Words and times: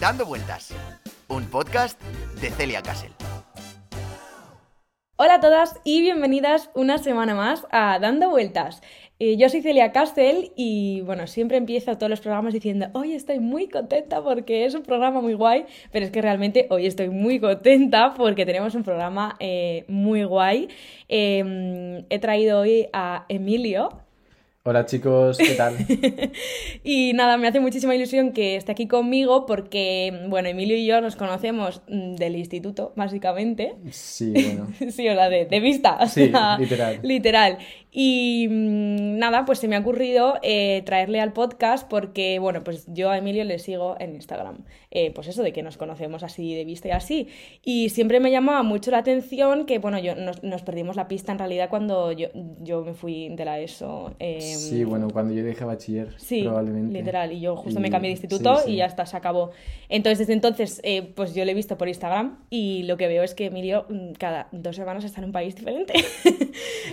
Dando 0.00 0.26
Vueltas, 0.26 0.72
un 1.26 1.44
podcast 1.46 2.00
de 2.40 2.50
Celia 2.50 2.82
Castle. 2.82 3.10
Hola 5.16 5.34
a 5.34 5.40
todas 5.40 5.80
y 5.82 6.02
bienvenidas 6.02 6.70
una 6.74 6.98
semana 6.98 7.34
más 7.34 7.66
a 7.72 7.98
Dando 7.98 8.30
Vueltas. 8.30 8.80
Eh, 9.18 9.36
yo 9.36 9.48
soy 9.48 9.60
Celia 9.60 9.90
Castle 9.90 10.52
y 10.54 11.00
bueno, 11.00 11.26
siempre 11.26 11.56
empiezo 11.56 11.98
todos 11.98 12.10
los 12.10 12.20
programas 12.20 12.54
diciendo, 12.54 12.86
hoy 12.92 13.14
estoy 13.14 13.40
muy 13.40 13.66
contenta 13.68 14.22
porque 14.22 14.66
es 14.66 14.76
un 14.76 14.84
programa 14.84 15.20
muy 15.20 15.34
guay, 15.34 15.66
pero 15.90 16.06
es 16.06 16.12
que 16.12 16.22
realmente 16.22 16.68
hoy 16.70 16.86
estoy 16.86 17.08
muy 17.08 17.40
contenta 17.40 18.14
porque 18.14 18.46
tenemos 18.46 18.76
un 18.76 18.84
programa 18.84 19.34
eh, 19.40 19.84
muy 19.88 20.22
guay. 20.22 20.68
Em, 21.08 22.04
he 22.08 22.20
traído 22.20 22.60
hoy 22.60 22.86
a 22.92 23.24
Emilio, 23.28 24.04
Hola 24.64 24.84
chicos, 24.84 25.38
¿qué 25.38 25.54
tal? 25.54 25.76
y 26.84 27.12
nada, 27.14 27.38
me 27.38 27.46
hace 27.46 27.60
muchísima 27.60 27.94
ilusión 27.94 28.32
que 28.32 28.56
esté 28.56 28.72
aquí 28.72 28.86
conmigo 28.88 29.46
porque, 29.46 30.26
bueno, 30.28 30.48
Emilio 30.48 30.76
y 30.76 30.84
yo 30.84 31.00
nos 31.00 31.16
conocemos 31.16 31.80
mm, 31.88 32.16
del 32.16 32.36
instituto, 32.36 32.92
básicamente. 32.96 33.76
Sí, 33.90 34.32
bueno. 34.32 34.68
sí, 34.90 35.08
o 35.08 35.14
sea, 35.14 35.30
de, 35.30 35.46
de 35.46 35.60
vista. 35.60 36.06
Sí, 36.08 36.32
literal. 36.58 37.00
Literal. 37.02 37.58
Y 37.92 38.48
mm, 38.50 39.18
nada, 39.18 39.44
pues 39.46 39.60
se 39.60 39.68
me 39.68 39.76
ha 39.76 39.78
ocurrido 39.78 40.38
eh, 40.42 40.82
traerle 40.84 41.20
al 41.20 41.32
podcast 41.32 41.88
porque, 41.88 42.38
bueno, 42.38 42.62
pues 42.62 42.84
yo 42.88 43.10
a 43.10 43.16
Emilio 43.16 43.44
le 43.44 43.60
sigo 43.60 43.96
en 44.00 44.16
Instagram. 44.16 44.64
Eh, 44.90 45.10
pues 45.14 45.28
eso, 45.28 45.42
de 45.42 45.52
que 45.52 45.62
nos 45.62 45.76
conocemos 45.76 46.22
así 46.22 46.54
de 46.54 46.64
vista 46.64 46.88
y 46.88 46.90
así. 46.92 47.28
Y 47.62 47.90
siempre 47.90 48.20
me 48.20 48.30
llamaba 48.30 48.62
mucho 48.62 48.90
la 48.90 48.98
atención 48.98 49.66
que, 49.66 49.78
bueno, 49.78 49.98
yo 49.98 50.14
nos, 50.14 50.62
perdimos 50.62 50.96
la 50.96 51.08
pista 51.08 51.32
en 51.32 51.38
realidad 51.38 51.68
cuando 51.68 52.12
yo, 52.12 52.28
yo 52.60 52.82
me 52.82 52.94
fui 52.94 53.28
de 53.28 53.44
la 53.44 53.60
ESO. 53.60 54.14
Em, 54.18 54.40
sí, 54.40 54.84
bueno, 54.84 55.08
cuando 55.10 55.34
yo 55.34 55.44
dejé 55.44 55.64
bachiller, 55.64 56.14
sí, 56.16 56.42
probablemente. 56.42 56.98
literal. 56.98 57.32
Y 57.32 57.40
yo 57.40 57.56
justo 57.56 57.80
me 57.80 57.90
cambié 57.90 58.08
de 58.08 58.12
instituto 58.12 58.60
y 58.66 58.76
ya 58.76 58.86
está, 58.86 59.04
se 59.04 59.16
acabó. 59.16 59.50
Entonces, 59.90 60.18
desde 60.20 60.32
entonces, 60.32 60.80
eh, 60.84 61.02
pues 61.14 61.34
yo 61.34 61.44
le 61.44 61.52
he 61.52 61.54
visto 61.54 61.76
por 61.76 61.88
Instagram 61.88 62.38
y 62.48 62.84
lo 62.84 62.96
que 62.96 63.08
veo 63.08 63.22
es 63.22 63.34
que 63.34 63.46
Emilio 63.46 63.84
mm, 63.88 64.12
cada 64.12 64.48
dos 64.52 64.76
semanas 64.76 65.04
está 65.04 65.20
en 65.20 65.26
un 65.26 65.32
país 65.32 65.54
diferente. 65.54 65.92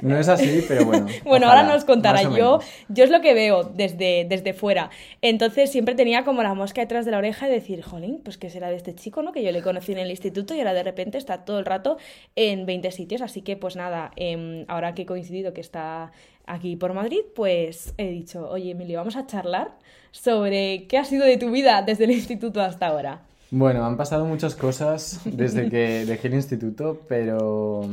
no 0.01 0.17
es 0.17 0.27
así, 0.27 0.63
pero 0.67 0.85
bueno 0.85 1.07
bueno. 1.23 1.47
ahora 1.47 1.63
nos 1.63 1.85
contará. 1.85 2.23
Yo, 2.23 2.59
yo 2.89 3.03
es 3.03 3.09
lo 3.09 3.21
que 3.21 3.33
veo 3.33 3.63
desde, 3.63 4.25
desde 4.27 4.53
fuera. 4.53 4.89
Entonces 5.21 5.71
siempre 5.71 5.95
tenía 5.95 6.23
como 6.23 6.43
la 6.43 6.53
mosca 6.53 6.81
detrás 6.81 7.05
de 7.05 7.11
la 7.11 7.19
oreja 7.19 7.47
y 7.47 7.51
decir, 7.51 7.84
jolín, 7.85 8.21
pues 8.23 8.37
qué 8.37 8.49
será 8.49 8.69
de 8.69 8.75
este 8.75 8.93
chico, 8.95 9.21
¿no? 9.21 9.31
Que 9.31 9.43
yo 9.43 9.51
le 9.51 9.61
conocí 9.61 9.91
en 9.91 9.99
el 9.99 10.09
instituto 10.09 10.53
y 10.53 10.59
ahora 10.59 10.73
de 10.73 10.83
repente 10.83 11.17
está 11.17 11.45
todo 11.45 11.59
el 11.59 11.65
rato 11.65 11.97
en 12.35 12.65
20 12.65 12.91
sitios. 12.91 13.21
Así 13.21 13.41
que 13.41 13.55
pues 13.55 13.75
nada, 13.75 14.11
em, 14.15 14.65
ahora 14.67 14.93
que 14.93 15.03
he 15.03 15.05
coincidido 15.05 15.53
que 15.53 15.61
está 15.61 16.11
aquí 16.45 16.75
por 16.75 16.93
Madrid, 16.93 17.21
pues 17.35 17.93
he 17.97 18.09
dicho, 18.09 18.49
oye 18.49 18.71
Emilio, 18.71 18.97
vamos 18.99 19.15
a 19.15 19.25
charlar 19.25 19.77
sobre 20.11 20.87
qué 20.87 20.97
ha 20.97 21.05
sido 21.05 21.25
de 21.25 21.37
tu 21.37 21.51
vida 21.51 21.81
desde 21.81 22.05
el 22.05 22.11
instituto 22.11 22.61
hasta 22.61 22.87
ahora. 22.87 23.21
Bueno, 23.51 23.85
han 23.85 23.95
pasado 23.95 24.25
muchas 24.25 24.55
cosas 24.55 25.21
desde 25.25 25.69
que 25.69 26.05
dejé 26.07 26.27
el 26.27 26.33
instituto, 26.33 27.01
pero 27.07 27.87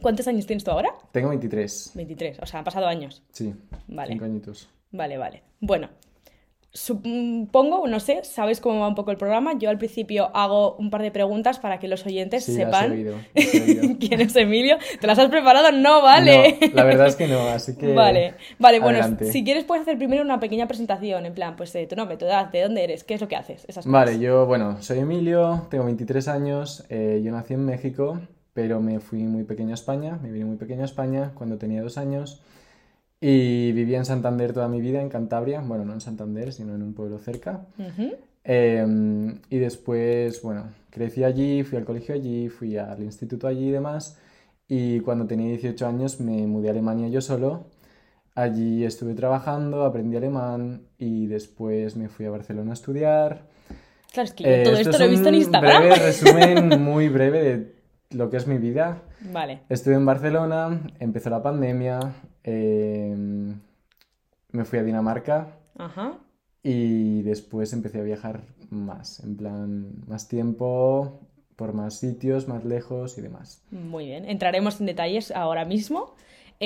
¿Cuántos 0.00 0.28
años 0.28 0.44
tienes 0.46 0.64
tú 0.64 0.70
ahora? 0.70 0.90
Tengo 1.12 1.30
23. 1.30 1.92
23, 1.94 2.38
o 2.40 2.46
sea, 2.46 2.58
han 2.58 2.64
pasado 2.64 2.86
años. 2.86 3.22
Sí, 3.32 3.54
vale. 3.86 4.12
cinco 4.12 4.24
añitos. 4.26 4.68
Vale, 4.90 5.16
vale. 5.16 5.42
Bueno, 5.60 5.88
supongo, 6.74 7.86
no 7.86 8.00
sé, 8.00 8.24
sabes 8.24 8.60
cómo 8.60 8.80
va 8.80 8.88
un 8.88 8.96
poco 8.96 9.12
el 9.12 9.16
programa. 9.16 9.56
Yo 9.56 9.70
al 9.70 9.78
principio 9.78 10.34
hago 10.34 10.74
un 10.74 10.90
par 10.90 11.02
de 11.02 11.12
preguntas 11.12 11.60
para 11.60 11.78
que 11.78 11.86
los 11.86 12.04
oyentes 12.04 12.44
sepan 12.44 12.90
quién 14.00 14.20
es 14.20 14.34
Emilio. 14.34 14.76
¿Te 15.00 15.06
las 15.06 15.18
has 15.20 15.30
preparado? 15.30 15.70
No, 15.70 16.02
vale. 16.02 16.58
la 16.74 16.82
verdad 16.82 17.06
es 17.06 17.14
que 17.14 17.28
no, 17.28 17.46
así 17.46 17.76
que. 17.76 17.94
Vale, 17.94 18.34
vale, 18.58 18.80
bueno, 18.80 19.16
si 19.20 19.44
quieres 19.44 19.64
puedes 19.64 19.82
hacer 19.82 19.96
primero 19.96 20.22
una 20.22 20.40
pequeña 20.40 20.66
presentación, 20.66 21.26
en 21.26 21.32
plan, 21.32 21.54
pues 21.54 21.72
tu 21.88 21.94
nombre, 21.94 22.16
tu 22.16 22.24
edad, 22.24 22.50
de 22.50 22.62
dónde 22.62 22.82
eres, 22.82 23.04
qué 23.04 23.14
es 23.14 23.20
lo 23.20 23.28
que 23.28 23.36
haces, 23.36 23.64
esas 23.68 23.86
Vale, 23.86 24.18
yo, 24.18 24.44
bueno, 24.46 24.82
soy 24.82 24.98
Emilio, 24.98 25.66
tengo 25.70 25.84
23 25.84 26.26
años, 26.26 26.84
eh, 26.88 27.20
yo 27.24 27.30
nací 27.30 27.54
en 27.54 27.64
México, 27.64 28.20
pero 28.52 28.80
me 28.80 28.98
fui 28.98 29.20
muy 29.20 29.44
pequeño 29.44 29.70
a 29.70 29.74
España, 29.74 30.18
me 30.20 30.32
vine 30.32 30.44
muy 30.44 30.56
pequeño 30.56 30.82
a 30.82 30.86
España 30.86 31.30
cuando 31.34 31.56
tenía 31.56 31.82
dos 31.82 31.98
años 31.98 32.42
y 33.26 33.72
vivía 33.72 33.96
en 33.96 34.04
Santander 34.04 34.52
toda 34.52 34.68
mi 34.68 34.82
vida, 34.82 35.00
en 35.00 35.08
Cantabria, 35.08 35.62
bueno, 35.62 35.86
no 35.86 35.94
en 35.94 36.02
Santander, 36.02 36.52
sino 36.52 36.74
en 36.74 36.82
un 36.82 36.92
pueblo 36.92 37.18
cerca. 37.18 37.64
Em, 38.44 39.40
y 39.48 39.56
después, 39.56 40.42
bueno, 40.42 40.68
crecí 40.90 41.24
allí, 41.24 41.62
fui 41.62 41.78
al 41.78 41.86
colegio 41.86 42.14
allí, 42.14 42.50
fui 42.50 42.76
al 42.76 43.02
instituto 43.02 43.46
allí 43.46 43.68
y 43.68 43.70
demás. 43.70 44.18
Y 44.68 45.00
cuando 45.00 45.26
tenía 45.26 45.48
18 45.48 45.86
años 45.86 46.20
me 46.20 46.46
mudé 46.46 46.68
a 46.68 46.72
Alemania 46.72 47.08
yo 47.08 47.22
solo. 47.22 47.64
Allí 48.34 48.84
estuve 48.84 49.14
trabajando, 49.14 49.84
aprendí 49.84 50.18
alemán 50.18 50.82
y 50.98 51.26
después 51.26 51.96
me 51.96 52.10
fui 52.10 52.26
a 52.26 52.30
Barcelona 52.30 52.72
a 52.72 52.74
estudiar. 52.74 53.46
Claro, 54.12 54.26
es 54.26 54.34
que 54.34 54.42
yo 54.42 54.64
todo 54.64 54.76
esto, 54.76 54.98
lo 54.98 55.04
he 55.06 55.08
visto 55.08 55.28
en 55.30 55.36
Instagram. 55.36 55.82
Breve 55.82 55.96
resumen 55.96 56.82
muy 56.82 57.08
breve 57.08 57.42
de 57.42 57.74
lo 58.10 58.28
que 58.28 58.36
es 58.36 58.46
mi 58.46 58.58
vida. 58.58 59.00
Vale. 59.32 59.62
Estuve 59.70 59.94
en 59.94 60.04
Barcelona, 60.04 60.82
empezó 61.00 61.30
la 61.30 61.42
pandemia, 61.42 62.00
em, 62.44 63.58
me 64.52 64.64
fui 64.64 64.78
a 64.78 64.84
Dinamarca. 64.84 65.58
Ajá. 65.76 66.18
Y 66.62 67.22
después 67.22 67.72
empecé 67.72 67.98
a 68.00 68.02
viajar 68.02 68.44
más, 68.70 69.20
en 69.20 69.36
plan, 69.36 69.92
más 70.06 70.28
tiempo, 70.28 71.20
por 71.56 71.72
más 71.74 71.98
sitios, 71.98 72.48
más 72.48 72.64
lejos 72.64 73.18
y 73.18 73.20
demás. 73.20 73.62
Muy 73.70 74.06
bien, 74.06 74.24
entraremos 74.28 74.80
en 74.80 74.86
detalles 74.86 75.30
ahora 75.30 75.64
mismo. 75.64 76.14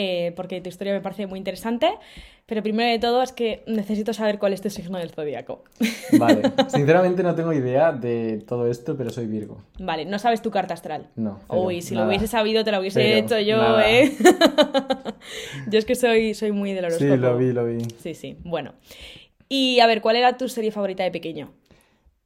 Eh, 0.01 0.33
porque 0.37 0.61
tu 0.61 0.69
historia 0.69 0.93
me 0.93 1.01
parece 1.01 1.27
muy 1.27 1.39
interesante. 1.41 1.89
Pero 2.47 2.63
primero 2.63 2.89
de 2.89 3.01
todo 3.01 3.21
es 3.21 3.33
que 3.33 3.65
necesito 3.67 4.13
saber 4.13 4.39
cuál 4.39 4.53
es 4.53 4.63
tu 4.63 4.71
signo 4.71 4.97
del 4.97 5.11
zodíaco. 5.11 5.65
Vale, 6.19 6.43
sinceramente 6.69 7.25
no 7.25 7.35
tengo 7.35 7.53
idea 7.53 7.91
de 7.91 8.41
todo 8.47 8.71
esto, 8.71 8.97
pero 8.97 9.11
soy 9.11 9.27
Virgo. 9.27 9.61
Vale, 9.81 10.05
¿no 10.05 10.21
sabes 10.21 10.41
tu 10.41 10.53
carta 10.53 10.75
astral? 10.75 11.09
No. 11.17 11.41
Uy, 11.49 11.83
si 11.83 11.97
lo 11.97 12.07
hubiese 12.07 12.29
sabido 12.29 12.63
te 12.63 12.71
lo 12.71 12.79
hubiese 12.79 13.19
hecho 13.19 13.41
yo, 13.41 13.81
¿eh? 13.81 14.13
yo 15.69 15.79
es 15.79 15.85
que 15.85 15.97
soy, 15.97 16.33
soy 16.35 16.53
muy 16.53 16.73
del 16.75 16.85
horóscopo. 16.85 17.13
Sí, 17.13 17.21
lo 17.21 17.37
vi, 17.37 17.53
lo 17.53 17.65
vi. 17.67 17.79
Sí, 17.99 18.15
sí, 18.15 18.37
bueno. 18.45 18.75
Y 19.49 19.81
a 19.81 19.89
ver, 19.89 20.01
¿cuál 20.01 20.15
era 20.15 20.37
tu 20.37 20.49
serie 20.49 20.71
favorita 20.71 21.03
de 21.03 21.11
pequeño? 21.11 21.51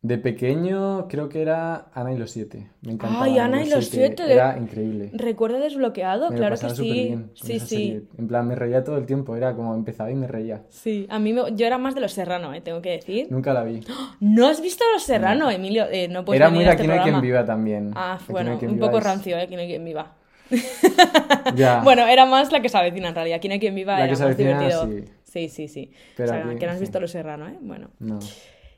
De 0.03 0.19
pequeño 0.19 1.07
creo 1.07 1.29
que 1.29 1.41
era 1.41 1.87
Ana 1.95 2.13
y 2.13 2.19
los 2.19 2.33
siete. 2.33 2.69
Me 2.81 2.95
encantaba. 2.95 3.25
Ay, 3.25 3.39
Ana 3.39 3.63
y 3.63 3.71
los 3.71 3.87
siete. 3.87 4.33
Era 4.33 4.59
increíble. 4.59 5.11
Recuerdo 5.13 5.61
desbloqueado, 5.61 6.31
claro 6.31 6.57
que 6.59 6.71
sí. 6.71 6.91
Bien 6.91 7.31
sí, 7.35 7.61
sí. 7.61 8.09
En 8.19 8.27
plan, 8.27 8.49
me 8.49 8.57
reía 8.57 8.83
todo 8.83 8.97
el 8.97 9.07
tiempo. 9.07 9.37
Era 9.37 9.55
como 9.55 9.77
empezaba 9.77 10.11
y 10.11 10.17
me 10.17 10.27
reía. 10.27 10.63
Sí, 10.71 11.07
a 11.09 11.21
mí 11.21 11.33
yo 11.55 11.67
era 11.67 11.79
más 11.79 11.95
de 11.95 12.01
los 12.01 12.13
Serrano, 12.13 12.53
¿eh? 12.53 12.61
tengo 12.61 12.83
que 12.83 12.91
decir. 12.91 13.29
Nunca 13.31 13.53
la 13.53 13.63
vi. 13.63 13.79
¿No 14.19 14.49
has 14.49 14.61
visto 14.61 14.85
los 14.93 15.05
Serrano, 15.05 15.49
Emilio? 15.53 15.87
Eh, 15.89 16.09
no 16.09 16.25
puedes 16.25 16.41
Era 16.41 16.51
muy 16.51 16.65
de 16.65 16.71
Aquí 16.71 16.85
no 16.85 16.95
hay 16.95 17.01
quien 17.01 17.21
viva 17.21 17.45
también. 17.45 17.93
Ah, 17.95 18.19
bueno, 18.29 18.59
un 18.61 18.79
poco 18.81 18.99
rancio, 18.99 19.37
¿eh? 19.37 19.43
Aquí 19.43 19.55
no 19.55 19.61
hay 19.61 19.69
quien 19.69 19.85
viva. 19.85 20.15
ya. 21.55 21.81
Bueno, 21.81 22.09
era 22.09 22.27
más 22.27 22.51
la 22.51 22.61
que 22.61 22.69
se 22.69 22.77
avecina 22.77 23.11
en 23.11 23.15
realidad. 23.15 23.37
Aquí 23.37 23.47
no 23.47 23.55
hay 23.55 23.61
quien 23.61 23.77
viva 23.77 23.97
la 23.99 24.05
era 24.05 24.17
que 24.17 24.25
más 24.25 24.37
divertido. 24.37 24.89
Sí, 25.23 25.49
sí, 25.49 25.49
sí. 25.49 25.69
sí. 25.69 25.93
Pero 26.17 26.31
o 26.31 26.35
sea, 26.35 26.57
que 26.59 26.67
no 26.67 26.73
has 26.73 26.81
visto 26.81 26.99
los 26.99 27.13
Serrano, 27.13 27.47
¿eh? 27.47 27.57
Bueno. 27.61 27.91
No. 28.01 28.19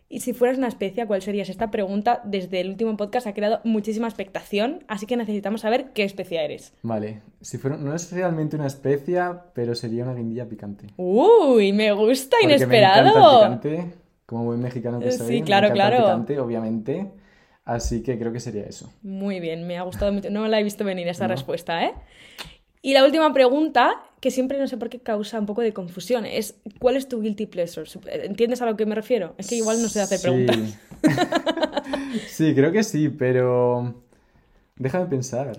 Y 0.09 0.21
si 0.21 0.33
fueras 0.33 0.59
una 0.59 0.69
especie, 0.69 1.07
¿cuál 1.07 1.23
serías? 1.23 1.49
Esta 1.49 1.71
pregunta 1.71 2.21
desde 2.25 2.61
el 2.61 2.69
último 2.69 2.97
podcast 2.97 3.27
ha 3.27 3.35
creado 3.35 3.61
muchísima 3.65 4.07
expectación, 4.07 4.85
así 4.87 5.07
que 5.07 5.17
necesitamos 5.17 5.63
saber 5.63 5.93
qué 5.93 6.05
especie 6.05 6.45
eres. 6.45 6.75
Vale, 6.83 7.23
si 7.41 7.59
fuera, 7.59 7.77
no 7.77 7.95
es 7.95 8.13
realmente 8.13 8.57
una 8.57 8.67
especie, 8.67 9.21
pero 9.55 9.75
sería 9.75 10.05
una 10.05 10.15
guindilla 10.15 10.47
picante. 10.47 10.87
Uy, 10.97 11.73
me 11.73 11.91
gusta, 11.93 12.37
inesperado. 12.43 13.05
Me 13.05 13.47
encanta 13.47 13.69
picante, 13.69 13.95
como 14.27 14.45
buen 14.45 14.61
mexicano 14.61 15.01
que 15.01 15.11
soy. 15.11 15.39
Sí, 15.39 15.43
claro, 15.43 15.73
claro. 15.73 15.99
picante, 15.99 16.39
obviamente. 16.39 17.11
Así 17.65 18.03
que 18.03 18.19
creo 18.19 18.31
que 18.31 18.41
sería 18.41 18.65
eso. 18.65 18.93
Muy 19.03 19.41
bien, 19.41 19.67
me 19.67 19.79
ha 19.79 19.83
gustado 19.83 20.13
mucho. 20.13 20.29
No 20.29 20.47
la 20.49 20.61
he 20.61 20.63
visto 20.63 20.85
venir 20.85 21.09
esa 21.09 21.27
respuesta, 21.27 21.83
¿eh? 21.83 21.95
Y 22.85 22.93
la 22.93 23.03
última 23.03 23.33
pregunta, 23.33 24.03
que 24.21 24.31
siempre 24.31 24.59
no 24.59 24.69
sé 24.69 24.77
por 24.77 24.91
qué 24.91 25.01
causa 25.01 25.41
un 25.41 25.47
poco 25.47 25.63
de 25.63 25.73
confusión, 25.73 26.27
es 26.27 26.61
¿cuál 26.79 26.97
es 26.97 27.09
tu 27.09 27.23
guilty 27.23 27.47
pleasure? 27.47 27.89
¿Entiendes 28.13 28.61
a 28.61 28.67
lo 28.67 28.77
que 28.77 28.85
me 28.85 28.95
refiero? 28.95 29.35
Es 29.39 29.49
que 29.49 29.55
igual 29.55 29.81
no 29.81 29.89
sé 29.89 30.03
hacer 30.03 30.21
preguntas. 30.21 30.79
sí, 32.29 32.55
creo 32.55 32.73
que 32.73 32.83
sí, 32.83 33.09
pero 33.09 34.03
déjame 34.77 35.07
pensar. 35.07 35.59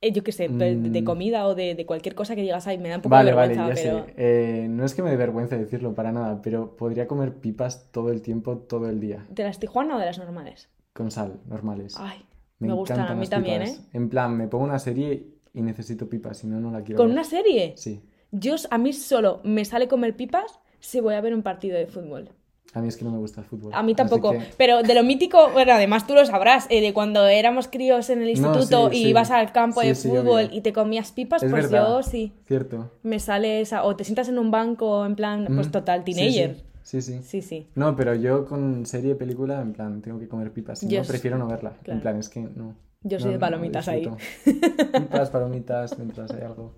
Eh, 0.00 0.10
yo 0.12 0.24
qué 0.24 0.32
sé, 0.32 0.48
de, 0.48 0.74
mm. 0.74 1.04
comida 1.04 1.46
o 1.46 1.54
de, 1.54 1.84
cualquier 1.84 2.14
cosa 2.14 2.34
que 2.34 2.40
digas, 2.40 2.66
ay, 2.66 2.78
me 2.78 2.88
da 2.88 2.96
un 2.96 3.02
poco 3.02 3.14
de 3.14 3.24
vergüenza. 3.24 3.60
Vale, 3.60 3.74
ya 3.74 3.82
sé. 3.82 4.14
Eh, 4.16 4.66
no 4.70 4.86
es 4.86 4.94
que 4.94 5.02
me 5.02 5.10
dé 5.10 5.18
vergüenza 5.18 5.58
decirlo 5.58 5.94
para 5.94 6.12
nada, 6.12 6.40
pero 6.40 6.78
podría 6.78 7.06
comer 7.06 7.34
pipas 7.34 7.92
todo 7.92 8.10
el 8.10 8.22
tiempo, 8.22 8.56
todo 8.56 8.88
el 8.88 9.00
día. 9.00 9.26
¿De 9.28 9.44
las 9.44 9.58
Tijuana 9.58 9.96
o 9.96 9.98
de 9.98 10.06
las 10.06 10.18
normales? 10.18 10.70
Con 10.94 11.10
sal, 11.10 11.40
normales. 11.46 11.94
Ay, 11.98 12.24
me, 12.58 12.72
gustan 12.72 13.00
a 13.00 13.14
mí 13.14 13.26
también, 13.26 13.60
¿eh? 13.64 13.76
En 13.92 14.08
plan, 14.08 14.34
me 14.34 14.48
pongo 14.48 14.64
una 14.64 14.78
serie 14.78 15.33
y 15.54 15.62
necesito 15.62 16.08
pipas, 16.08 16.38
si 16.38 16.46
no, 16.46 16.60
no 16.60 16.70
la 16.70 16.82
quiero 16.82 16.98
¿Con 16.98 17.10
una 17.12 17.24
serie? 17.24 17.74
Sí. 17.76 18.02
Yo, 18.32 18.56
a 18.70 18.78
mí 18.78 18.92
solo 18.92 19.40
me 19.44 19.64
sale 19.64 19.88
comer 19.88 20.16
pipas 20.16 20.58
si 20.80 21.00
voy 21.00 21.14
a 21.14 21.20
ver 21.20 21.32
un 21.32 21.42
partido 21.42 21.78
de 21.78 21.86
fútbol. 21.86 22.30
A 22.74 22.80
mí 22.80 22.88
es 22.88 22.96
que 22.96 23.04
no 23.04 23.12
me 23.12 23.18
gusta 23.18 23.40
el 23.40 23.46
fútbol. 23.46 23.72
A 23.72 23.84
mí 23.84 23.94
tampoco. 23.94 24.34
Pero 24.58 24.82
de 24.82 24.94
lo 24.94 25.04
mítico, 25.04 25.50
bueno, 25.52 25.72
además 25.72 26.08
tú 26.08 26.14
lo 26.14 26.26
sabrás, 26.26 26.66
eh, 26.70 26.80
de 26.80 26.92
cuando 26.92 27.24
éramos 27.28 27.68
críos 27.68 28.10
en 28.10 28.20
el 28.20 28.30
instituto 28.30 28.90
y 28.92 29.06
ibas 29.06 29.30
al 29.30 29.52
campo 29.52 29.80
de 29.80 29.94
fútbol 29.94 30.48
y 30.50 30.60
te 30.60 30.72
comías 30.72 31.12
pipas, 31.12 31.44
pues 31.48 31.70
yo 31.70 32.02
sí. 32.02 32.32
Cierto. 32.46 32.90
Me 33.04 33.20
sale 33.20 33.60
esa. 33.60 33.84
O 33.84 33.94
te 33.94 34.02
sientas 34.02 34.28
en 34.28 34.40
un 34.40 34.50
banco 34.50 35.06
en 35.06 35.14
plan, 35.14 35.46
pues 35.54 35.70
total, 35.70 36.02
teenager. 36.02 36.56
Sí, 36.82 37.00
sí. 37.00 37.20
Sí, 37.22 37.42
sí. 37.42 37.68
No, 37.76 37.94
pero 37.96 38.14
yo 38.14 38.44
con 38.44 38.84
serie, 38.86 39.14
película, 39.14 39.62
en 39.62 39.72
plan, 39.72 40.02
tengo 40.02 40.18
que 40.18 40.28
comer 40.28 40.52
pipas. 40.52 40.80
Si 40.80 40.88
Yo 40.88 41.00
no, 41.00 41.06
prefiero 41.06 41.38
no 41.38 41.46
verla. 41.46 41.78
claro. 41.82 41.96
En 41.96 42.02
plan, 42.02 42.18
es 42.18 42.28
que 42.28 42.40
no. 42.40 42.74
Yo 43.06 43.18
soy 43.20 43.26
no- 43.26 43.32
de 43.32 43.36
no 43.36 43.40
palomitas 43.40 43.86
ahí. 43.88 44.08
Pipas, 44.44 45.30
palomitas, 45.30 45.96
mientras 45.98 46.30
hay 46.32 46.42
algo. 46.42 46.72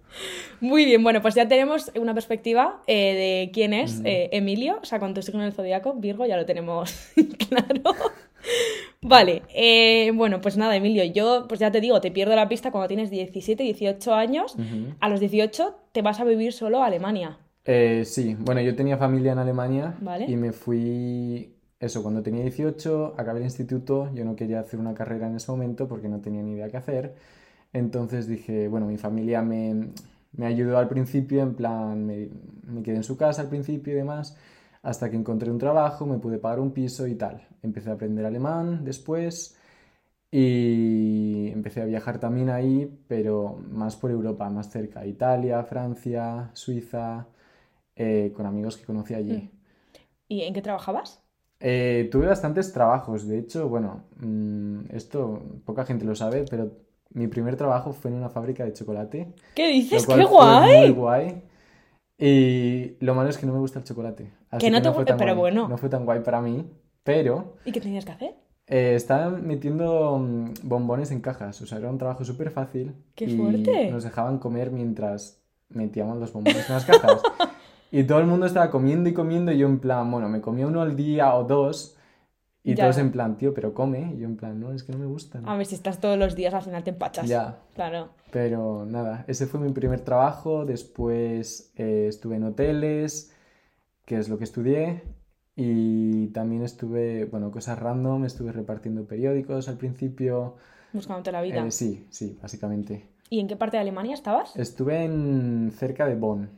Muy 0.61 0.85
bien, 0.85 1.03
bueno, 1.03 1.23
pues 1.23 1.35
ya 1.35 1.47
tenemos 1.49 1.91
una 1.99 2.13
perspectiva 2.15 2.83
eh, 2.87 3.15
de 3.47 3.51
quién 3.53 3.73
es 3.73 4.03
eh, 4.05 4.29
Emilio, 4.33 4.79
o 4.83 4.85
sea, 4.85 4.99
con 4.99 5.15
tu 5.15 5.23
signo 5.23 5.41
en 5.41 5.47
el 5.47 5.53
zodiaco, 5.53 5.95
Virgo, 5.95 6.27
ya 6.27 6.37
lo 6.37 6.45
tenemos 6.45 6.93
claro. 7.49 7.95
Vale, 9.03 9.43
eh, 9.55 10.11
bueno, 10.15 10.41
pues 10.41 10.57
nada, 10.57 10.75
Emilio, 10.75 11.05
yo 11.05 11.47
pues 11.49 11.61
ya 11.61 11.71
te 11.71 11.81
digo, 11.81 12.01
te 12.01 12.11
pierdo 12.11 12.35
la 12.35 12.49
pista 12.49 12.71
cuando 12.73 12.89
tienes 12.89 13.11
17, 13.11 13.63
18 13.63 14.15
años. 14.15 14.57
A 15.01 15.09
los 15.09 15.21
18 15.21 15.77
te 15.93 16.03
vas 16.03 16.19
a 16.21 16.25
vivir 16.25 16.53
solo 16.53 16.83
a 16.83 16.87
Alemania. 16.87 17.39
Eh, 17.65 18.03
sí, 18.05 18.37
bueno, 18.39 18.61
yo 18.61 18.75
tenía 18.77 18.97
familia 18.97 19.33
en 19.33 19.39
Alemania 19.39 19.95
Vale. 20.01 20.27
y 20.29 20.37
me 20.37 20.53
fui, 20.53 21.56
eso, 21.87 22.03
cuando 22.03 22.23
tenía 22.23 22.43
18, 22.43 23.15
acabé 23.17 23.41
el 23.41 23.47
instituto, 23.47 24.13
yo 24.15 24.25
no 24.25 24.37
quería 24.37 24.61
hacer 24.61 24.81
una 24.81 24.95
carrera 24.95 25.27
en 25.29 25.37
ese 25.37 25.51
momento 25.53 25.89
porque 25.89 26.09
no 26.09 26.21
tenía 26.21 26.43
ni 26.43 26.53
idea 26.53 26.69
qué 26.69 26.77
hacer, 26.77 27.15
entonces 27.73 28.27
dije, 28.29 28.69
bueno, 28.69 28.87
mi 28.87 28.99
familia 28.99 29.43
me, 29.43 29.91
me 30.33 30.47
ayudó 30.47 30.79
al 30.79 30.89
principio, 30.89 31.43
en 31.43 31.55
plan, 31.55 32.07
me, 32.07 32.29
me 32.65 32.83
quedé 32.83 32.97
en 32.97 33.05
su 33.05 33.17
casa 33.17 33.43
al 33.43 33.49
principio 33.49 33.93
y 33.95 33.97
demás, 33.97 34.37
hasta 34.83 35.11
que 35.11 35.17
encontré 35.17 35.51
un 35.51 35.59
trabajo, 35.59 36.07
me 36.07 36.19
pude 36.19 36.39
pagar 36.39 36.61
un 36.61 36.73
piso 36.73 37.07
y 37.09 37.17
tal. 37.17 37.47
Empecé 37.63 37.91
a 37.91 37.95
aprender 37.95 38.25
alemán 38.25 38.85
después 38.85 39.59
y 40.31 41.51
empecé 41.53 41.83
a 41.83 41.87
viajar 41.87 42.21
también 42.21 42.51
ahí, 42.51 42.87
pero 43.09 43.59
más 43.71 43.97
por 43.97 44.11
Europa, 44.11 44.49
más 44.51 44.71
cerca, 44.71 45.07
Italia, 45.07 45.63
Francia, 45.65 46.51
Suiza, 46.55 47.27
eh, 47.97 48.33
con 48.37 48.47
amigos 48.47 48.77
que 48.77 48.85
conocí 48.85 49.15
allí. 49.15 49.51
¿Y 50.29 50.43
en 50.43 50.55
qué 50.55 50.63
trabajabas? 50.63 51.26
Eh, 51.61 52.09
tuve 52.13 52.27
bastantes 52.27 52.73
trabajos, 52.73 53.27
de 53.27 53.39
hecho, 53.39 53.69
bueno, 53.69 54.05
mm, 54.21 54.95
esto 54.95 55.43
poca 55.65 55.85
gente 55.87 56.05
lo 56.05 56.15
sabe, 56.15 56.45
pero 56.51 56.71
mi 57.11 57.29
primer 57.29 57.57
trabajo 57.57 57.93
fue 57.93 58.11
en 58.11 58.19
una 58.19 58.29
fábrica 58.29 58.65
de 58.65 58.73
chocolate, 58.75 59.33
¿Qué 59.55 59.69
dices? 59.69 60.07
¡Qué 60.07 60.25
guay! 60.25 60.81
muy 60.81 60.91
guay. 60.91 61.43
Y 62.19 62.97
lo 63.05 63.15
malo 63.15 63.29
es 63.31 63.39
que 63.39 63.47
no 63.47 63.53
me 63.53 63.59
gusta 63.59 63.79
el 63.79 63.85
chocolate, 63.85 64.33
así 64.51 64.67
Que 64.67 64.71
no 64.71 64.81
te 64.83 64.91
fue 64.93 65.05
gu- 65.05 65.09
tan 65.09 65.17
pero 65.19 65.33
guay. 65.33 65.41
bueno. 65.41 65.69
No 65.69 65.77
fue 65.79 65.89
tan 65.89 66.05
guay 66.05 66.21
para 66.21 66.41
mí, 66.41 66.65
pero 67.03 67.57
¿Y 67.65 67.73
qué 67.73 67.81
tenías 67.81 68.05
que 68.05 68.13
hacer? 68.13 68.35
eh, 68.67 68.95
estaba 68.95 69.31
metiendo 69.31 70.19
mm, 70.19 70.55
bombones 70.63 71.11
en 71.11 71.21
cajas, 71.21 71.61
o 71.63 71.67
sea, 71.67 71.79
era 71.79 71.91
un 71.91 71.99
trabajo 71.99 72.25
súper 72.25 72.51
fácil 72.51 72.95
¡Qué 73.15 73.27
y 73.27 73.37
fuerte! 73.37 73.91
nos 73.91 74.05
dejaban 74.05 74.39
comer 74.39 74.71
mientras 74.71 75.41
metíamos 75.69 76.19
los 76.19 76.33
bombones 76.33 76.69
en 76.69 76.75
las 76.75 76.85
cajas. 76.85 77.23
Y 77.99 78.05
todo 78.05 78.19
el 78.19 78.27
mundo 78.27 78.47
estaba 78.47 78.71
comiendo 78.71 79.09
y 79.09 79.15
comiendo 79.15 79.53
y 79.53 79.59
yo 79.59 79.67
en 79.69 79.79
plan, 79.79 80.11
bueno, 80.11 80.29
me 80.29 80.41
comía 80.41 80.67
uno 80.67 80.83
al 80.83 80.97
día 80.97 81.35
o 81.35 81.45
dos 81.45 81.97
y 82.63 82.75
Ya. 82.75 82.85
todos 82.85 82.99
en 82.99 83.11
plan, 83.13 83.37
tío, 83.39 83.55
pero 83.55 83.73
come. 83.73 84.13
Y 84.15 84.19
yo 84.19 84.27
en 84.27 84.37
plan, 84.37 84.59
no, 84.61 84.73
es 84.73 84.83
que 84.83 84.93
no 84.93 84.99
me 84.99 85.07
gustan. 85.07 85.49
A 85.49 85.57
ver, 85.57 85.65
si 85.67 85.75
estás 85.77 85.99
todos 86.01 86.19
los 86.19 86.35
días, 86.35 86.53
al 86.53 86.63
final 86.63 86.85
te 86.85 86.91
empachas. 86.91 87.27
Ya, 87.29 87.59
Claro. 87.75 88.09
pero 88.31 88.85
nada, 88.85 89.25
ese 89.29 89.47
fue 89.47 89.61
mi 89.61 89.73
primer 89.73 90.01
trabajo. 90.01 90.65
Después 90.67 91.73
eh, 91.77 92.07
estuve 92.09 92.37
en 92.37 92.45
hoteles, 92.45 93.33
que 94.05 94.19
es 94.19 94.29
lo 94.29 94.37
que 94.37 94.45
estudié. 94.45 95.03
Y 95.55 96.27
también 96.29 96.63
estuve, 96.65 97.25
bueno, 97.25 97.51
cosas 97.51 97.79
random, 97.79 98.27
estuve 98.27 98.53
repartiendo 98.53 99.05
periódicos 99.07 99.69
al 99.69 99.79
principio. 99.79 100.57
Buscándote 100.93 101.33
la 101.33 101.41
vida. 101.41 101.65
Eh, 101.67 101.71
sí, 101.71 102.07
sí, 102.11 102.39
básicamente. 102.43 103.09
¿Y 103.31 103.41
en 103.41 103.49
qué 103.49 103.57
parte 103.57 103.79
de 103.79 103.81
Alemania 103.81 104.13
estabas? 104.13 104.55
Estuve 104.57 105.03
en 105.05 105.73
cerca 105.75 106.05
de 106.07 106.15
Bonn, 106.15 106.51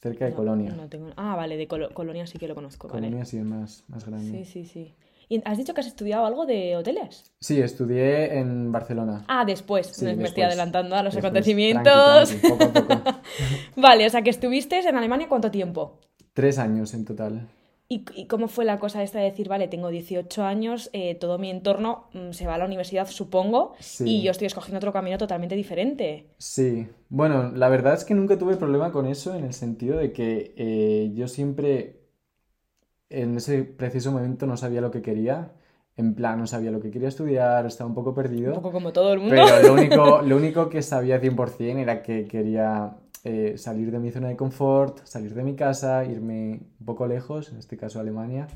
cerca 0.00 0.24
de 0.26 0.30
No, 0.32 0.36
Colonia. 0.36 0.72
no 0.76 0.88
tengo- 0.88 1.10
Ah, 1.16 1.36
vale, 1.36 1.56
de 1.56 1.66
Colo- 1.68 1.92
Colonia 1.94 2.26
sí 2.26 2.38
que 2.38 2.48
lo 2.48 2.54
conozco, 2.54 2.88
vale. 2.88 3.06
Colonia 3.06 3.24
sí 3.24 3.38
es 3.38 3.44
más, 3.44 3.84
más 3.88 4.04
grande. 4.06 4.30
Sí, 4.30 4.44
sí, 4.44 4.64
sí. 4.66 4.94
¿Y 5.28 5.42
has 5.44 5.58
dicho 5.58 5.74
que 5.74 5.80
has 5.80 5.88
estudiado 5.88 6.24
algo 6.24 6.46
de 6.46 6.76
hoteles? 6.76 7.32
Sí, 7.40 7.60
estudié 7.60 8.38
en 8.38 8.70
Barcelona. 8.70 9.24
Ah, 9.26 9.44
después. 9.44 9.88
Sí, 9.88 10.04
me, 10.04 10.22
estoy 10.24 10.44
adelantando 10.44 10.94
a 10.94 11.02
los 11.02 11.14
Después, 11.14 11.30
acontecimientos. 11.30 12.28
tranqui, 12.30 12.46
tranqui, 12.46 12.48
poco 12.48 12.64
a 12.64 13.02
poco. 13.02 13.18
Vale, 13.76 14.06
o 14.06 14.10
sea 14.10 14.22
que 14.22 14.30
estuviste 14.30 14.78
en 14.78 14.96
Alemania 14.96 15.28
cuánto 15.28 15.50
tiempo? 15.50 15.98
Tres 16.32 16.58
años 16.58 16.94
en 16.94 17.04
total. 17.04 17.48
¿Y, 17.88 18.04
y 18.14 18.26
cómo 18.26 18.48
fue 18.48 18.64
la 18.64 18.78
cosa 18.80 19.02
esta 19.02 19.18
de 19.20 19.26
decir, 19.26 19.48
vale, 19.48 19.68
tengo 19.68 19.90
18 19.90 20.42
años, 20.44 20.90
eh, 20.92 21.14
todo 21.14 21.38
mi 21.38 21.50
entorno 21.50 22.08
mm, 22.14 22.32
se 22.32 22.46
va 22.46 22.54
a 22.54 22.58
la 22.58 22.64
universidad, 22.64 23.06
supongo, 23.06 23.74
Sí. 23.78 24.04
y 24.08 24.22
yo 24.22 24.32
estoy 24.32 24.46
escogiendo 24.48 24.78
otro 24.78 24.92
camino 24.92 25.18
totalmente 25.18 25.54
diferente? 25.54 26.26
Sí, 26.38 26.88
bueno, 27.08 27.52
la 27.52 27.68
verdad 27.68 27.94
es 27.94 28.04
que 28.04 28.14
nunca 28.14 28.36
tuve 28.38 28.56
problema 28.56 28.90
con 28.92 29.06
eso 29.06 29.34
en 29.34 29.44
el 29.44 29.52
sentido 29.54 29.98
de 29.98 30.12
que 30.12 30.52
eh, 30.56 31.12
yo 31.14 31.28
siempre 31.28 32.00
en 33.08 33.36
ese 33.36 33.62
preciso 33.62 34.10
momento 34.12 34.46
no 34.46 34.56
sabía 34.56 34.80
lo 34.80 34.90
que 34.90 35.02
quería. 35.02 35.52
En 35.96 36.14
plan, 36.14 36.38
no 36.38 36.46
sabía 36.46 36.70
lo 36.70 36.80
que 36.80 36.90
quería 36.90 37.08
estudiar, 37.08 37.64
estaba 37.64 37.88
un 37.88 37.94
poco 37.94 38.12
perdido. 38.14 38.48
Un 38.50 38.56
poco 38.56 38.72
como 38.72 38.92
todo 38.92 39.14
el 39.14 39.20
mundo. 39.20 39.34
Pero 39.34 39.62
lo 39.62 39.72
único, 39.80 40.22
lo 40.22 40.36
único 40.36 40.68
que 40.68 40.82
sabía 40.82 41.18
100% 41.20 41.78
era 41.78 42.02
que 42.02 42.26
quería 42.26 42.96
eh, 43.28 43.58
salir 43.58 43.90
de 43.90 43.98
mi 43.98 44.10
zona 44.10 44.28
de 44.28 44.36
confort, 44.36 45.04
salir 45.04 45.34
de 45.34 45.42
mi 45.42 45.54
casa, 45.54 46.04
irme 46.04 46.60
un 46.80 46.86
poco 46.86 47.06
lejos, 47.06 47.50
en 47.50 47.58
este 47.58 47.76
caso 47.76 47.98
a 47.98 48.02
Alemania, 48.02 48.46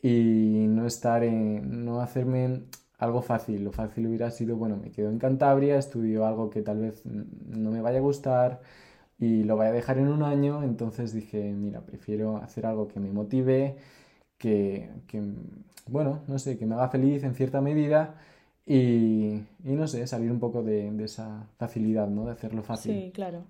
y 0.00 0.66
no 0.68 0.86
estar 0.86 1.24
en, 1.24 1.84
no 1.84 2.00
hacerme 2.00 2.62
algo 2.98 3.20
fácil. 3.20 3.64
Lo 3.64 3.72
fácil 3.72 4.06
hubiera 4.06 4.30
sido, 4.30 4.56
bueno, 4.56 4.76
me 4.76 4.90
quedo 4.90 5.10
en 5.10 5.18
Cantabria, 5.18 5.76
estudio 5.76 6.24
algo 6.24 6.50
que 6.50 6.62
tal 6.62 6.78
vez 6.78 7.02
no 7.04 7.70
me 7.70 7.80
vaya 7.80 7.98
a 7.98 8.02
gustar 8.02 8.60
y 9.18 9.44
lo 9.44 9.56
vaya 9.56 9.70
a 9.70 9.74
dejar 9.74 9.98
en 9.98 10.08
un 10.08 10.22
año, 10.22 10.62
entonces 10.62 11.12
dije, 11.12 11.52
mira, 11.52 11.80
prefiero 11.80 12.36
hacer 12.38 12.66
algo 12.66 12.86
que 12.88 13.00
me 13.00 13.10
motive, 13.12 13.76
que, 14.38 14.88
que, 15.08 15.20
bueno, 15.88 16.20
no 16.28 16.38
sé, 16.38 16.56
que 16.58 16.64
me 16.66 16.74
haga 16.74 16.88
feliz 16.88 17.24
en 17.24 17.34
cierta 17.34 17.60
medida 17.60 18.14
y, 18.64 19.42
y 19.64 19.74
no 19.74 19.86
sé, 19.88 20.06
salir 20.06 20.30
un 20.30 20.38
poco 20.38 20.62
de, 20.62 20.90
de 20.92 21.04
esa 21.04 21.46
facilidad, 21.58 22.08
¿no? 22.08 22.24
De 22.24 22.32
hacerlo 22.32 22.62
fácil. 22.62 22.94
Sí, 22.94 23.10
claro. 23.12 23.42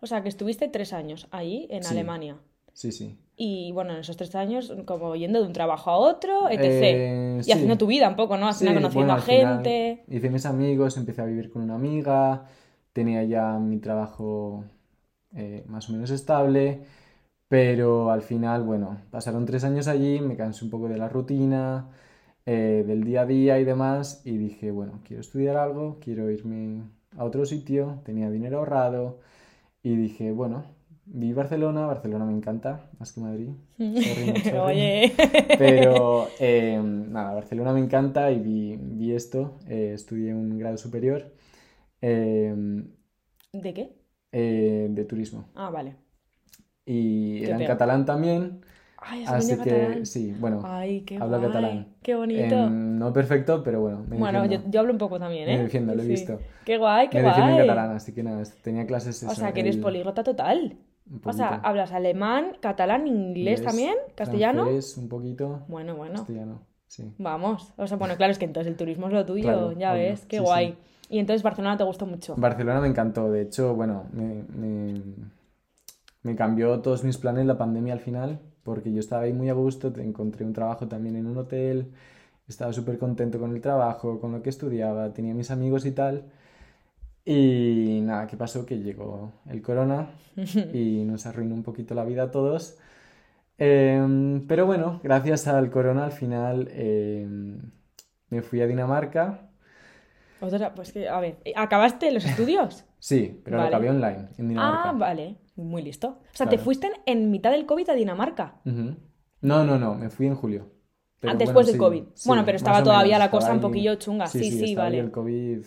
O 0.00 0.06
sea 0.06 0.22
que 0.22 0.28
estuviste 0.28 0.68
tres 0.68 0.92
años 0.92 1.28
ahí 1.30 1.66
en 1.70 1.82
Sí. 1.82 1.90
Alemania. 1.94 2.36
Sí, 2.72 2.92
sí. 2.92 3.18
Y 3.38 3.70
bueno, 3.72 3.92
en 3.92 3.98
esos 4.00 4.16
tres 4.16 4.34
años, 4.34 4.72
como 4.86 5.14
yendo 5.14 5.40
de 5.40 5.46
un 5.46 5.52
trabajo 5.52 5.90
a 5.90 5.96
otro, 5.96 6.48
etc. 6.48 6.82
Eh, 6.82 7.38
y 7.40 7.44
sí. 7.44 7.52
haciendo 7.52 7.76
tu 7.78 7.86
vida 7.86 8.08
un 8.08 8.16
poco, 8.16 8.36
¿no? 8.38 8.48
Al 8.48 8.54
final 8.54 8.74
Sí, 8.76 8.80
conociendo 8.82 9.14
bueno, 9.14 9.22
a 9.22 9.26
final 9.26 9.56
gente. 9.64 10.04
hice 10.08 10.30
mis 10.30 10.46
amigos, 10.46 10.96
empecé 10.96 11.20
a 11.22 11.26
vivir 11.26 11.50
con 11.50 11.62
una 11.62 11.74
amiga, 11.74 12.46
tenía 12.92 13.24
ya 13.24 13.58
mi 13.58 13.78
trabajo 13.78 14.64
eh, 15.34 15.64
más 15.68 15.88
o 15.90 15.92
menos 15.92 16.10
estable, 16.10 16.82
pero 17.48 18.10
al 18.10 18.22
final, 18.22 18.62
bueno, 18.64 18.98
pasaron 19.10 19.46
tres 19.46 19.64
años 19.64 19.88
allí, 19.88 20.20
me 20.20 20.36
cansé 20.36 20.64
un 20.64 20.70
poco 20.70 20.88
de 20.88 20.98
la 20.98 21.08
rutina, 21.08 21.88
eh, 22.46 22.84
del 22.86 23.04
día 23.04 23.22
a 23.22 23.26
día 23.26 23.58
y 23.60 23.64
demás, 23.64 24.22
y 24.24 24.36
dije, 24.38 24.70
bueno, 24.70 25.00
quiero 25.04 25.20
estudiar 25.20 25.56
algo, 25.56 25.98
quiero 26.00 26.30
irme 26.30 26.82
a 27.16 27.24
otro 27.24 27.46
sitio, 27.46 28.00
tenía 28.04 28.30
dinero 28.30 28.58
ahorrado, 28.58 29.18
y 29.88 29.96
dije, 29.96 30.32
bueno, 30.32 30.64
vi 31.06 31.32
Barcelona, 31.32 31.86
Barcelona 31.86 32.24
me 32.24 32.32
encanta, 32.32 32.90
más 32.98 33.12
que 33.12 33.20
Madrid. 33.20 33.50
Sorry. 33.78 34.58
Oye. 34.58 35.12
Pero 35.58 36.26
eh, 36.40 36.80
nada, 36.82 37.34
Barcelona 37.34 37.72
me 37.72 37.80
encanta 37.80 38.30
y 38.30 38.40
vi, 38.40 38.76
vi 38.80 39.12
esto, 39.12 39.58
eh, 39.68 39.92
estudié 39.94 40.34
un 40.34 40.58
grado 40.58 40.76
superior 40.76 41.32
eh, 42.02 42.54
¿De 43.52 43.72
qué? 43.74 43.96
eh, 44.32 44.88
de 44.90 45.04
turismo 45.04 45.46
Ah, 45.54 45.70
vale. 45.70 45.96
y 46.84 47.38
Qué 47.38 47.44
era 47.46 47.58
en 47.60 47.66
catalán 47.66 48.04
también, 48.04 48.60
Ay, 48.98 49.24
así 49.26 49.56
que 49.56 49.70
catalán. 49.70 50.06
sí, 50.06 50.34
bueno, 50.40 50.60
Ay, 50.64 51.00
qué 51.02 51.16
hablo 51.16 51.38
guay. 51.38 51.48
catalán. 51.48 51.86
Qué 52.06 52.14
bonito. 52.14 52.54
Em, 52.54 52.98
no 53.00 53.12
perfecto, 53.12 53.64
pero 53.64 53.80
bueno, 53.80 54.04
me 54.08 54.16
Bueno, 54.16 54.44
yo, 54.46 54.78
hablo 54.78 54.92
un 54.92 54.98
poco 54.98 55.18
también, 55.18 55.48
¿eh? 55.48 55.56
Me 55.56 55.62
defiendo, 55.64 55.92
lo 55.92 56.02
he 56.02 56.04
Sí. 56.04 56.10
visto. 56.12 56.38
Qué 56.64 56.78
guay, 56.78 57.08
qué 57.08 57.18
Me 57.18 57.24
defiendo 57.24 57.50
en 57.50 57.56
guay. 57.56 57.66
catalán, 57.66 57.96
así 57.96 58.12
que 58.14 58.22
nada, 58.22 58.44
tenía 58.62 58.86
clases 58.86 59.24
O 59.24 59.26
eso, 59.26 59.34
sea, 59.40 59.52
que 59.52 59.58
eres 59.58 59.74
el- 59.74 59.82
políglota 59.82 60.22
total. 60.22 60.76
O 61.24 61.32
sea, 61.32 61.56
hablas 61.64 61.90
alemán, 61.90 62.58
catalán, 62.60 63.08
inglés 63.08 63.58
Inglés, 63.58 63.62
también, 63.64 63.94
castellano. 64.14 64.62
francés, 64.66 64.96
un 64.98 65.08
poquito, 65.08 65.64
Bueno, 65.66 65.96
bueno. 65.96 66.14
castellano, 66.14 66.60
sí. 66.86 67.12
Vamos. 67.18 67.72
O 67.76 67.88
sea, 67.88 67.96
bueno, 67.96 68.16
claro, 68.16 68.30
es 68.30 68.38
que 68.38 68.44
entonces 68.44 68.70
el 68.70 68.76
turismo 68.76 69.08
es 69.08 69.12
lo 69.12 69.26
tuyo, 69.26 69.42
Claro, 69.42 69.72
ya 69.72 69.92
obvio, 69.92 70.02
ves, 70.04 70.26
qué 70.26 70.36
sí, 70.38 70.42
guay. 70.44 70.68
sí. 70.68 70.78
Y 71.16 71.18
entonces 71.18 71.42
Barcelona 71.42 71.76
te 71.76 71.82
gustó 71.82 72.06
mucho. 72.06 72.34
Barcelona 72.36 72.80
me 72.80 72.86
encantó, 72.86 73.32
de 73.32 73.42
hecho, 73.42 73.74
bueno, 73.74 74.04
me, 74.12 74.44
me- 74.56 75.02
me 76.22 76.36
cambió 76.36 76.78
todos 76.82 77.02
mis 77.02 77.18
planes 77.18 77.46
la 77.46 77.58
pandemia 77.58 77.94
al 77.94 78.00
final, 78.00 78.38
porque 78.66 78.92
yo 78.92 79.00
estaba 79.00 79.24
ahí 79.24 79.34
muy 79.34 79.50
a 79.50 79.54
gusto, 79.54 79.92
te- 79.94 80.02
encontré 80.04 80.44
un 80.46 80.54
trabajo 80.54 80.88
también 80.88 81.16
en 81.16 81.26
un 81.28 81.38
hotel, 81.38 81.92
estaba 82.48 82.72
súper 82.74 82.98
contento 82.98 83.38
con 83.40 83.52
el 83.54 83.62
trabajo, 83.62 84.20
con 84.20 84.32
lo 84.32 84.42
que 84.42 84.50
estudiaba, 84.50 85.12
tenía 85.14 85.34
mis 85.34 85.50
amigos 85.52 85.86
y 85.86 85.92
tal. 85.92 86.24
Y 87.24 88.00
nada, 88.04 88.26
¿qué 88.26 88.36
pasó? 88.36 88.64
Que 88.66 88.78
llegó 88.78 89.32
el 89.50 89.60
corona 89.62 90.10
y 90.72 91.04
nos 91.04 91.26
arruinó 91.26 91.54
un 91.54 91.62
poquito 91.64 91.94
la 91.94 92.04
vida 92.04 92.24
a 92.24 92.30
todos. 92.30 92.78
Em, 93.58 94.46
pero 94.48 94.66
bueno, 94.66 95.00
gracias 95.04 95.46
al 95.48 95.70
corona 95.70 96.06
al 96.06 96.12
final 96.12 96.68
em, 96.72 97.60
me 98.30 98.42
fui 98.42 98.60
a 98.62 98.66
Dinamarca. 98.68 99.50
Otra, 100.40 100.74
pues 100.74 100.92
que, 100.92 101.08
a 101.08 101.18
ver, 101.20 101.36
¿acabaste 101.56 102.12
los 102.12 102.24
estudios? 102.24 102.84
Sí, 102.98 103.40
pero 103.44 103.56
lo 103.58 103.62
acabé 103.64 103.90
online, 103.90 104.28
en 104.38 104.48
Dinamarca. 104.48 104.90
Ah, 104.90 104.92
vale, 104.98 105.36
muy 105.56 105.82
listo. 105.82 106.20
O 106.32 106.36
sea, 106.36 106.48
te 106.48 106.58
fuiste 106.58 106.90
en, 107.06 107.30
mitad 107.30 107.50
del 107.50 107.66
COVID 107.66 107.90
a 107.90 107.94
Dinamarca. 107.94 108.60
No, 108.64 109.64
no, 109.64 109.78
no, 109.78 109.94
me 109.94 110.10
fui 110.10 110.26
en 110.26 110.34
julio. 110.34 110.70
Pero 111.20 111.32
ah, 111.32 111.36
después 111.36 111.66
del 111.66 111.78
COVID. 111.78 112.04
bueno, 112.26 112.44
pero 112.44 112.56
estaba 112.56 112.82
todavía 112.82 113.18
la 113.18 113.30
cosa 113.30 113.52
un 113.52 113.60
poquillo 113.60 113.94
chunga. 113.96 114.26
Sí, 114.26 114.50
sí, 114.50 114.74
vale. 114.74 114.98
el 114.98 115.10
COVID 115.10 115.64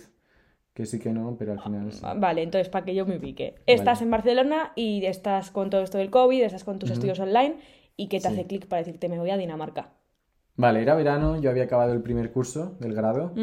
que 0.80 0.86
sí 0.86 0.98
que 0.98 1.12
no, 1.12 1.36
pero 1.38 1.52
al 1.52 1.60
final 1.60 1.90
ah, 2.04 2.14
Vale, 2.18 2.42
entonces 2.42 2.70
para 2.70 2.86
que 2.86 2.96
yo 2.96 3.06
me 3.06 3.18
ubique. 3.18 3.56
Estás 3.66 4.02
en 4.02 4.10
Barcelona 4.10 4.72
y 4.78 5.06
estás 5.06 5.52
con 5.52 5.70
todo 5.70 5.82
esto 5.82 5.98
del 5.98 6.10
COVID, 6.10 6.42
estás 6.42 6.64
con 6.64 6.80
tus 6.80 6.90
estudios 6.92 7.20
online 7.20 7.58
y 7.98 8.08
¿qué 8.08 8.22
te 8.22 8.30
hace 8.30 8.46
clic 8.46 8.66
para 8.66 8.82
decirte 8.82 9.10
me 9.10 9.20
voy 9.20 9.30
a 9.30 9.36
Dinamarca? 9.36 9.90
Vale, 10.56 10.82
era 10.82 10.96
verano, 10.96 11.38
yo 11.42 11.50
había 11.50 11.64
acabado 11.64 11.92
el 11.92 12.02
primer 12.02 12.32
curso 12.32 12.78
del 12.80 12.94
grado, 12.94 13.34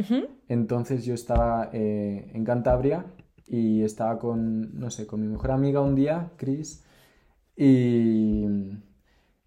entonces 0.49 1.05
yo 1.05 1.13
estaba 1.13 1.69
eh, 1.75 2.31
en 2.33 2.45
Cantabria 2.45 3.05
y 3.49 3.83
estaba 3.83 4.19
con, 4.19 4.79
no 4.79 4.91
sé, 4.91 5.07
con 5.07 5.21
mi 5.21 5.29
mejor 5.29 5.51
amiga 5.53 5.81
un 5.81 5.95
día, 5.95 6.31
Chris, 6.37 6.85
y 7.57 8.47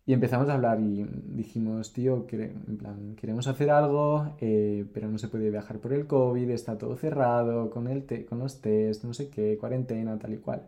y 0.10 0.14
empezamos 0.14 0.50
a 0.50 0.56
hablar 0.56 0.80
y 0.80 1.04
dijimos, 1.04 1.94
tío, 1.94 2.26
en 2.32 2.78
plan, 2.80 3.16
queremos 3.16 3.46
hacer 3.46 3.70
algo, 3.70 4.34
eh, 4.42 4.88
pero 4.92 5.08
no 5.08 5.20
se 5.20 5.28
puede 5.28 5.52
viajar 5.52 5.78
por 5.78 5.94
el 5.94 6.08
COVID, 6.08 6.50
está 6.50 6.80
todo 6.80 6.96
cerrado, 6.96 7.70
con, 7.70 7.88
el 7.88 8.26
con 8.26 8.40
los 8.40 8.60
test, 8.60 9.04
no 9.04 9.14
sé 9.14 9.30
qué, 9.30 9.56
cuarentena, 9.60 10.18
tal 10.18 10.34
y 10.34 10.38
cual. 10.38 10.64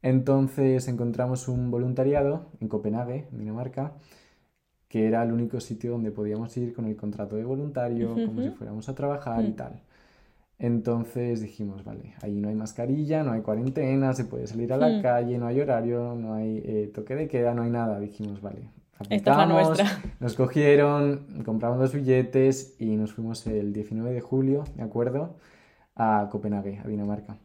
Entonces 0.00 0.88
encontramos 0.88 1.48
un 1.48 1.70
voluntariado 1.70 2.46
en 2.58 2.68
Copenhague, 2.68 3.26
Dinamarca, 3.30 3.92
que 4.88 5.06
era 5.06 5.22
el 5.22 5.32
único 5.32 5.60
sitio 5.60 5.90
donde 5.90 6.10
podíamos 6.10 6.56
ir 6.56 6.72
con 6.72 6.86
el 6.86 6.96
contrato 6.96 7.36
de 7.36 7.44
voluntario, 7.44 8.14
como 8.14 8.40
si 8.40 8.48
fuéramos 8.48 8.88
a 8.88 8.94
trabajar 8.94 9.44
y 9.44 9.50
mm. 9.50 9.56
tal. 9.56 9.82
Entonces 10.58 11.42
dijimos, 11.42 11.84
vale, 11.84 12.14
ahí 12.22 12.40
no 12.40 12.48
hay 12.48 12.54
mascarilla, 12.54 13.22
no 13.22 13.32
hay 13.32 13.42
cuarentena, 13.42 14.14
se 14.14 14.24
puede 14.24 14.46
salir 14.46 14.72
a 14.72 14.78
la 14.78 14.88
hmm. 14.88 15.02
calle, 15.02 15.38
no 15.38 15.46
hay 15.46 15.60
horario, 15.60 16.14
no 16.14 16.34
hay 16.34 16.62
eh, 16.64 16.90
toque 16.94 17.14
de 17.14 17.28
queda, 17.28 17.52
no 17.54 17.62
hay 17.62 17.70
nada. 17.70 18.00
Dijimos, 18.00 18.40
vale, 18.40 18.70
aplicamos, 18.98 19.78
nos 20.20 20.34
cogieron, 20.34 21.26
compramos 21.44 21.78
los 21.78 21.92
billetes 21.92 22.74
y 22.78 22.96
nos 22.96 23.12
fuimos 23.12 23.46
el 23.46 23.72
19 23.74 24.12
de 24.12 24.20
julio, 24.22 24.64
¿de 24.76 24.82
acuerdo? 24.82 25.36
A 25.94 26.28
Copenhague, 26.30 26.80
a 26.82 26.88
Dinamarca. 26.88 27.36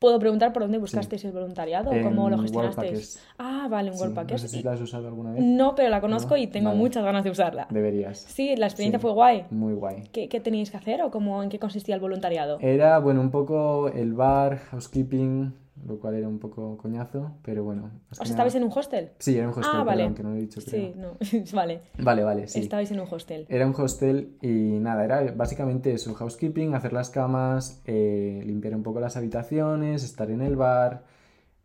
¿Puedo 0.00 0.18
preguntar 0.18 0.54
por 0.54 0.62
dónde 0.62 0.78
buscasteis 0.78 1.22
el 1.26 1.32
voluntariado? 1.32 1.90
¿Cómo 2.02 2.30
lo 2.30 2.38
gestionasteis? 2.38 3.22
Ah, 3.36 3.68
vale, 3.70 3.90
un 3.90 3.98
sí, 3.98 4.04
No 4.08 4.38
sé 4.38 4.48
si 4.48 4.62
la 4.62 4.72
has 4.72 4.80
usado 4.80 5.06
alguna 5.08 5.32
vez. 5.32 5.44
No, 5.44 5.74
pero 5.74 5.90
la 5.90 6.00
conozco 6.00 6.38
y 6.38 6.46
tengo 6.46 6.74
muchas 6.74 7.04
ganas 7.04 7.22
de 7.22 7.28
usarla. 7.28 7.66
Deberías. 7.68 8.18
Sí, 8.18 8.56
la 8.56 8.64
experiencia 8.64 8.98
fue 8.98 9.12
guay. 9.12 9.44
Muy 9.50 9.74
guay. 9.74 10.04
¿Qué, 10.10 10.30
¿Qué, 10.30 10.40
teníais 10.40 10.70
que 10.70 10.78
hacer 10.78 11.02
o 11.02 11.10
cómo, 11.10 11.42
en 11.42 11.50
qué 11.50 11.58
consistía 11.58 11.96
el 11.96 12.00
voluntariado? 12.00 12.56
Era, 12.62 12.98
bueno, 12.98 13.20
un 13.20 13.30
poco 13.30 13.88
el 13.88 14.14
bar, 14.14 14.56
housekeeping, 14.70 15.52
lo 15.86 15.98
cual 15.98 16.14
era 16.14 16.28
un 16.28 16.38
poco 16.38 16.76
coñazo, 16.76 17.32
pero 17.42 17.64
bueno. 17.64 17.90
¿Os 18.10 18.30
estabais 18.30 18.54
en 18.54 18.64
un 18.64 18.72
hostel? 18.74 19.10
Sí, 19.18 19.36
era 19.36 19.48
un 19.48 19.54
hostel, 19.54 19.70
ah, 19.72 19.84
vale. 19.84 20.04
aunque 20.04 20.22
no 20.22 20.30
lo 20.30 20.36
he 20.36 20.40
dicho. 20.40 20.60
Sí, 20.60 20.94
no, 20.96 21.16
vale. 21.52 21.82
Vale, 21.98 22.22
vale, 22.22 22.48
sí. 22.48 22.60
Estabais 22.60 22.90
en 22.90 23.00
un 23.00 23.08
hostel. 23.10 23.46
Era 23.48 23.66
un 23.66 23.74
hostel 23.74 24.36
y 24.42 24.78
nada, 24.78 25.04
era 25.04 25.32
básicamente 25.32 25.92
eso, 25.92 26.14
housekeeping, 26.14 26.74
hacer 26.74 26.92
las 26.92 27.10
camas, 27.10 27.82
eh, 27.86 28.42
limpiar 28.44 28.74
un 28.74 28.82
poco 28.82 29.00
las 29.00 29.16
habitaciones, 29.16 30.04
estar 30.04 30.30
en 30.30 30.42
el 30.42 30.56
bar. 30.56 31.04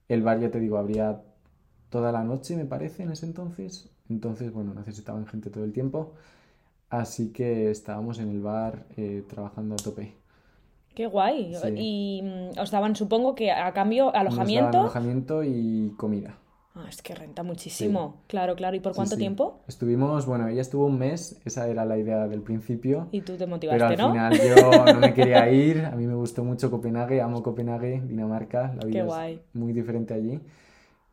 El 0.08 0.22
bar, 0.22 0.40
ya 0.40 0.52
te 0.52 0.60
digo, 0.60 0.78
habría 0.78 1.22
toda 1.90 2.12
la 2.12 2.24
noche, 2.24 2.56
me 2.56 2.66
parece, 2.66 3.04
en 3.04 3.12
ese 3.12 3.26
entonces. 3.26 3.90
Entonces, 4.10 4.52
bueno, 4.52 4.74
necesitaban 4.74 5.26
gente 5.28 5.50
todo 5.50 5.64
el 5.64 5.74
tiempo. 5.74 6.14
Así 6.90 7.32
que 7.32 7.72
estábamos 7.72 8.20
en 8.20 8.30
el 8.30 8.42
bar 8.42 8.86
eh, 8.96 9.24
trabajando 9.28 9.76
a 9.76 9.78
tope. 9.78 10.14
Qué 10.96 11.08
guay. 11.08 11.54
Y 11.76 12.22
mm, 12.24 12.60
os 12.60 12.72
daban, 12.72 12.96
supongo 12.96 13.36
que 13.36 13.52
a 13.52 13.72
cambio, 13.74 14.16
alojamiento. 14.16 14.80
alojamiento 14.82 15.44
y 15.44 15.94
comida. 15.98 16.38
Ah, 16.78 16.88
es 16.90 17.02
que 17.02 17.16
renta 17.16 17.42
muchísimo. 17.44 18.24
Claro, 18.28 18.56
claro. 18.56 18.76
¿Y 18.76 18.82
por 18.82 18.94
cuánto 18.94 19.16
tiempo? 19.16 19.62
Estuvimos, 19.68 20.26
bueno, 20.26 20.50
ella 20.50 20.62
estuvo 20.62 20.88
un 20.88 20.98
mes, 21.00 21.40
esa 21.46 21.70
era 21.70 21.86
la 21.86 21.98
idea 21.98 22.28
del 22.28 22.42
principio. 22.42 23.08
Y 23.12 23.22
tú 23.22 23.38
te 23.38 23.48
motivaste, 23.48 23.88
pero 23.96 24.08
al 24.08 24.12
final 24.12 24.34
yo 24.38 24.94
no 24.94 25.00
me 25.00 25.14
quería 25.14 25.50
ir. 25.54 25.86
A 25.86 25.92
mí 25.92 26.06
me 26.06 26.16
gustó 26.16 26.44
mucho 26.44 26.70
Copenhague, 26.70 27.22
amo 27.22 27.42
Copenhague, 27.44 28.02
Dinamarca. 28.06 28.74
La 28.78 28.86
vida 28.86 29.00
Qué 29.00 29.04
guay. 29.04 29.34
es 29.36 29.56
muy 29.56 29.72
diferente 29.72 30.14
allí. 30.14 30.42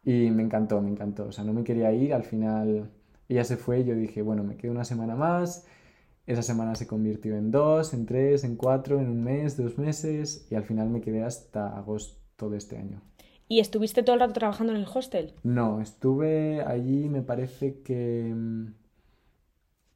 Y 0.04 0.30
me 0.30 0.42
encantó, 0.42 0.80
me 0.80 0.90
encantó. 0.90 1.26
O 1.26 1.32
sea, 1.32 1.44
no 1.44 1.52
me 1.52 1.62
quería 1.62 1.92
ir. 1.92 2.12
Al 2.12 2.24
final 2.24 2.90
ella 3.28 3.44
se 3.44 3.56
fue 3.56 3.80
y 3.80 3.84
yo 3.84 3.94
dije, 3.94 4.20
bueno, 4.20 4.42
me 4.42 4.56
quedo 4.56 4.72
una 4.72 4.84
semana 4.84 5.14
más 5.14 5.64
esa 6.26 6.42
semana 6.42 6.74
se 6.74 6.86
convirtió 6.86 7.36
en 7.36 7.50
dos, 7.50 7.94
en 7.94 8.06
tres, 8.06 8.44
en 8.44 8.56
cuatro, 8.56 9.00
en 9.00 9.08
un 9.08 9.24
mes, 9.24 9.56
dos 9.56 9.78
meses 9.78 10.46
y 10.50 10.54
al 10.54 10.64
final 10.64 10.88
me 10.88 11.00
quedé 11.00 11.24
hasta 11.24 11.76
agosto 11.76 12.48
de 12.50 12.58
este 12.58 12.78
año. 12.78 13.02
¿Y 13.48 13.60
estuviste 13.60 14.02
todo 14.02 14.14
el 14.14 14.20
rato 14.20 14.34
trabajando 14.34 14.72
en 14.72 14.80
el 14.80 14.86
hostel? 14.92 15.34
No, 15.42 15.80
estuve 15.80 16.62
allí 16.62 17.08
me 17.08 17.22
parece 17.22 17.82
que 17.82 18.32
mm, 18.34 18.66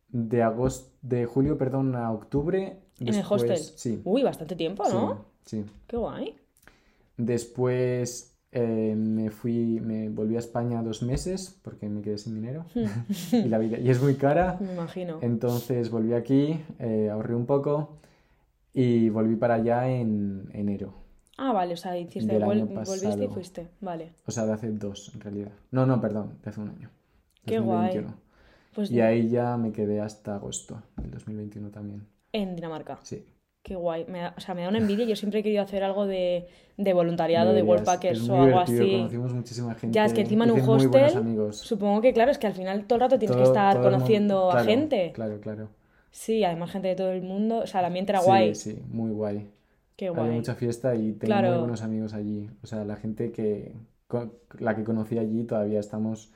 de 0.09 0.43
agosto, 0.43 0.93
de 1.03 1.27
julio, 1.27 1.57
perdón, 1.57 1.95
a 1.95 2.11
octubre. 2.13 2.83
¿En 2.99 3.15
el 3.15 3.25
hostel? 3.29 3.59
Sí. 3.59 4.03
Uy, 4.05 4.23
bastante 4.23 4.57
tiempo, 4.57 4.85
¿no? 4.89 5.27
Sí. 5.45 5.63
sí. 5.63 5.71
Qué 5.87 5.97
guay. 5.97 6.37
Después 7.17 8.36
eh, 8.59 8.95
me 8.97 9.29
fui, 9.29 9.81
me 9.81 10.09
volví 10.09 10.35
a 10.35 10.39
España 10.39 10.83
dos 10.83 11.03
meses 11.03 11.61
porque 11.63 11.91
me 11.91 12.01
quedé 12.01 12.17
sin 12.17 12.35
dinero 12.35 12.65
hmm. 12.75 13.35
y 13.45 13.49
la 13.51 13.59
vida 13.59 13.79
y 13.79 13.91
es 13.91 14.01
muy 14.01 14.15
cara. 14.15 14.57
Me 14.59 14.73
imagino. 14.73 15.19
Entonces 15.21 15.91
volví 15.91 16.15
aquí, 16.15 16.59
eh, 16.79 17.11
ahorré 17.13 17.35
un 17.35 17.45
poco 17.45 17.99
y 18.73 19.11
volví 19.11 19.37
para 19.37 19.57
allá 19.57 19.91
en 19.91 20.49
enero. 20.55 20.95
Ah, 21.37 21.53
vale, 21.53 21.75
o 21.75 21.77
sea, 21.77 21.99
hiciste, 21.99 22.39
volviste 22.39 23.25
y 23.25 23.29
fuiste, 23.29 23.69
vale. 23.83 24.15
O 24.25 24.31
sea, 24.31 24.47
de 24.47 24.55
hace 24.55 24.71
dos 24.71 25.13
en 25.15 25.21
realidad. 25.21 25.53
No, 25.71 25.85
no, 25.85 26.01
perdón, 26.01 26.39
de 26.43 26.49
hace 26.49 26.61
un 26.63 26.71
año. 26.71 26.89
Qué 27.45 27.59
guay. 27.59 28.07
Pues 28.75 28.91
y 28.91 29.03
ahí 29.03 29.29
ya 29.29 29.59
me 29.59 29.71
quedé 29.71 30.01
hasta 30.01 30.37
agosto 30.37 30.83
del 30.97 31.11
2021 31.11 31.71
también. 31.71 32.07
En 32.33 32.57
Dinamarca. 32.57 32.99
Sí. 33.03 33.23
Qué 33.67 33.75
guay. 33.75 34.05
Me 34.07 34.21
da, 34.21 34.33
o 34.37 34.41
sea, 34.41 34.55
me 34.55 34.63
da 34.63 34.69
una 34.69 34.79
envidia. 34.79 35.05
Yo 35.07 35.17
siempre 35.17 35.41
he 35.41 35.43
querido 35.43 35.61
hacer 35.61 35.83
algo 35.83 36.07
de, 36.07 36.47
de 36.77 36.93
voluntariado, 36.93 37.53
de 37.53 37.65
Worldpackers 37.65 38.29
o 38.29 38.41
algo 38.41 38.61
así. 38.61 38.93
Conocimos 38.93 39.35
muchísima 39.35 39.75
gente. 39.75 39.93
Ya, 39.93 40.05
es 40.05 40.13
que 40.13 40.21
encima 40.21 40.45
en 40.45 40.53
un 40.53 40.61
hostel. 40.61 41.53
Supongo 41.53 42.01
que, 42.01 42.13
claro, 42.13 42.31
es 42.31 42.39
que 42.39 42.47
al 42.47 42.53
final 42.53 42.85
todo 42.85 42.95
el 42.95 43.01
rato 43.01 43.19
tienes 43.19 43.37
que 43.37 43.43
estar 43.43 43.83
conociendo 43.83 44.53
a 44.53 44.63
gente. 44.63 45.11
Claro, 45.13 45.41
claro. 45.41 45.69
Sí, 46.13 46.45
además 46.45 46.71
gente 46.71 46.87
de 46.87 46.95
todo 46.95 47.11
el 47.11 47.23
mundo. 47.23 47.59
O 47.59 47.67
sea, 47.67 47.81
el 47.81 47.87
ambiente 47.87 48.13
era 48.13 48.21
guay. 48.21 48.55
Sí, 48.55 48.71
sí, 48.71 48.83
muy 48.89 49.11
guay. 49.11 49.51
Qué 49.97 50.11
guay. 50.11 50.27
Había 50.27 50.37
mucha 50.37 50.55
fiesta 50.55 50.95
y 50.95 51.15
tengo 51.15 51.35
muy 51.35 51.59
buenos 51.59 51.83
amigos 51.83 52.15
allí. 52.15 52.49
O 52.63 52.69
sea, 52.69 52.85
la 52.85 52.95
gente 52.95 53.33
que. 53.33 53.73
La 54.61 54.77
que 54.77 54.85
conocí 54.85 55.19
allí 55.19 55.43
todavía 55.43 55.81
estamos 55.81 56.31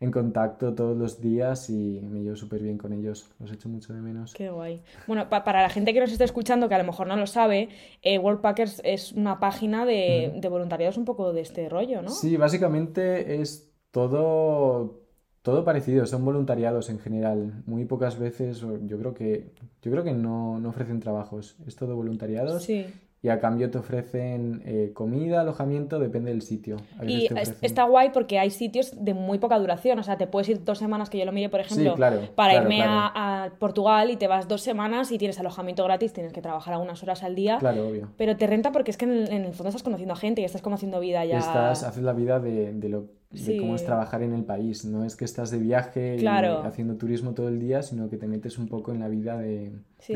en 0.00 0.10
contacto 0.10 0.74
todos 0.74 0.96
los 0.96 1.20
días 1.20 1.70
y 1.70 2.00
me 2.02 2.20
llevo 2.20 2.36
súper 2.36 2.62
bien 2.62 2.78
con 2.78 2.92
ellos. 2.92 3.30
Los 3.38 3.52
echo 3.52 3.68
mucho 3.68 3.92
de 3.92 4.00
menos. 4.00 4.34
Qué 4.34 4.50
guay. 4.50 4.82
Bueno, 5.06 5.28
para 5.28 5.62
la 5.62 5.68
gente 5.68 5.92
que 5.92 6.00
nos 6.00 6.12
esté 6.12 6.24
escuchando, 6.24 6.68
que 6.68 6.74
a 6.74 6.78
lo 6.78 6.84
mejor 6.84 7.06
no 7.06 7.16
lo 7.16 7.26
sabe, 7.26 7.68
eh, 8.02 8.18
Worldpackers 8.18 8.80
es 8.84 9.12
una 9.12 9.40
página 9.40 9.84
de, 9.84 10.32
de 10.36 10.48
voluntariados 10.48 10.96
un 10.96 11.04
poco 11.04 11.32
de 11.32 11.40
este 11.40 11.68
rollo, 11.68 12.02
¿no? 12.02 12.10
Sí, 12.10 12.36
básicamente 12.36 13.40
es 13.40 13.72
todo 13.90 15.02
todo 15.42 15.64
parecido, 15.64 16.04
son 16.04 16.24
voluntariados 16.24 16.90
en 16.90 16.98
general. 16.98 17.62
Muy 17.64 17.86
pocas 17.86 18.18
veces, 18.18 18.60
yo 18.60 18.98
creo 18.98 19.14
que, 19.14 19.54
yo 19.80 19.90
creo 19.90 20.04
que 20.04 20.12
no, 20.12 20.60
no 20.60 20.68
ofrecen 20.68 21.00
trabajos. 21.00 21.56
Es 21.66 21.74
todo 21.74 21.96
voluntariados. 21.96 22.64
Sí 22.64 22.86
y 23.20 23.30
a 23.30 23.40
cambio 23.40 23.70
te 23.70 23.78
ofrecen 23.78 24.62
eh, 24.64 24.92
comida, 24.94 25.40
alojamiento, 25.40 25.98
depende 25.98 26.30
del 26.30 26.42
sitio. 26.42 26.76
Y 27.04 27.28
está 27.62 27.84
guay 27.84 28.10
porque 28.10 28.38
hay 28.38 28.50
sitios 28.50 28.92
de 28.96 29.12
muy 29.12 29.38
poca 29.38 29.58
duración, 29.58 29.98
o 29.98 30.02
sea, 30.04 30.16
te 30.16 30.28
puedes 30.28 30.48
ir 30.48 30.64
dos 30.64 30.78
semanas, 30.78 31.10
que 31.10 31.18
yo 31.18 31.24
lo 31.24 31.32
miré, 31.32 31.48
por 31.48 31.60
ejemplo, 31.60 31.96
para 32.36 32.54
irme 32.54 32.82
A, 32.84 33.50
Portugal 33.58 34.10
y 34.10 34.16
te 34.16 34.28
vas 34.28 34.46
dos 34.46 34.62
semanas 34.62 35.10
y 35.10 35.18
tienes 35.18 35.38
alojamiento 35.40 35.82
gratis, 35.84 36.12
tienes 36.12 36.32
que 36.32 36.42
trabajar 36.42 36.74
algunas 36.74 37.02
horas 37.02 37.24
al 37.24 37.34
día. 37.34 37.58
Claro, 37.58 37.88
obvio. 37.88 38.08
Pero 38.16 38.36
te 38.36 38.46
renta 38.46 38.70
porque 38.70 38.90
es 38.90 38.96
que 38.96 39.06
en 39.06 39.32
el, 39.32 39.52
fondo 39.52 39.68
estás 39.68 39.82
conociendo 39.82 40.14
a 40.14 40.16
gente 40.16 40.40
y 40.42 40.44
estás 40.44 40.62
conociendo 40.62 41.00
vida 41.00 41.24
ya. 41.24 41.38
Estás, 41.38 41.82
haces 41.82 42.02
la 42.02 42.12
vida 42.12 42.38
de, 42.38 42.72
de 42.72 42.88
lo 42.88 43.17
de 43.30 43.58
cómo 43.58 43.74
es 43.74 43.84
trabajar 43.84 44.22
en 44.22 44.32
el 44.32 44.44
país. 44.44 44.84
No 44.84 45.04
es 45.04 45.16
que 45.16 45.24
estás 45.24 45.50
de 45.50 45.58
viaje 45.58 46.16
y 46.18 46.26
haciendo 46.26 46.96
turismo 46.96 47.34
todo 47.34 47.48
el 47.48 47.60
día, 47.60 47.82
sino 47.82 48.08
que 48.08 48.16
te 48.16 48.26
metes 48.26 48.58
un 48.58 48.68
poco 48.68 48.92
en 48.92 49.00
la 49.00 49.08
vida 49.08 49.38
de, 49.38 49.72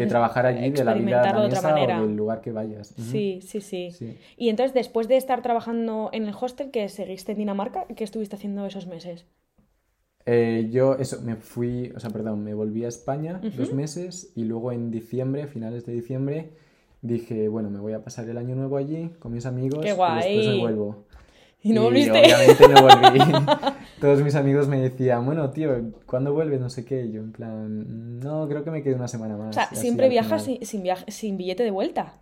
trabajar 0.08 0.46
allí, 0.46 0.70
de 0.70 0.84
la 0.84 0.94
vida 0.94 1.22
de 1.22 1.46
otra 1.46 1.62
manera. 1.62 2.00
o 2.00 2.06
del 2.06 2.16
lugar 2.16 2.40
que 2.40 2.52
vayas. 2.52 2.94
sí, 2.96 3.40
sí, 3.42 3.60
sí, 3.60 4.16
Y 4.36 4.48
entonces, 4.48 4.74
después 4.74 5.08
de 5.08 5.16
estar 5.16 5.42
trabajando 5.42 6.10
en 6.12 6.26
el 6.26 6.34
hostel, 6.38 6.70
que 6.70 6.88
seguiste 6.88 7.32
en 7.32 7.38
Dinamarca, 7.38 7.86
¿qué 7.94 8.04
estuviste 8.04 8.36
haciendo 8.36 8.64
esos 8.66 8.86
meses? 8.86 9.26
Eh, 10.24 10.68
yo, 10.70 10.96
eso, 10.98 11.20
me 11.22 11.36
fui, 11.36 11.92
o 11.96 12.00
sea, 12.00 12.10
perdón, 12.10 12.44
me 12.44 12.54
volví 12.54 12.84
a 12.84 12.88
España 12.88 13.40
dos 13.56 13.72
meses 13.72 14.32
y 14.36 14.44
luego 14.44 14.70
en 14.70 14.90
diciembre, 14.90 15.48
finales 15.48 15.84
de 15.84 15.92
diciembre, 15.92 16.52
dije, 17.02 17.48
bueno, 17.48 17.70
me 17.70 17.80
voy 17.80 17.92
a 17.92 18.04
pasar 18.04 18.28
el 18.28 18.38
año 18.38 18.54
nuevo 18.54 18.76
allí 18.76 19.10
con 19.18 19.32
mis 19.32 19.46
amigos 19.46 19.84
Qué 19.84 19.92
guay. 19.92 20.32
y 20.32 20.36
después 20.36 20.54
me 20.54 20.60
vuelvo. 20.60 21.04
Y 21.62 21.72
no 21.72 21.82
volviste. 21.84 22.18
obviamente 22.18 22.68
no 22.68 22.82
volví. 22.82 23.20
Todos 24.00 24.22
mis 24.22 24.34
amigos 24.34 24.68
me 24.68 24.80
decían, 24.80 25.24
bueno, 25.24 25.50
tío, 25.50 25.92
¿cuándo 26.06 26.32
vuelves? 26.32 26.60
No 26.60 26.68
sé 26.68 26.84
qué. 26.84 27.10
Yo, 27.10 27.20
en 27.20 27.32
plan, 27.32 28.18
no, 28.18 28.48
creo 28.48 28.64
que 28.64 28.70
me 28.70 28.82
quedo 28.82 28.96
una 28.96 29.08
semana 29.08 29.36
más. 29.36 29.50
O 29.50 29.52
sea, 29.52 29.66
¿siempre 29.72 30.08
viajas 30.08 30.44
sin, 30.44 30.64
sin, 30.66 30.84
sin 31.08 31.36
billete 31.36 31.62
de 31.62 31.70
vuelta? 31.70 32.14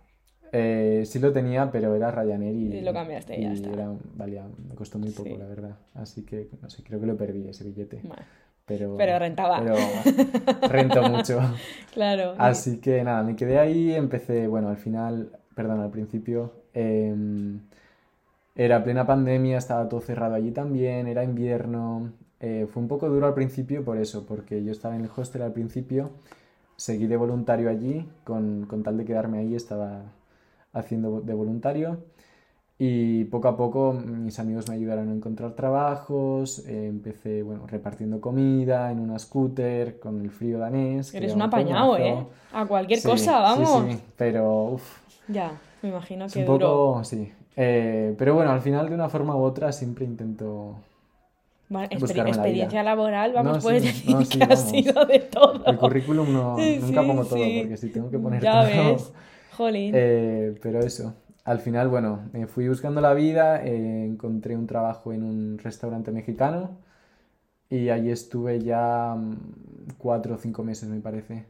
Eh, 0.53 1.03
sí 1.05 1.19
lo 1.19 1.31
tenía, 1.31 1.71
pero 1.71 1.95
era 1.95 2.11
Ryanair 2.11 2.55
y, 2.55 2.77
y 2.77 2.81
lo 2.81 2.93
cambiaste 2.93 3.39
y 3.39 3.43
ya 3.43 3.53
está. 3.53 3.69
valía, 4.15 4.45
me 4.67 4.75
costó 4.75 4.99
muy 4.99 5.11
poco, 5.11 5.37
la 5.37 5.47
verdad. 5.47 5.77
Así 5.93 6.23
que, 6.23 6.49
no 6.61 6.69
sé, 6.69 6.83
creo 6.83 6.99
que 6.99 7.05
lo 7.05 7.15
perdí 7.15 7.47
ese 7.47 7.63
billete. 7.63 8.01
pero... 8.65 8.97
Pero 8.97 9.17
rentaba. 9.17 9.59
Pero 9.59 9.75
rentó 10.67 11.03
mucho. 11.09 11.39
claro. 11.93 12.35
Así 12.37 12.79
que 12.79 13.03
nada, 13.03 13.23
me 13.23 13.35
quedé 13.35 13.59
ahí, 13.59 13.93
empecé, 13.93 14.47
bueno, 14.47 14.67
al 14.67 14.77
final, 14.77 15.31
perdón, 15.55 15.79
al 15.79 15.89
principio, 15.89 16.51
em, 16.73 17.61
era 18.55 18.83
plena 18.83 19.05
pandemia, 19.05 19.57
estaba 19.57 19.87
todo 19.89 20.01
cerrado 20.01 20.35
allí 20.35 20.51
también, 20.51 21.07
era 21.07 21.23
invierno. 21.23 22.13
Eh, 22.39 22.67
fue 22.71 22.81
un 22.81 22.87
poco 22.89 23.09
duro 23.09 23.27
al 23.27 23.33
principio 23.33 23.83
por 23.85 23.97
eso, 23.97 24.25
porque 24.25 24.63
yo 24.63 24.71
estaba 24.71 24.95
en 24.95 25.01
el 25.05 25.11
hostel 25.15 25.43
al 25.43 25.53
principio, 25.53 26.11
seguí 26.77 27.07
de 27.07 27.17
voluntario 27.17 27.69
allí, 27.69 28.07
con, 28.23 28.65
con 28.67 28.83
tal 28.83 28.97
de 28.97 29.05
quedarme 29.05 29.39
ahí, 29.39 29.55
estaba 29.55 30.03
haciendo 30.73 31.21
de 31.21 31.33
voluntario. 31.33 31.99
Y 32.83 33.25
poco 33.25 33.47
a 33.47 33.55
poco 33.57 33.93
mis 33.93 34.39
amigos 34.39 34.67
me 34.67 34.73
ayudaron 34.75 35.09
a 35.09 35.13
encontrar 35.13 35.53
trabajos, 35.55 36.65
eh, 36.67 36.87
empecé, 36.87 37.43
bueno, 37.43 37.67
repartiendo 37.67 38.19
comida 38.19 38.91
en 38.91 38.99
una 38.99 39.19
scooter 39.19 39.99
con 39.99 40.19
el 40.19 40.31
frío 40.31 40.57
danés. 40.57 41.13
Eres 41.13 41.35
un 41.35 41.43
apañado. 41.43 41.95
¿eh? 41.97 42.25
A 42.53 42.65
cualquier 42.65 42.99
Sí, 42.99 43.07
cosa, 43.07 43.39
vamos. 43.39 43.83
Sí, 43.85 43.91
sí, 43.93 44.01
pero 44.17 44.63
uf, 44.63 44.97
Ya, 45.27 45.51
me 45.83 45.89
imagino 45.89 46.25
es 46.25 46.33
que 46.33 46.39
un 46.39 46.45
duro. 46.47 47.03
sí. 47.03 47.31
Eh, 47.55 48.15
pero 48.17 48.35
bueno, 48.35 48.51
al 48.51 48.61
final 48.61 48.89
de 48.89 48.95
una 48.95 49.09
forma 49.09 49.35
u 49.35 49.41
otra 49.43 49.71
siempre 49.71 50.05
intento... 50.05 50.77
Bueno, 51.69 51.87
exper- 51.89 52.35
la 52.35 52.45
experiencia 52.47 52.47
vida. 52.47 52.83
laber, 52.83 53.33
vamos, 53.33 53.43
No, 53.43 53.61
puedes 53.61 53.83
sí, 53.83 54.03
decir 54.03 54.07
no, 54.07 54.25
sí, 54.25 54.39
que 54.39 54.43
ha 54.49 54.55
vamos. 54.55 54.57
sido 54.57 55.05
de 55.05 55.19
todo. 55.19 55.63
El 55.65 55.77
currículum 55.77 56.31
no, 56.33 56.67
nunca 56.67 57.01
sí, 57.01 57.05
pongo 57.07 57.27
todo, 57.27 57.53
porque 57.53 57.77
si 57.77 57.89
tengo 57.89 58.11
que 58.11 58.19
poner 58.19 58.43
Ya 58.43 58.49
todo... 58.49 58.65
ves, 58.65 59.13
jolín. 59.57 59.95
Eh, 59.95 60.55
pero 60.61 60.81
eso, 60.81 61.15
al 61.45 61.59
final, 61.59 61.89
bueno, 61.89 62.29
fui 62.47 62.67
buscando 62.69 63.01
la 63.01 63.13
vida, 63.13 63.63
eh, 63.65 64.05
encontré 64.05 64.55
un 64.57 64.67
trabajo 64.67 65.13
en 65.13 65.23
un 65.23 65.57
restaurante 65.59 66.11
mexicano 66.11 66.77
y 67.69 67.89
allí 67.89 68.11
estuve 68.11 68.61
ya 68.61 69.15
mm, 69.15 69.37
cuatro 69.97 70.35
o 70.35 70.37
cinco 70.37 70.63
meses, 70.63 70.89
me 70.89 71.01
parece. 71.01 71.45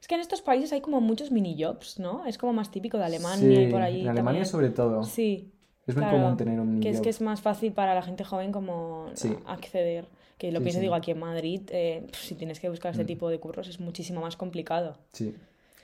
Es 0.00 0.08
que 0.08 0.14
en 0.14 0.20
estos 0.20 0.42
países 0.42 0.72
hay 0.72 0.80
como 0.80 1.00
muchos 1.00 1.30
mini 1.30 1.56
jobs, 1.62 1.98
¿no? 1.98 2.24
Es 2.26 2.38
como 2.38 2.52
más 2.52 2.70
típico 2.70 2.98
de 2.98 3.04
Alemania 3.04 3.62
y 3.62 3.66
Sí, 3.66 3.72
por 3.72 3.82
allí 3.82 4.00
en 4.02 4.08
Alemania 4.08 4.42
también. 4.42 4.46
sobre 4.46 4.70
todo. 4.70 5.02
Sí, 5.04 5.52
Es 5.86 5.94
muy 5.96 6.04
claro, 6.04 6.18
común 6.18 6.36
tener 6.36 6.60
un 6.60 6.80
que 6.80 6.90
es 6.90 6.96
job. 6.96 7.04
que 7.04 7.10
es 7.10 7.20
más 7.20 7.40
fácil 7.40 7.72
para 7.72 7.94
la 7.94 8.02
gente 8.02 8.24
joven 8.24 8.52
como 8.52 9.06
Sí. 9.14 9.34
acceder. 9.46 10.06
Que 10.38 10.52
lo 10.52 10.58
Sí, 10.60 10.64
pienso, 10.64 10.78
sí. 10.78 10.82
digo, 10.82 10.94
aquí 10.94 11.10
en 11.10 11.18
Madrid, 11.18 11.62
eh, 11.70 12.06
si 12.12 12.34
tienes 12.36 12.60
que 12.60 12.68
buscar 12.68 12.92
este 12.92 13.02
Mm. 13.02 13.08
tipo 13.08 13.28
de 13.28 13.40
curros 13.40 13.66
es 13.68 13.80
muchísimo 13.80 14.20
más 14.20 14.36
complicado. 14.36 14.96
Sí, 15.12 15.34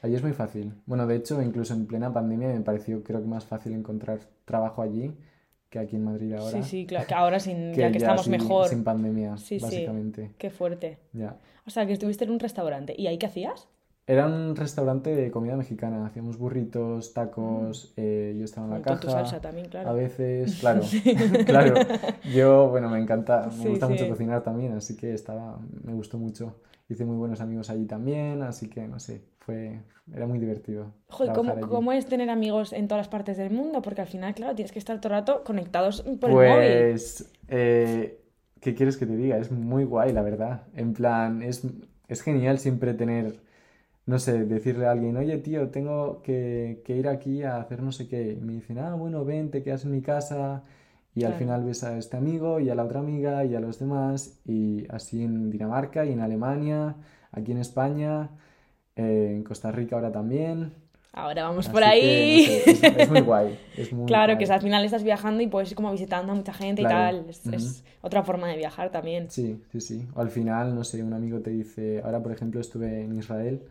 allí 0.01 0.15
es 0.15 0.23
muy 0.23 0.33
fácil. 0.33 0.73
Bueno, 0.87 1.07
de 1.09 1.17
hecho, 1.17 1.43
incluso 1.43 1.75
en 1.75 1.87
plena 1.87 2.13
pandemia 2.13 2.49
me 2.49 2.61
pareció, 2.61 3.03
creo 3.03 3.21
que 3.21 3.27
más 3.27 3.45
fácil 3.45 3.73
encontrar 3.73 4.21
trabajo 4.45 4.81
allí 4.83 5.13
que 5.71 5.81
aquí 5.81 5.97
en 5.97 6.05
Madrid 6.05 6.35
ahora. 6.35 6.63
Sí, 6.63 6.69
sí, 6.71 6.87
claro, 6.87 7.05
que 7.09 7.15
ahora 7.15 7.41
sin, 7.41 7.73
Que 7.75 7.81
ya 7.81 7.91
que 7.91 7.99
estamos 7.99 8.23
sin- 8.23 8.31
mejor. 8.31 8.69
Sin 8.69 8.85
pandemia, 8.85 9.37
Sí, 9.39 9.59
sí. 9.59 9.65
básicamente. 9.65 10.31
Qué 10.39 10.51
fuerte. 10.51 10.99
Ya. 11.13 11.37
O 11.67 11.71
sea, 11.71 11.85
que 11.85 11.93
estuviste 11.95 12.23
en 12.25 12.31
un 12.31 12.39
restaurante. 12.39 12.95
¿Y 12.97 13.09
ahí 13.09 13.19
qué 13.19 13.27
hacías? 13.27 13.67
Era 14.07 14.27
un 14.27 14.55
restaurante 14.55 15.15
de 15.15 15.31
comida 15.31 15.57
mexicana. 15.57 16.05
Hacíamos 16.07 16.37
burritos, 16.37 17.15
tacos, 17.15 17.95
eh, 17.97 18.35
yo 18.39 18.45
estaba 18.45 18.67
en 18.67 18.73
la 18.75 18.83
Con 18.83 19.01
tu 19.01 19.07
caja. 19.07 19.19
salsa 19.25 19.41
también, 19.41 19.69
claro. 19.69 19.91
A 19.91 19.93
veces, 19.95 20.57
claro, 20.57 20.83
claro. 21.47 21.75
Yo, 22.35 22.69
bueno, 22.69 22.91
me 22.91 22.99
encanta, 22.99 23.47
me 23.47 23.51
Sí, 23.63 23.69
gusta 23.71 23.89
mucho 23.89 24.07
cocinar 24.07 24.43
también, 24.43 24.73
así 24.75 24.97
que 24.97 25.15
estaba, 25.15 25.59
me 25.85 25.95
gustó 25.95 26.19
mucho. 26.19 26.55
Hice 26.89 27.05
muy 27.07 27.17
buenos 27.17 27.41
amigos 27.41 27.71
allí 27.71 27.87
también, 27.87 28.43
así 28.43 28.69
que 28.69 28.87
no 28.87 28.99
sé, 28.99 29.23
fue, 29.39 29.81
era 30.13 30.27
muy 30.27 30.39
divertido 30.39 30.93
Joder, 31.09 31.33
¿cómo, 31.33 31.61
cómo 31.61 31.93
es 31.93 32.07
tener 32.07 32.29
amigos 32.31 32.73
en 32.73 32.89
todas 32.89 33.01
las 33.01 33.09
partes 33.09 33.37
del 33.37 33.51
mundo? 33.51 33.81
Porque 33.83 34.01
al 34.03 34.07
final, 34.09 34.35
claro, 34.35 34.55
tienes 34.55 34.73
que 34.73 34.79
estar 34.81 35.01
todo 35.01 35.13
el 35.13 35.21
rato 35.21 35.45
conectados 35.45 36.03
por 36.21 36.31
el 36.31 36.37
móvil. 36.37 36.91
Pues, 36.91 37.31
eh, 37.49 38.21
¿qué 38.61 38.75
quieres 38.75 38.97
que 38.97 39.07
te 39.07 39.17
diga? 39.17 39.39
Es 39.39 39.51
muy 39.51 39.85
guay, 39.85 40.13
la 40.13 40.23
verdad. 40.23 40.67
En 40.75 40.93
plan, 40.95 41.43
es, 41.43 41.63
es 42.09 42.23
genial 42.23 42.59
siempre 42.59 42.95
tener, 42.95 43.37
no 44.07 44.19
sé, 44.19 44.45
decirle 44.45 44.87
a 44.87 44.91
alguien, 44.93 45.17
oye, 45.17 45.39
tío, 45.39 45.71
tengo 45.71 46.23
que, 46.23 46.83
que 46.85 46.97
ir 46.97 47.09
aquí 47.09 47.43
a 47.43 47.57
hacer 47.59 47.83
no 47.83 47.93
sé 47.93 48.09
qué. 48.09 48.33
Y 48.33 48.41
me 48.41 48.53
dicen, 48.55 48.79
ah, 48.79 48.95
bueno, 48.95 49.25
ven, 49.25 49.51
te 49.51 49.63
quedas 49.63 49.85
en 49.85 49.93
mi 49.93 50.03
casa. 50.03 50.65
Y 51.15 51.25
al 51.25 51.35
final 51.35 51.65
ves 51.65 51.85
a 51.85 51.97
este 51.99 52.17
amigo 52.17 52.61
y 52.61 52.71
a 52.71 52.75
la 52.75 52.85
otra 52.85 53.01
amiga 53.01 53.45
y 53.45 53.55
a 53.55 53.61
los 53.61 53.79
demás. 53.79 54.41
Y 54.45 54.87
así 54.91 55.23
en 55.25 55.51
Dinamarca 55.51 56.05
y 56.05 56.13
en 56.13 56.21
Alemania, 56.21 56.97
aquí 57.33 57.53
en 57.53 57.59
España, 57.59 58.31
eh, 58.97 59.33
en 59.37 59.45
Costa 59.45 59.73
Rica 59.73 59.97
ahora 59.97 60.13
también. 60.13 60.75
Ahora 61.13 61.45
vamos 61.45 61.69
Así 61.69 61.71
por 61.71 61.83
que, 61.83 61.85
ahí. 61.85 62.41
no 62.41 62.43
sé, 62.43 62.73
es, 62.73 62.83
es 62.97 63.09
muy 63.09 63.21
guay. 63.21 63.59
Es 63.77 63.93
muy 63.93 64.07
Claro, 64.07 64.37
guay. 64.37 64.39
que 64.39 64.45
al 64.53 64.61
final 64.61 64.85
estás 64.85 65.03
viajando 65.05 65.43
y 65.43 65.47
puedes 65.47 65.71
ir 65.71 65.77
como 65.77 65.93
visitando 65.93 66.33
a 66.33 66.35
mucha 66.35 66.53
gente 66.53 66.83
y 66.83 66.87
tal. 66.87 67.27
Es, 67.29 67.49
es 67.53 67.85
otra 68.01 68.23
forma 68.25 68.49
de 68.49 68.57
viajar 68.57 68.91
también. 68.91 69.31
Sí, 69.31 69.63
sí, 69.73 69.81
sí. 69.81 70.09
O 70.15 70.21
al 70.21 70.31
final, 70.31 70.75
no 70.75 70.85
sé, 70.85 71.03
un 71.03 71.13
amigo 71.15 71.41
te 71.41 71.51
dice, 71.51 72.01
ahora 72.05 72.23
por 72.23 72.33
ejemplo 72.33 72.61
estuve 72.61 73.03
en 73.03 73.17
Israel 73.17 73.63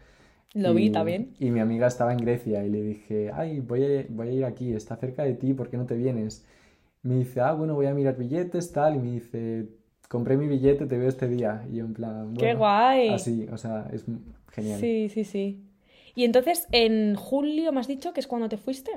Lo 0.54 0.74
vi 0.74 0.90
también. 0.90 1.34
y 1.40 1.50
mi 1.52 1.60
amiga 1.60 1.88
estaba 1.88 2.12
en 2.14 2.20
Grecia 2.20 2.64
y 2.66 2.70
le 2.70 2.82
dije, 2.82 3.32
ay, 3.34 3.60
voy 3.60 3.84
a, 3.84 4.06
voy 4.10 4.28
a 4.30 4.32
ir 4.32 4.46
aquí, 4.46 4.74
está 4.74 4.96
cerca 4.98 5.24
de 5.24 5.34
ti, 5.34 5.54
¿por 5.54 5.70
qué 5.70 5.78
no 5.78 5.86
te 5.86 5.96
vienes? 5.96 6.46
Me 7.04 7.16
dice, 7.16 7.42
ah, 7.42 7.54
bueno, 7.54 7.76
voy 7.76 7.88
a 7.88 7.94
mirar 7.94 8.18
billetes, 8.18 8.72
tal, 8.72 8.96
y 8.96 9.00
me 9.00 9.12
dice, 9.14 9.68
compré 10.10 10.38
mi 10.38 10.48
billete, 10.48 10.86
te 10.86 10.98
veo 10.98 11.10
este 11.10 11.28
día. 11.28 11.66
Y 11.72 11.78
yo 11.78 11.86
en 11.86 11.94
plan, 11.94 12.34
¡Qué 12.36 12.46
bueno, 12.46 12.60
guay! 12.60 13.10
así, 13.10 13.48
o 13.52 13.58
sea, 13.58 13.90
es 13.92 14.06
genial. 14.52 14.80
Sí, 14.80 15.10
sí, 15.10 15.24
sí. 15.26 15.64
Y 16.16 16.26
entonces, 16.26 16.68
en 16.72 17.16
julio 17.16 17.72
me 17.72 17.80
has 17.80 17.88
dicho 17.88 18.14
que 18.14 18.20
es 18.20 18.28
cuando 18.28 18.48
te 18.50 18.58
fuiste. 18.58 18.92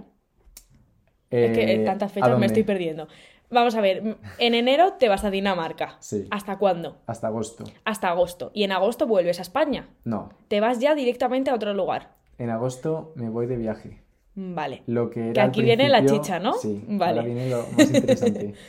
Es 1.30 1.50
que 1.52 1.62
Eh, 1.62 1.74
en 1.74 1.84
tantas 1.84 2.10
¿a 2.10 2.14
fechas 2.14 2.38
me 2.38 2.46
estoy 2.46 2.62
perdiendo. 2.62 3.08
Vamos 3.50 3.74
a 3.76 3.80
ver, 3.80 4.16
en 4.38 4.54
enero 4.54 4.94
te 4.98 5.08
vas 5.08 5.24
a 5.24 5.30
Dinamarca. 5.30 5.96
Sí. 6.00 6.26
¿Hasta 6.30 6.58
cuándo? 6.58 6.98
Hasta 7.06 7.28
agosto. 7.28 7.64
Hasta 7.84 8.08
agosto. 8.10 8.50
Y 8.54 8.64
en 8.64 8.72
agosto 8.72 9.06
vuelves 9.06 9.38
a 9.38 9.42
España. 9.42 9.88
No, 10.04 10.30
Te 10.48 10.60
vas 10.60 10.80
ya 10.80 10.94
directamente 10.94 11.50
a 11.50 11.54
otro 11.54 11.72
lugar. 11.74 12.14
en 12.38 12.50
agosto 12.50 13.12
me 13.16 13.28
voy 13.30 13.46
de 13.46 13.56
viaje. 13.56 14.02
Mm, 14.34 14.54
Vale. 14.54 14.82
Lo 14.86 15.08
que 15.10 15.20
Que 15.20 15.30
era 15.30 15.42
al 15.44 15.48
aquí 15.50 15.62
viene 15.62 15.88
la 15.88 16.04
chicha, 16.04 16.38
¿no? 16.38 16.54
Sí, 16.54 16.84
Vale. 16.88 17.20
ahora 17.20 17.22
viene 17.22 17.48
lo 17.50 17.64
más 17.76 17.90
interesante. 17.94 18.54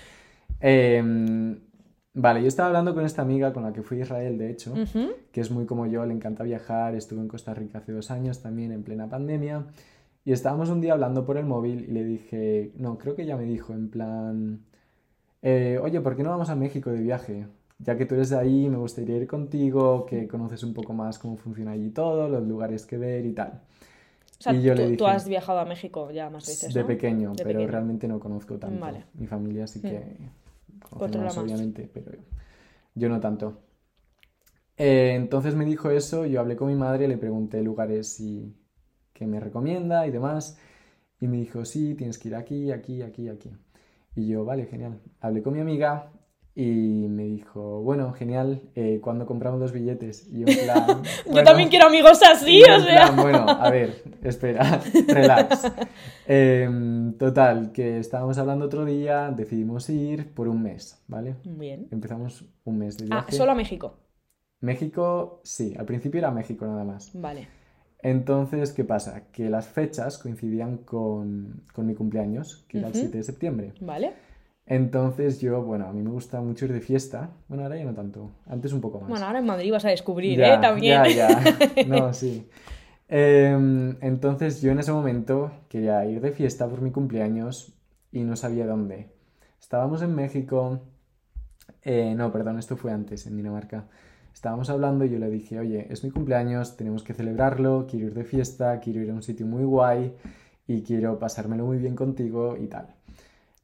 Em, 0.60 1.60
vale, 2.14 2.42
yo 2.42 2.48
estaba 2.48 2.68
hablando 2.70 2.94
con 2.96 3.06
esta 3.06 3.22
amiga 3.22 3.54
con 3.54 3.64
la 3.64 3.74
que 3.74 3.84
fui 3.84 4.00
a 4.00 4.04
Israel, 4.04 4.38
de 4.38 4.50
hecho, 4.50 4.74
que 5.32 5.42
es 5.42 5.52
muy 5.52 5.66
como 5.66 5.86
yo, 5.86 6.06
le 6.06 6.14
encanta 6.14 6.44
viajar, 6.44 6.96
estuve 6.96 7.22
en 7.22 7.28
Costa 7.28 7.54
Rica 7.54 7.78
hace 7.80 7.92
dos 7.92 8.10
años 8.12 8.42
también 8.42 8.72
en 8.72 8.84
plena 8.84 9.08
pandemia, 9.08 9.66
y 10.28 10.32
estábamos 10.34 10.70
un 10.70 10.82
día 10.82 10.94
hablando 10.94 11.26
por 11.26 11.38
el 11.38 11.46
móvil 11.46 11.86
y 11.90 11.92
le 11.94 12.04
dije, 12.04 12.72
no, 12.78 12.98
creo 12.98 13.16
que 13.16 13.24
ella 13.24 13.38
me 13.38 13.46
dijo 13.46 13.74
en 13.74 13.90
plan, 13.90 14.62
eh, 15.42 15.80
oye, 15.82 16.02
¿por 16.02 16.16
qué 16.18 16.24
no 16.24 16.32
vamos 16.32 16.50
a 16.50 16.56
México 16.56 16.92
de 16.92 17.02
viaje? 17.02 17.48
Ya 17.80 17.98
que 17.98 18.06
tú 18.08 18.16
eres 18.16 18.30
de 18.32 18.38
ahí, 18.40 18.70
me 18.70 18.78
gustaría 18.78 19.18
ir 19.18 19.28
contigo, 19.28 20.06
que 20.06 20.28
conoces 20.28 20.64
un 20.64 20.74
poco 20.74 20.94
más 20.94 21.20
cómo 21.20 21.38
funciona 21.38 21.72
allí 21.74 21.92
todo, 21.92 22.30
los 22.30 22.44
lugares 22.48 22.86
que 22.86 22.98
ver 22.98 23.26
y 23.26 23.34
tal. 23.34 23.62
O 24.40 24.44
sea, 24.44 24.54
Y 24.54 24.62
yo 24.64 24.74
tú, 24.76 24.82
le 24.82 24.88
tú 24.98 25.04
dije- 25.06 25.12
has 25.12 25.28
viajado 25.28 25.60
a 25.60 25.66
México 25.66 26.12
ya 26.12 26.30
más 26.30 26.46
veces, 26.48 26.74
De 26.74 26.82
¿no? 26.82 26.88
pequeño, 26.88 27.34
De 27.34 27.44
pero 27.44 27.60
pequeño. 27.60 27.72
realmente 27.72 28.08
no 28.08 28.20
conozco 28.20 28.58
tanto. 28.58 28.80
Vale. 28.82 29.04
Mi 29.16 29.28
familia 29.28 29.68
sí 29.68 29.82
que 29.82 29.90
conoce 30.80 31.00
Controla 31.00 31.26
más, 31.26 31.38
más. 31.38 31.46
obviamente, 31.46 31.90
pero 31.94 32.12
yo 32.96 33.10
no 33.10 33.20
tanto. 33.20 33.60
Eh, 34.78 35.14
entonces 35.16 35.56
me 35.56 35.66
dijo 35.66 35.90
eso, 35.90 36.26
yo 36.26 36.40
hablé 36.40 36.56
con 36.56 36.68
mi 36.68 36.76
madre, 36.76 37.08
le 37.08 37.18
pregunté 37.18 37.62
lugares 37.64 38.20
y 38.20 38.54
que 39.18 39.26
me 39.26 39.40
recomienda 39.40 40.06
y 40.06 40.12
demás, 40.12 40.58
y 41.20 41.28
me 41.28 41.38
dijo, 41.38 41.66
sí, 41.66 41.96
tienes 41.96 42.18
que 42.20 42.28
ir 42.30 42.36
aquí, 42.36 42.72
aquí, 42.72 43.02
aquí, 43.02 43.28
aquí. 43.30 43.52
Y 44.16 44.28
yo, 44.28 44.46
vale, 44.46 44.66
genial. 44.66 45.00
Hablé 45.20 45.42
con 45.42 45.54
mi 45.54 45.60
amiga 45.60 46.12
y 46.54 47.08
me 47.10 47.24
dijo, 47.24 47.82
bueno, 47.84 48.14
genial, 48.14 48.62
eh, 48.76 49.00
¿cuándo 49.02 49.26
compramos 49.26 49.60
los 49.60 49.72
billetes? 49.72 50.28
Y 50.32 50.40
yo, 50.42 50.48
en 50.48 50.58
plan, 50.66 51.04
Yo 51.36 51.44
también 51.44 51.70
quiero 51.70 51.88
amigos 51.88 52.20
así, 52.24 52.62
o 52.64 52.80
sea. 52.80 53.08
plan, 53.12 53.16
bueno, 53.16 53.46
a 53.50 53.70
ver, 53.70 54.04
espera, 54.24 54.82
relax. 55.08 55.72
Em, 56.28 57.14
total, 57.18 57.72
que 57.72 58.00
estábamos 58.00 58.38
hablando 58.38 58.66
otro 58.66 58.86
día, 58.86 59.32
decidimos 59.36 59.90
ir 59.90 60.34
por 60.34 60.48
un 60.48 60.62
mes, 60.64 61.00
¿vale? 61.08 61.36
Bien. 61.44 61.88
Empezamos 61.92 62.46
un 62.64 62.78
mes 62.80 62.98
de 62.98 63.06
Ah, 63.06 63.22
viaje. 63.22 63.32
solo 63.34 63.52
a 63.52 63.56
México. 63.56 63.98
México, 64.62 65.42
sí, 65.44 65.76
al 65.78 65.86
principio 65.86 66.18
era 66.20 66.32
México 66.32 66.66
nada 66.66 66.84
más. 66.84 67.12
Vale. 67.14 67.48
Entonces, 68.02 68.72
¿qué 68.74 68.84
pasa? 68.84 69.24
Que 69.32 69.50
las 69.50 69.68
fechas 69.68 70.18
coincidían 70.18 70.78
con, 70.78 71.64
con 71.74 71.86
mi 71.88 71.96
cumpleaños, 71.96 72.66
que 72.68 72.78
era 72.78 72.88
el 72.88 72.94
Ujú. 72.94 73.02
7 73.02 73.18
de 73.18 73.24
septiembre. 73.24 73.74
Vale. 73.82 74.14
Entonces 74.66 75.40
yo, 75.40 75.62
bueno, 75.64 75.88
a 75.88 75.94
mí 75.94 76.02
me 76.02 76.10
gusta 76.12 76.42
mucho 76.42 76.66
ir 76.66 76.74
de 76.74 76.82
fiesta. 76.82 77.30
Bueno, 77.48 77.64
ahora 77.64 77.78
ya 77.78 77.86
no 77.86 77.94
tanto, 77.94 78.32
antes 78.48 78.74
un 78.74 78.82
poco 78.82 79.00
más. 79.00 79.10
Bueno, 79.10 79.26
ahora 79.26 79.40
en 79.40 79.46
Madrid 79.46 79.72
vas 79.72 79.86
a 79.86 79.90
descubrir, 79.90 80.38
Ya, 80.38 80.56
¿eh? 80.56 80.62
También. 80.62 81.04
Ya, 81.06 81.16
ya. 81.16 81.60
No, 81.88 82.14
sí. 82.14 82.48
Em, 83.10 83.96
entonces 84.02 84.62
yo 84.62 84.72
en 84.72 84.80
ese 84.80 84.92
momento 84.92 85.52
quería 85.70 86.06
ir 86.06 86.20
de 86.22 86.32
fiesta 86.34 86.68
por 86.68 86.82
mi 86.82 86.92
cumpleaños 86.92 87.74
y 88.12 88.22
no 88.24 88.36
sabía 88.36 88.68
dónde. 88.68 89.10
Estábamos 89.62 90.02
en 90.02 90.14
México. 90.16 90.82
eh, 91.84 92.14
no, 92.16 92.32
perdón, 92.32 92.60
esto 92.60 92.76
fue 92.78 92.92
antes, 92.92 93.26
en 93.28 93.38
Dinamarca. 93.38 93.86
Estábamos 94.38 94.70
hablando 94.70 95.04
y 95.04 95.10
yo 95.10 95.18
le 95.18 95.32
dije, 95.32 95.58
oye, 95.58 95.88
es 95.90 96.04
mi 96.04 96.12
cumpleaños, 96.12 96.78
tenemos 96.78 97.02
que 97.02 97.16
celebrarlo, 97.16 97.88
quiero 97.90 98.06
ir 98.06 98.14
de 98.14 98.24
fiesta, 98.24 98.80
quiero 98.80 99.02
ir 99.02 99.10
a 99.10 99.16
un 99.16 99.24
sitio 99.24 99.48
muy 99.48 99.64
guay 99.64 100.14
y 100.68 100.84
quiero 100.84 101.18
pasármelo 101.18 101.66
muy 101.66 101.80
bien 101.80 101.96
contigo 101.96 102.56
y 102.56 102.68
tal. 102.68 102.86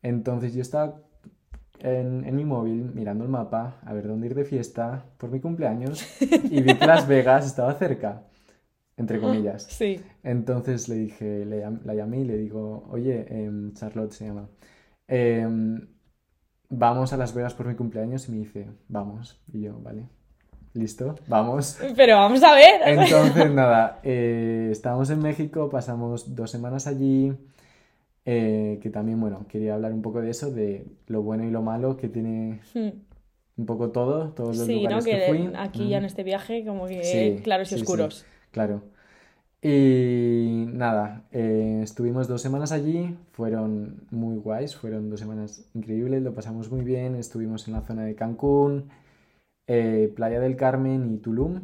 Entonces 0.01 0.55
yo 0.55 0.63
estaba 0.63 0.95
en, 1.77 2.25
en 2.25 2.35
mi 2.35 2.43
móvil 2.43 2.91
mirando 2.95 3.23
el 3.23 3.29
mapa 3.29 3.81
a 3.83 3.93
ver 3.93 4.07
dónde 4.07 4.25
ir 4.25 4.33
de 4.33 4.45
fiesta 4.45 5.05
por 5.19 5.29
mi 5.29 5.39
cumpleaños 5.39 6.03
y 6.19 6.63
vi 6.63 6.75
que 6.75 6.87
Las 6.87 7.07
Vegas 7.07 7.45
estaba 7.45 7.75
cerca, 7.75 8.23
entre 8.97 9.21
comillas. 9.21 9.65
Sí. 9.65 10.01
Entonces 10.23 10.89
le 10.89 10.95
dije, 10.95 11.45
le 11.45 11.69
la 11.83 11.93
llamé 11.93 12.21
y 12.21 12.25
le 12.25 12.35
digo, 12.35 12.87
oye, 12.89 13.27
em, 13.29 13.73
Charlotte 13.73 14.11
se 14.11 14.25
llama, 14.25 14.49
em, 15.07 15.87
vamos 16.69 17.13
a 17.13 17.17
Las 17.17 17.35
Vegas 17.35 17.53
por 17.53 17.67
mi 17.67 17.75
cumpleaños 17.75 18.27
y 18.27 18.31
me 18.31 18.39
dice, 18.39 18.71
vamos. 18.87 19.39
Y 19.53 19.61
yo, 19.61 19.79
vale, 19.79 20.09
listo, 20.73 21.15
vamos. 21.27 21.79
Pero 21.95 22.17
vamos 22.17 22.41
a 22.43 22.53
ver. 22.55 22.81
Entonces, 22.85 23.51
nada, 23.53 23.99
eh, 24.03 24.69
estábamos 24.71 25.09
en 25.09 25.19
México, 25.21 25.69
pasamos 25.69 26.35
dos 26.35 26.49
semanas 26.51 26.87
allí, 26.87 27.33
eh, 28.25 28.79
que 28.81 28.89
también, 28.89 29.19
bueno, 29.19 29.45
quería 29.47 29.75
hablar 29.75 29.93
un 29.93 30.01
poco 30.01 30.21
de 30.21 30.29
eso, 30.31 30.51
de 30.51 30.85
lo 31.07 31.21
bueno 31.21 31.43
y 31.43 31.51
lo 31.51 31.61
malo 31.61 31.97
que 31.97 32.07
tiene 32.09 32.59
Hmm. 32.73 32.89
un 33.57 33.65
poco 33.65 33.89
todo, 33.91 34.29
todos 34.29 34.57
los 34.57 34.65
Sí, 34.65 34.75
¿no? 34.75 34.81
lugares 34.81 35.05
que 35.05 35.11
Que 35.11 35.27
fui. 35.27 35.49
aquí 35.55 35.89
ya 35.89 35.97
en 35.97 36.03
Mm. 36.03 36.07
este 36.07 36.23
viaje 36.23 36.65
como 36.65 36.87
que 36.87 37.03
Sí, 37.03 37.41
claros 37.43 37.71
y 37.71 37.75
sí, 37.75 37.81
oscuros. 37.81 38.25
claro. 38.51 38.81
Y 39.65 40.65
nada, 40.73 41.23
eh, 41.31 41.79
estuvimos 41.83 42.27
dos 42.27 42.41
semanas 42.41 42.73
allí, 42.73 43.15
fueron 43.31 44.01
muy 44.11 44.35
guays, 44.37 44.75
fueron 44.75 45.09
dos 45.09 45.21
semanas 45.21 45.63
increíbles, 45.73 46.21
lo 46.21 46.33
pasamos 46.33 46.69
muy 46.69 46.83
bien, 46.83 47.15
estuvimos 47.15 47.65
en 47.67 47.73
la 47.75 47.81
zona 47.81 48.03
de 48.03 48.13
Cancún, 48.13 48.89
eh, 49.67 50.11
Playa 50.15 50.39
del 50.39 50.55
Carmen 50.55 51.13
y 51.13 51.17
Tulum, 51.17 51.61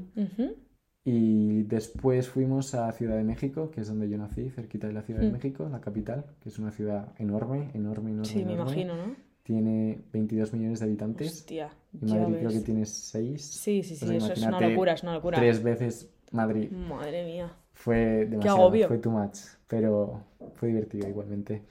y 1.04 1.64
después 1.64 2.30
fuimos 2.30 2.76
a 2.76 2.92
Ciudad 2.92 3.18
de 3.18 3.24
México, 3.24 3.72
que 3.72 3.82
es 3.82 3.88
donde 3.88 4.10
yo 4.10 4.18
nací, 4.18 4.50
cerquita 4.52 4.88
de 4.88 4.94
la 4.94 5.02
Ciudad 5.02 5.22
de 5.22 5.30
Mm. 5.30 5.34
México, 5.34 5.68
la 5.72 5.82
capital, 5.82 6.26
que 6.42 6.50
es 6.50 6.60
una 6.60 6.72
ciudad 6.72 7.14
enorme, 7.18 7.72
enorme, 7.74 8.12
enorme, 8.12 8.26
Sí, 8.26 8.44
me 8.46 8.54
imagino, 8.54 8.96
¿no? 8.96 9.16
Tiene 9.44 10.02
22 10.14 10.54
millones 10.54 10.80
de 10.80 10.86
habitantes 10.86 11.28
Hostia, 11.32 11.70
y 12.00 12.06
Madrid 12.06 12.36
creo 12.38 12.52
que 12.52 12.60
tiene 12.60 12.86
6. 12.86 13.42
Sí, 13.42 13.82
sí, 13.82 13.96
sí, 13.96 14.16
eso 14.16 14.34
es 14.34 14.44
una 14.46 14.60
locura, 14.62 14.94
es 14.94 15.02
una 15.04 15.14
locura. 15.16 15.40
Tres 15.40 15.64
veces 15.64 16.10
Madrid. 16.32 16.70
Madre 16.72 17.26
mía. 17.26 17.52
Fue 17.74 18.28
demasiado, 18.30 18.58
agobio. 18.58 18.88
fue 18.88 18.98
too 19.00 19.10
much, 19.12 19.38
pero 19.68 20.22
fue 20.56 20.68
divertido 20.68 21.08
igualmente. 21.08 21.64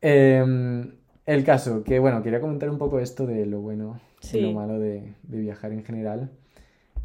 Em, 0.00 0.92
el 1.24 1.44
caso, 1.44 1.84
que 1.84 1.98
bueno, 1.98 2.22
quería 2.22 2.40
comentar 2.40 2.68
un 2.68 2.78
poco 2.78 2.98
esto 2.98 3.26
de 3.26 3.46
lo 3.46 3.60
bueno 3.60 4.00
y 4.32 4.40
lo 4.40 4.52
malo 4.52 4.78
de, 4.78 5.14
de 5.22 5.38
viajar 5.38 5.72
en 5.72 5.84
general. 5.84 6.30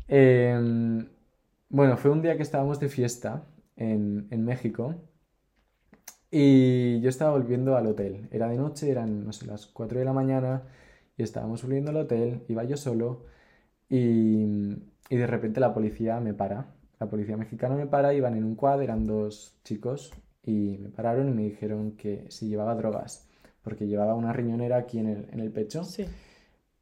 Em, 0.08 1.08
bueno, 1.70 1.98
fue 1.98 2.12
un 2.12 2.22
día 2.22 2.36
que 2.38 2.44
estábamos 2.44 2.80
de 2.80 2.90
fiesta 2.90 3.46
en, 3.76 4.28
en 4.32 4.46
México 4.46 4.96
y 6.32 7.00
yo 7.02 7.10
estaba 7.10 7.32
volviendo 7.32 7.78
al 7.78 7.88
hotel. 7.88 8.28
Era 8.32 8.48
de 8.50 8.58
noche, 8.58 8.90
eran, 8.92 9.26
no 9.26 9.34
sé, 9.34 9.46
las 9.46 9.68
4 9.68 10.00
de 10.00 10.06
la 10.06 10.14
mañana 10.14 10.64
y 11.18 11.24
estábamos 11.24 11.64
volviendo 11.64 11.92
al 11.92 11.98
hotel, 11.98 12.44
iba 12.48 12.64
yo 12.64 12.78
solo 12.78 13.26
y, 13.90 14.44
y 15.10 15.16
de 15.16 15.28
repente 15.28 15.60
la 15.60 15.74
policía 15.74 16.20
me 16.20 16.34
para. 16.34 16.76
La 17.00 17.08
policía 17.10 17.38
mexicana 17.38 17.76
me 17.76 17.88
para, 17.88 18.14
iban 18.14 18.36
en 18.36 18.44
un 18.44 18.56
quad, 18.56 18.82
eran 18.82 19.06
dos 19.06 19.60
chicos 19.64 20.12
y 20.44 20.78
me 20.80 20.90
pararon 20.90 21.30
y 21.30 21.34
me 21.34 21.44
dijeron 21.44 21.92
que 21.98 22.26
si 22.30 22.48
llevaba 22.50 22.76
drogas, 22.76 23.30
porque 23.62 23.88
llevaba 23.88 24.16
una 24.16 24.34
riñonera 24.34 24.78
aquí 24.78 25.00
en 25.00 25.08
el, 25.08 25.30
en 25.32 25.40
el 25.40 25.52
pecho. 25.52 25.84
Sí. 25.84 26.06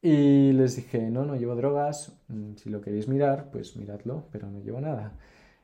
Y 0.05 0.51
les 0.53 0.75
dije, 0.75 1.09
no, 1.09 1.25
no 1.25 1.35
llevo 1.35 1.55
drogas, 1.55 2.15
mm, 2.27 2.57
si 2.57 2.69
lo 2.69 2.79
queréis 2.79 3.07
mirar, 3.07 3.49
pues 3.51 3.75
miradlo, 3.75 4.25
pero 4.31 4.51
no 4.51 4.59
llevo 4.59 4.79
nada. 4.79 5.13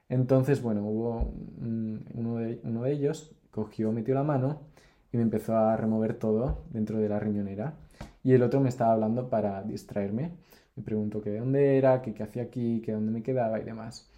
Entonces, 0.09 0.63
bueno, 0.63 0.83
hubo 0.83 1.33
mm, 1.59 1.97
uno 2.15 2.37
de, 2.37 2.59
uno 2.63 2.81
de 2.83 2.91
ellos, 2.91 3.35
cogió, 3.51 3.91
metió 3.91 4.15
la 4.15 4.23
mano 4.23 4.61
y 5.11 5.17
me 5.17 5.23
empezó 5.23 5.55
a 5.55 5.77
remover 5.77 6.15
todo 6.15 6.63
dentro 6.71 6.97
de 6.99 7.09
la 7.09 7.19
riñonera. 7.19 7.75
Y 8.23 8.33
el 8.33 8.41
otro 8.43 8.61
me 8.61 8.69
estaba 8.69 8.93
hablando 8.93 9.29
para 9.29 9.61
distraerme. 9.63 10.31
Me 10.75 10.83
preguntó 10.83 11.21
que 11.21 11.29
de 11.31 11.39
dónde 11.39 11.77
era, 11.77 12.01
que 12.01 12.13
qué 12.15 12.23
hacía 12.23 12.43
aquí, 12.43 12.81
que 12.81 12.93
dónde 12.93 13.11
me 13.11 13.23
quedaba 13.23 13.59
y 13.59 13.63
demás. 13.63 14.10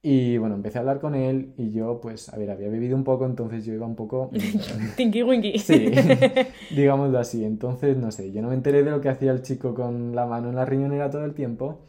Y 0.00 0.38
bueno, 0.38 0.54
empecé 0.54 0.78
a 0.78 0.80
hablar 0.82 1.00
con 1.00 1.14
él 1.16 1.54
y 1.56 1.72
yo, 1.72 2.00
pues, 2.00 2.28
a 2.32 2.36
ver, 2.36 2.50
había 2.50 2.68
bebido 2.68 2.96
un 2.96 3.02
poco, 3.04 3.26
entonces 3.26 3.64
yo 3.64 3.74
iba 3.74 3.86
un 3.86 3.96
poco... 3.96 4.30
Tinky 4.96 5.22
Winky. 5.24 5.58
Sí, 5.58 5.90
digámoslo 6.70 7.18
así. 7.18 7.44
Entonces, 7.44 7.96
no 7.96 8.12
sé, 8.12 8.32
yo 8.32 8.40
no 8.42 8.48
me 8.48 8.54
enteré 8.54 8.82
de 8.84 8.90
lo 8.92 9.00
que 9.00 9.08
hacía 9.08 9.32
el 9.32 9.42
chico 9.42 9.74
con 9.74 10.14
la 10.14 10.26
mano 10.26 10.48
en 10.50 10.56
la 10.56 10.64
riñonera 10.64 11.10
todo 11.10 11.24
el 11.24 11.34
tiempo. 11.34 11.80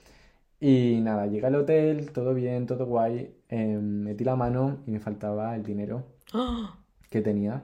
Y 0.59 0.99
nada, 1.01 1.27
llegué 1.27 1.47
al 1.47 1.55
hotel, 1.55 2.11
todo 2.13 2.33
bien, 2.33 2.65
todo 2.67 2.85
guay. 2.87 3.35
eh, 3.49 3.79
metí 3.81 4.23
la 4.25 4.35
mano 4.35 4.83
y 4.87 4.91
me 4.91 4.99
faltaba 4.99 5.55
el 5.55 5.63
dinero 5.63 6.05
¡Ah! 6.33 6.79
que 7.09 7.21
tenía. 7.21 7.63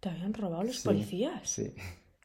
¿Te 0.00 0.10
habían 0.10 0.34
robado 0.34 0.64
los 0.64 0.76
Sí, 0.78 0.84
policías? 0.84 1.48
Sí. 1.48 1.74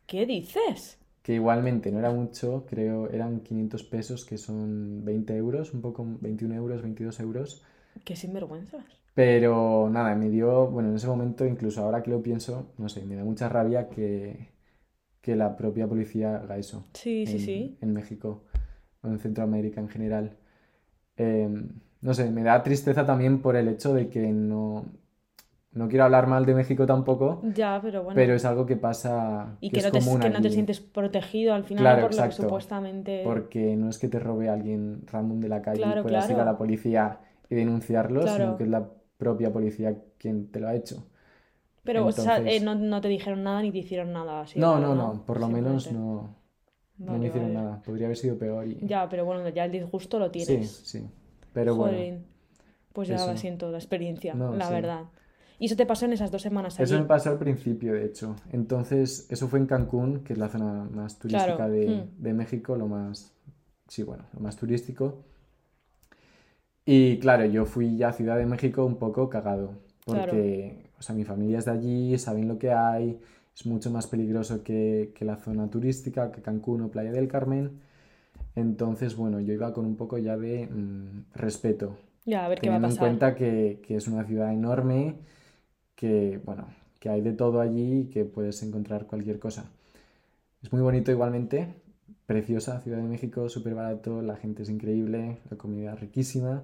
¿Qué 0.07 0.25
dices? 0.25 0.97
Que 1.27 1.33
igualmente 1.33 1.91
no 1.91 1.99
era 1.99 2.09
mucho, 2.09 2.65
creo, 2.69 3.09
eran 3.09 3.41
500 3.41 3.83
pesos, 3.83 4.23
que 4.23 4.37
son 4.37 5.03
20 5.03 5.35
euros, 5.35 5.73
un 5.73 5.81
poco, 5.81 6.07
21 6.21 6.55
euros, 6.55 6.81
22 6.81 7.19
euros. 7.19 7.65
Qué 8.05 8.15
sinvergüenzas. 8.15 8.85
Pero 9.13 9.89
nada, 9.91 10.15
me 10.15 10.29
dio, 10.29 10.67
bueno, 10.67 10.87
en 10.87 10.95
ese 10.95 11.07
momento, 11.07 11.45
incluso 11.45 11.83
ahora 11.83 12.01
que 12.01 12.11
lo 12.11 12.23
pienso, 12.23 12.71
no 12.77 12.87
sé, 12.87 13.03
me 13.03 13.17
da 13.17 13.25
mucha 13.25 13.49
rabia 13.49 13.89
que, 13.89 14.51
que 15.19 15.35
la 15.35 15.57
propia 15.57 15.85
policía 15.85 16.37
haga 16.37 16.57
eso 16.57 16.85
Sí, 16.93 17.25
sí, 17.27 17.39
sí. 17.39 17.77
en 17.81 17.91
México 17.91 18.45
o 19.01 19.09
en 19.09 19.19
Centroamérica 19.19 19.81
en 19.81 19.89
general. 19.89 20.37
Eh, 21.17 21.49
no 21.99 22.13
sé, 22.13 22.31
me 22.31 22.43
da 22.43 22.63
tristeza 22.63 23.05
también 23.05 23.41
por 23.41 23.57
el 23.57 23.67
hecho 23.67 23.93
de 23.93 24.07
que 24.07 24.31
no, 24.31 24.85
no 25.77 25.87
quiero 25.87 26.03
hablar 26.05 26.27
mal 26.27 26.45
de 26.45 26.55
México 26.55 26.85
tampoco, 26.85 27.41
Ya, 27.55 27.79
pero 27.81 28.03
bueno. 28.03 28.15
pero 28.15 28.33
es 28.35 28.45
algo 28.45 28.65
que 28.65 28.75
pasa, 28.77 29.57
Y 29.59 29.69
que 29.69 29.73
que 29.73 29.79
es 29.79 29.85
no 29.85 29.91
te, 29.91 29.99
común 29.99 30.19
que 30.19 30.29
no 30.29 30.41
te 30.41 30.49
sientes 30.49 30.79
protegido 30.79 31.53
al 31.53 31.63
final 31.63 31.83
Claro, 31.83 32.01
por 32.01 32.11
lo 32.11 32.17
que 32.17 32.23
exacto. 32.25 32.43
supuestamente... 32.43 33.23
Porque 33.23 33.75
no 33.75 33.89
es 33.89 33.97
que 33.99 34.07
te 34.07 34.19
robe 34.19 34.49
alguien 34.49 35.01
random 35.07 35.39
de 35.39 35.49
la 35.49 35.61
calle 35.61 35.81
Claro, 35.83 36.01
y 36.01 36.03
puedas 36.03 36.25
ir 36.29 36.31
a 36.33 36.35
claro. 36.35 36.51
la 36.51 36.57
policía 36.57 37.19
y 37.49 37.55
denunciarlo, 37.55 38.21
Claro. 38.21 38.37
sino 38.37 38.57
que 38.57 38.63
es 38.63 38.69
la 38.69 38.89
propia 39.17 39.51
policía 39.51 39.95
quien 40.17 40.51
te 40.51 40.59
lo 40.59 40.67
ha 40.67 40.75
hecho. 40.75 41.03
Pero, 41.83 42.05
o 42.05 42.11
sea, 42.11 42.37
eh, 42.39 42.59
no, 42.59 42.75
no 42.75 42.99
te 43.01 43.07
dijeron 43.07 43.43
nada 43.43 43.61
ni 43.61 43.71
te 43.71 43.77
hicieron 43.79 44.11
nada. 44.11 44.41
así 44.41 44.59
No, 44.59 44.79
no, 44.79 44.93
no, 44.95 45.25
por 45.25 45.39
lo 45.39 45.47
menos 45.47 45.91
no, 45.91 46.35
no 46.97 47.17
me 47.17 47.27
hicieron 47.27 47.53
vale. 47.53 47.53
nada. 47.53 47.81
Podría 47.81 48.07
haber 48.07 48.17
sido 48.17 48.37
peor 48.37 48.67
y... 48.67 48.77
Ya, 48.81 49.07
pero 49.09 49.25
bueno, 49.25 49.47
ya 49.49 49.65
el 49.65 49.71
disgusto 49.71 50.19
lo 50.19 50.29
Sí, 50.31 50.33
tienes. 50.45 50.71
sí. 50.83 51.09
Pero 51.53 51.75
bueno. 51.75 51.97
Pues 52.93 53.07
ya 53.07 53.15
eso. 53.15 53.27
lo 53.27 53.37
siento 53.37 53.71
la 53.71 53.77
experiencia, 53.77 54.33
No, 54.33 54.55
la 54.55 54.67
sí. 54.67 54.73
verdad. 54.73 55.05
Y 55.59 55.65
eso 55.65 55.75
te 55.75 55.85
pasó 55.85 56.05
en 56.05 56.13
esas 56.13 56.31
dos 56.31 56.41
semanas 56.41 56.79
eso 56.79 56.95
allí. 56.95 56.97
me 56.97 57.05
pasó 57.05 57.29
al 57.31 57.39
principio, 57.39 57.93
de 57.93 58.05
hecho. 58.05 58.35
Entonces, 58.51 59.27
eso 59.29 59.47
fue 59.47 59.59
en 59.59 59.65
Cancún, 59.67 60.23
que 60.23 60.33
es 60.33 60.39
la 60.39 60.49
zona 60.49 60.85
más 60.91 61.19
turística 61.19 61.67
Claro, 61.67 61.69
de, 61.69 61.89
mm. 61.89 62.21
de 62.21 62.33
México, 62.33 62.75
lo 62.77 62.87
más, 62.87 63.33
sí, 63.87 64.03
bueno, 64.03 64.25
lo 64.33 64.39
más 64.41 64.55
turístico. 64.57 65.23
Y 66.85 67.19
claro, 67.19 67.45
yo 67.45 67.65
fui 67.65 67.97
ya 67.97 68.09
a 68.09 68.13
Ciudad 68.13 68.37
de 68.37 68.45
México 68.45 68.85
un 68.85 68.97
poco 68.97 69.29
cagado, 69.29 69.73
porque, 70.05 70.89
o 70.97 71.01
sea, 71.01 71.15
mi 71.15 71.25
familia 71.25 71.59
es 71.59 71.65
de 71.65 71.71
allí, 71.71 72.17
saben 72.17 72.47
lo 72.47 72.57
que 72.57 72.71
hay, 72.71 73.19
es 73.55 73.65
mucho 73.65 73.91
más 73.91 74.07
peligroso 74.07 74.63
que, 74.63 75.11
que 75.15 75.25
la 75.25 75.35
zona 75.37 75.69
turística, 75.69 76.31
que 76.31 76.41
Cancún 76.41 76.81
o 76.83 76.89
Playa 76.91 77.11
del 77.11 77.27
Carmen. 77.27 77.81
Entonces, 78.55 79.15
bueno, 79.17 79.39
yo 79.41 79.53
iba 79.53 79.73
con 79.73 79.85
un 79.85 79.97
poco 79.97 80.17
ya 80.17 80.37
de 80.37 80.67
mm, 80.67 81.25
respeto, 81.35 81.97
Ya, 82.25 82.45
a 82.45 82.49
ver 82.49 82.61
qué 82.61 82.69
va 82.69 82.77
a 82.77 82.79
teniendo 82.79 82.87
en 82.89 82.97
pasar. 82.97 82.97
cuenta 82.97 83.35
que, 83.35 83.81
que 83.85 83.95
es 83.95 84.07
una 84.07 84.23
ciudad 84.25 84.53
enorme, 84.53 85.15
que, 85.97 86.39
bueno, 86.45 86.67
que 87.01 87.09
hay 87.09 87.19
de 87.21 87.33
todo 87.33 87.59
allí 87.59 88.01
y 88.01 88.05
que 88.05 88.23
puedes 88.23 88.63
encontrar 88.63 89.07
cualquier 89.07 89.39
cosa. 89.39 89.69
Es 90.63 90.71
muy 90.71 90.81
bonito 90.81 91.11
igualmente, 91.11 91.73
preciosa 92.25 92.79
Ciudad 92.81 92.99
de 92.99 93.03
México, 93.03 93.49
súper 93.49 93.75
barato, 93.75 94.21
la 94.21 94.37
gente 94.37 94.63
es 94.63 94.69
increíble, 94.69 95.39
la 95.49 95.57
comida 95.57 95.95
riquísima, 95.95 96.63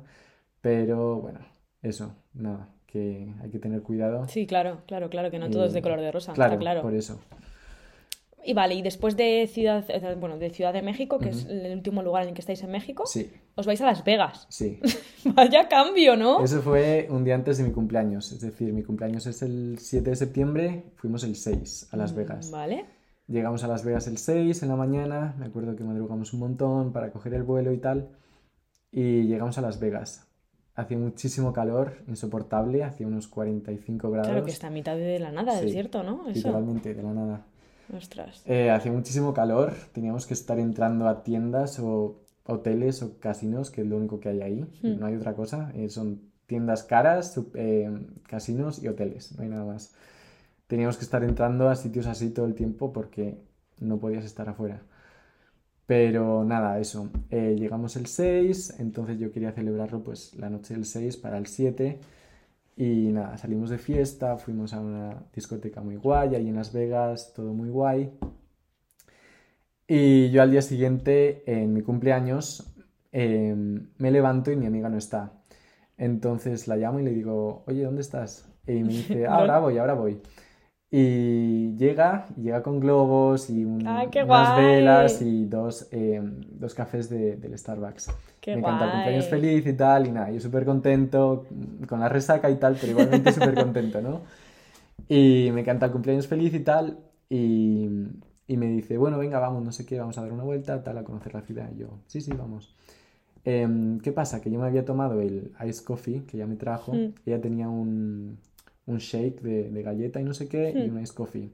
pero 0.62 1.20
bueno, 1.20 1.40
eso, 1.82 2.16
nada, 2.34 2.70
que 2.88 3.34
hay 3.42 3.50
que 3.50 3.60
tener 3.60 3.82
cuidado. 3.82 4.28
Sí, 4.28 4.48
claro, 4.48 4.82
claro, 4.88 5.10
claro, 5.10 5.32
que 5.32 5.40
no 5.40 5.50
todo 5.50 5.66
es 5.66 5.74
de 5.74 5.80
Y- 5.80 5.82
color 5.82 6.00
de 6.02 6.12
rosa, 6.12 6.34
Claro, 6.34 6.54
está 6.54 6.60
claro. 6.62 6.82
por 6.82 6.94
eso. 6.94 7.20
Y 8.46 8.54
vale, 8.54 8.76
y 8.76 8.82
después 8.82 9.16
de 9.16 9.48
Ciudad, 9.48 9.86
eh, 9.90 10.16
bueno, 10.20 10.38
de 10.38 10.50
Ciudad 10.50 10.74
de 10.74 10.82
México, 10.82 11.18
que 11.20 11.30
es 11.30 11.46
el 11.46 11.74
último 11.74 12.02
lugar 12.04 12.24
en 12.24 12.30
el 12.30 12.34
que 12.36 12.42
estáis 12.42 12.62
en 12.64 12.72
México, 12.72 13.06
Sí, 13.06 13.32
os 13.56 13.66
vais 13.66 13.80
a 13.82 13.86
Las 13.86 14.04
Vegas. 14.04 14.46
sí. 14.50 14.80
Vaya 15.26 15.70
cambio, 15.70 16.18
¿no? 16.18 16.44
Eso 16.44 16.62
fue 16.62 17.08
un 17.10 17.24
día 17.24 17.36
antes 17.36 17.58
de 17.58 17.64
mi 17.64 17.72
cumpleaños, 17.72 18.32
es 18.34 18.42
decir, 18.42 18.74
mi 18.74 18.84
cumpleaños 18.84 19.26
es 19.26 19.42
el 19.42 19.78
7 19.80 20.10
de 20.10 20.16
septiembre, 20.18 20.84
fuimos 20.98 21.24
el 21.24 21.36
6 21.38 21.88
a 21.92 21.98
Las 21.98 22.14
Vegas. 22.14 22.52
Vale. 22.52 22.86
Llegamos 23.28 23.64
a 23.64 23.68
Las 23.70 23.86
Vegas 23.86 24.08
el 24.08 24.18
6 24.18 24.64
en 24.64 24.70
la 24.70 24.76
mañana, 24.76 25.34
me 25.40 25.46
acuerdo 25.46 25.76
que 25.78 25.84
madrugamos 25.86 26.34
un 26.34 26.42
montón 26.42 26.92
para 26.92 27.12
coger 27.12 27.34
el 27.36 27.44
vuelo 27.44 27.72
y 27.72 27.78
tal, 27.78 28.10
y 28.92 29.24
llegamos 29.24 29.58
a 29.58 29.62
Las 29.62 29.80
Vegas. 29.80 30.28
Hacía 30.76 30.98
muchísimo 30.98 31.54
calor, 31.54 31.94
insoportable, 32.08 32.84
hacía 32.84 33.08
unos 33.08 33.28
45 33.28 34.10
grados, 34.10 34.28
Claro 34.28 34.44
que 34.44 34.52
está 34.52 34.68
a 34.68 34.72
mitad 34.72 34.96
de 34.98 35.20
la 35.20 35.32
nada, 35.32 35.58
Sí, 35.60 35.66
desierto, 35.68 36.04
¿no? 36.04 36.28
Eso. 36.28 36.34
literalmente, 36.50 36.94
de 36.94 37.04
la 37.04 37.14
nada. 37.14 37.46
Ostras. 37.92 38.42
Eh, 38.46 38.70
hacía 38.72 38.92
muchísimo 38.92 39.34
calor, 39.34 39.74
teníamos 39.94 40.26
que 40.26 40.34
estar 40.34 40.60
entrando 40.60 41.08
a 41.08 41.24
tiendas 41.24 41.80
o 41.80 42.22
hoteles 42.46 43.02
o 43.04 43.20
casinos, 43.20 43.72
que 43.72 43.82
es 43.82 43.88
lo 43.88 43.98
único 43.98 44.20
que 44.20 44.30
hay 44.30 44.42
ahí, 44.42 44.62
Hmm. 44.82 45.00
no 45.00 45.06
hay 45.06 45.16
otra 45.16 45.34
cosa, 45.36 45.72
eh, 45.76 45.90
son 45.90 46.22
tiendas 46.46 46.84
caras, 46.84 47.40
eh, 47.56 47.90
casinos 48.28 48.82
y 48.84 48.88
hoteles, 48.88 49.36
no 49.38 49.44
hay 49.44 49.50
nada 49.50 49.66
más. 49.66 49.94
Teníamos 50.68 50.98
que 50.98 51.04
estar 51.06 51.24
entrando 51.24 51.70
a 51.70 51.76
sitios 51.76 52.08
así 52.08 52.30
todo 52.32 52.46
el 52.46 52.56
tiempo 52.56 52.94
porque 52.94 53.38
no 53.80 54.00
podías 54.00 54.26
estar 54.26 54.50
afuera. 54.50 54.82
Pero 55.86 56.44
nada, 56.46 56.80
eso. 56.80 57.10
Eh, 57.30 57.56
llegamos 57.60 57.96
el 57.98 58.06
6, 58.08 58.76
entonces 58.80 59.20
yo 59.20 59.32
quería 59.32 59.52
celebrarlo 59.52 60.02
pues 60.04 60.34
la 60.36 60.50
noche 60.50 60.74
del 60.74 60.86
6 60.86 61.18
para 61.18 61.38
el 61.38 61.48
7. 61.48 62.00
Y 62.76 63.12
nada, 63.12 63.38
salimos 63.38 63.70
de 63.70 63.78
fiesta, 63.78 64.38
fuimos 64.38 64.74
a 64.74 64.80
una 64.80 65.24
discoteca 65.34 65.82
muy 65.82 65.96
guay, 65.96 66.36
ahí 66.36 66.50
en 66.50 66.56
Las 66.56 66.74
Vegas, 66.74 67.34
todo 67.36 67.54
muy 67.54 67.70
guay. 67.70 68.12
Y 69.88 70.32
yo 70.32 70.42
al 70.42 70.52
día 70.52 70.62
siguiente, 70.62 71.44
en 71.46 71.74
mi 71.74 71.82
cumpleaños, 71.82 72.74
em, 73.12 73.90
me 73.98 74.12
levanto 74.12 74.52
y 74.52 74.56
mi 74.56 74.66
amiga 74.66 74.90
no 74.90 74.98
está. 74.98 75.34
Entonces 75.98 76.68
la 76.68 76.78
llamo 76.78 77.00
y 77.00 77.04
le 77.04 77.12
digo, 77.12 77.64
oye, 77.68 77.84
¿dónde 77.84 78.02
estás? 78.02 78.52
Y 78.66 78.84
me 78.84 78.90
dice, 78.90 79.26
ah, 79.28 79.36
ahora 79.36 79.60
voy, 79.60 79.78
ahora 79.78 79.94
voy. 79.94 80.22
Y 80.90 81.76
llega, 81.76 82.28
llega 82.38 82.64
con 82.64 82.80
globos 82.80 83.50
y 83.50 83.66
unas 83.66 84.08
velas 84.56 85.22
y 85.22 85.46
dos, 85.46 85.88
em, 85.92 86.42
dos 86.52 86.74
cafés 86.74 87.10
de, 87.10 87.36
del 87.36 87.58
Starbucks. 87.58 88.10
Me 88.52 88.60
encanta, 88.60 88.92
cumpleaños 88.92 89.28
feliz 89.28 89.66
y 89.66 89.74
tal, 89.74 90.08
y 90.08 90.12
nada, 90.12 90.32
yo 90.32 90.40
súper 90.40 90.66
contento, 90.66 91.46
con 91.88 92.00
la 92.00 92.10
resaca 92.10 92.50
y 92.50 92.56
tal, 92.56 92.78
pero 92.80 92.92
igualmente 92.92 93.32
súper 93.34 93.56
contento, 93.56 94.02
¿no? 94.02 94.22
Y 95.08 95.50
me 95.52 95.62
encanta 95.62 95.88
el 95.88 95.92
cumpleaños 95.92 96.28
feliz 96.28 96.54
y 96.54 96.60
tal, 96.60 97.00
y, 97.30 97.90
y, 98.48 98.58
me 98.58 98.68
dice, 98.68 98.98
bueno, 98.98 99.18
venga, 99.18 99.40
vamos, 99.40 99.64
no 99.64 99.72
sé 99.72 99.86
qué, 99.86 100.00
vamos 100.00 100.18
a 100.18 100.22
dar 100.22 100.32
una 100.32 100.44
vuelta, 100.44 100.84
tal, 100.84 100.98
a 100.98 101.04
conocer 101.04 101.34
la 101.34 101.42
ciudad. 101.42 101.70
Y 101.76 101.80
yo, 101.80 102.00
sí, 102.08 102.22
sí, 102.22 102.32
vamos. 102.32 102.76
Em, 103.44 104.00
¿Qué 104.00 104.12
pasa? 104.12 104.40
Que 104.40 104.52
yo 104.52 104.60
me 104.60 104.68
había 104.68 104.86
tomado 104.86 105.20
el 105.20 105.52
ice 105.68 105.84
coffee 105.84 106.24
que 106.26 106.38
ya 106.38 106.48
me 106.48 106.56
trajo, 106.56 106.94
mm. 106.94 107.14
ella 107.26 107.42
tenía 107.42 107.68
un 107.68 108.38
un 108.86 108.98
shake 108.98 109.42
de, 109.42 109.84
galleta 109.84 110.20
y 110.20 110.24
no 110.24 110.34
sé 110.34 110.48
qué 110.48 110.72
y 110.72 110.90
hmm. 110.90 110.96
un 110.96 111.02
ice 111.02 111.14
coffee. 111.14 111.52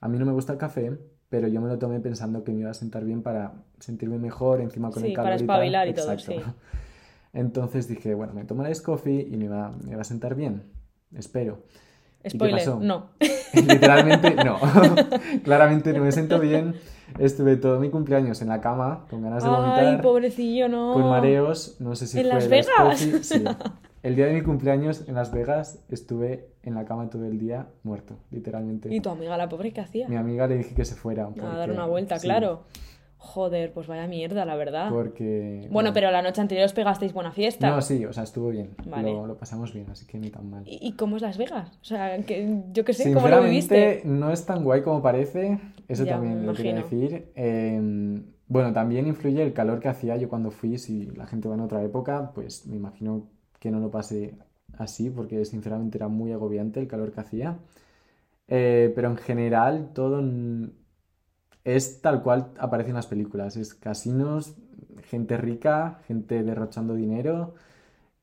A 0.00 0.08
mí 0.08 0.18
no 0.18 0.26
me 0.26 0.32
gusta 0.32 0.52
el 0.52 0.58
café, 0.58 0.98
pero 1.34 1.48
yo 1.48 1.60
me 1.60 1.66
lo 1.66 1.80
tomé 1.80 1.98
pensando 1.98 2.44
que 2.44 2.52
me 2.52 2.60
iba 2.60 2.70
a 2.70 2.74
sentar 2.74 3.04
bien 3.04 3.20
para 3.20 3.54
sentirme 3.80 4.18
mejor 4.18 4.60
encima 4.60 4.92
con 4.92 5.04
el 5.04 5.12
calor 5.12 5.24
para 5.24 5.34
espabilar 5.34 5.88
y, 5.88 5.92
todo, 5.92 6.16
sí. 6.16 6.36
Entonces 7.32 7.88
dije, 7.88 8.14
bueno, 8.14 8.34
me 8.34 8.70
ice 8.70 8.84
coffee 8.84 9.26
y 9.28 9.36
me 9.36 9.48
va, 9.48 9.74
me 9.84 9.96
va 9.96 10.02
a 10.02 10.04
sentar 10.04 10.36
bien, 10.36 10.62
espero. 11.12 11.64
Spoiler, 12.24 12.68
no. 12.76 13.10
Literalmente 13.52 14.36
no. 14.44 14.60
Claramente 15.42 15.92
no 15.92 16.04
me 16.04 16.12
siento 16.12 16.38
bien. 16.38 16.76
Estuve 17.18 17.56
todo 17.56 17.80
mi 17.80 17.90
cumpleaños 17.90 18.40
en 18.40 18.48
la 18.50 18.60
cama, 18.60 19.04
con 19.10 19.20
ganas 19.20 19.42
de 19.42 19.50
vomitar. 19.50 19.86
Ay, 19.86 19.98
pobrecillo, 20.00 20.68
no. 20.68 20.92
Con 20.92 21.02
mareos, 21.10 21.78
no 21.80 21.96
sé 21.96 22.06
si 22.06 22.20
¿En 22.20 22.26
fue 22.26 22.34
Las 22.34 22.48
Vegas? 22.48 22.98
Sí. 23.22 23.44
El 24.04 24.16
día 24.16 24.26
de 24.26 24.34
mi 24.34 24.42
cumpleaños 24.42 25.08
en 25.08 25.14
Las 25.14 25.32
Vegas 25.32 25.82
estuve 25.88 26.50
en 26.62 26.74
la 26.74 26.84
cama 26.84 27.08
todo 27.08 27.24
el 27.24 27.38
día 27.38 27.68
muerto, 27.84 28.18
literalmente. 28.30 28.94
¿Y 28.94 29.00
tu 29.00 29.08
amiga, 29.08 29.34
la 29.38 29.48
pobre, 29.48 29.72
qué 29.72 29.80
hacía? 29.80 30.06
Mi 30.08 30.16
amiga 30.16 30.46
le 30.46 30.58
dije 30.58 30.74
que 30.74 30.84
se 30.84 30.94
fuera. 30.94 31.26
A 31.42 31.56
dar 31.56 31.70
una 31.70 31.86
vuelta, 31.86 32.18
claro. 32.18 32.64
Joder, 33.16 33.72
pues 33.72 33.86
vaya 33.86 34.06
mierda, 34.06 34.44
la 34.44 34.56
verdad. 34.56 34.90
Porque. 34.90 35.66
Bueno, 35.70 35.94
pero 35.94 36.10
la 36.10 36.20
noche 36.20 36.42
anterior 36.42 36.66
os 36.66 36.74
pegasteis 36.74 37.14
buena 37.14 37.32
fiesta. 37.32 37.70
No, 37.70 37.80
sí, 37.80 38.04
o 38.04 38.12
sea, 38.12 38.24
estuvo 38.24 38.50
bien. 38.50 38.76
Lo, 38.84 39.26
lo, 39.26 39.38
pasamos 39.38 39.72
bien, 39.72 39.86
así 39.90 40.06
que 40.06 40.18
ni 40.18 40.28
tan 40.28 40.50
mal. 40.50 40.64
¿Y, 40.66 40.92
cómo 40.96 41.16
es 41.16 41.22
Las 41.22 41.38
Vegas? 41.38 41.70
O 41.80 41.84
sea, 41.84 42.18
que, 42.24 42.62
yo 42.74 42.84
qué 42.84 42.92
sé, 42.92 43.10
¿cómo 43.14 43.26
lo 43.28 43.42
viviste? 43.42 44.02
no 44.04 44.30
es 44.30 44.44
tan 44.44 44.64
guay 44.64 44.82
como 44.82 45.00
parece. 45.00 45.58
Eso 45.88 46.04
también 46.04 46.44
lo 46.44 46.52
quería 46.52 46.74
decir. 46.74 47.32
Em, 47.36 48.22
bueno, 48.48 48.74
también 48.74 49.06
influye 49.06 49.42
el 49.42 49.54
calor 49.54 49.80
que 49.80 49.88
hacía 49.88 50.18
yo 50.18 50.28
cuando 50.28 50.50
fui. 50.50 50.76
Si 50.76 51.06
la 51.06 51.26
gente 51.26 51.48
va 51.48 51.54
en 51.54 51.62
otra 51.62 51.82
época, 51.82 52.32
pues 52.34 52.66
me 52.66 52.76
imagino 52.76 53.32
que 53.64 53.70
no 53.70 53.80
lo 53.80 53.90
pasé 53.90 54.34
así, 54.76 55.08
porque 55.08 55.42
sinceramente 55.46 55.96
era 55.96 56.08
muy 56.08 56.32
agobiante 56.32 56.80
el 56.80 56.86
calor 56.86 57.12
que 57.12 57.20
hacía. 57.20 57.56
Eh, 58.46 58.92
pero 58.94 59.08
en 59.08 59.16
general 59.16 59.92
todo 59.94 60.22
es 61.64 62.02
tal 62.02 62.22
cual 62.22 62.52
aparece 62.58 62.90
en 62.90 62.96
las 62.96 63.06
películas. 63.06 63.56
Es 63.56 63.72
casinos, 63.72 64.54
gente 65.08 65.38
rica, 65.38 66.02
gente 66.06 66.42
derrochando 66.42 66.94
dinero 66.94 67.54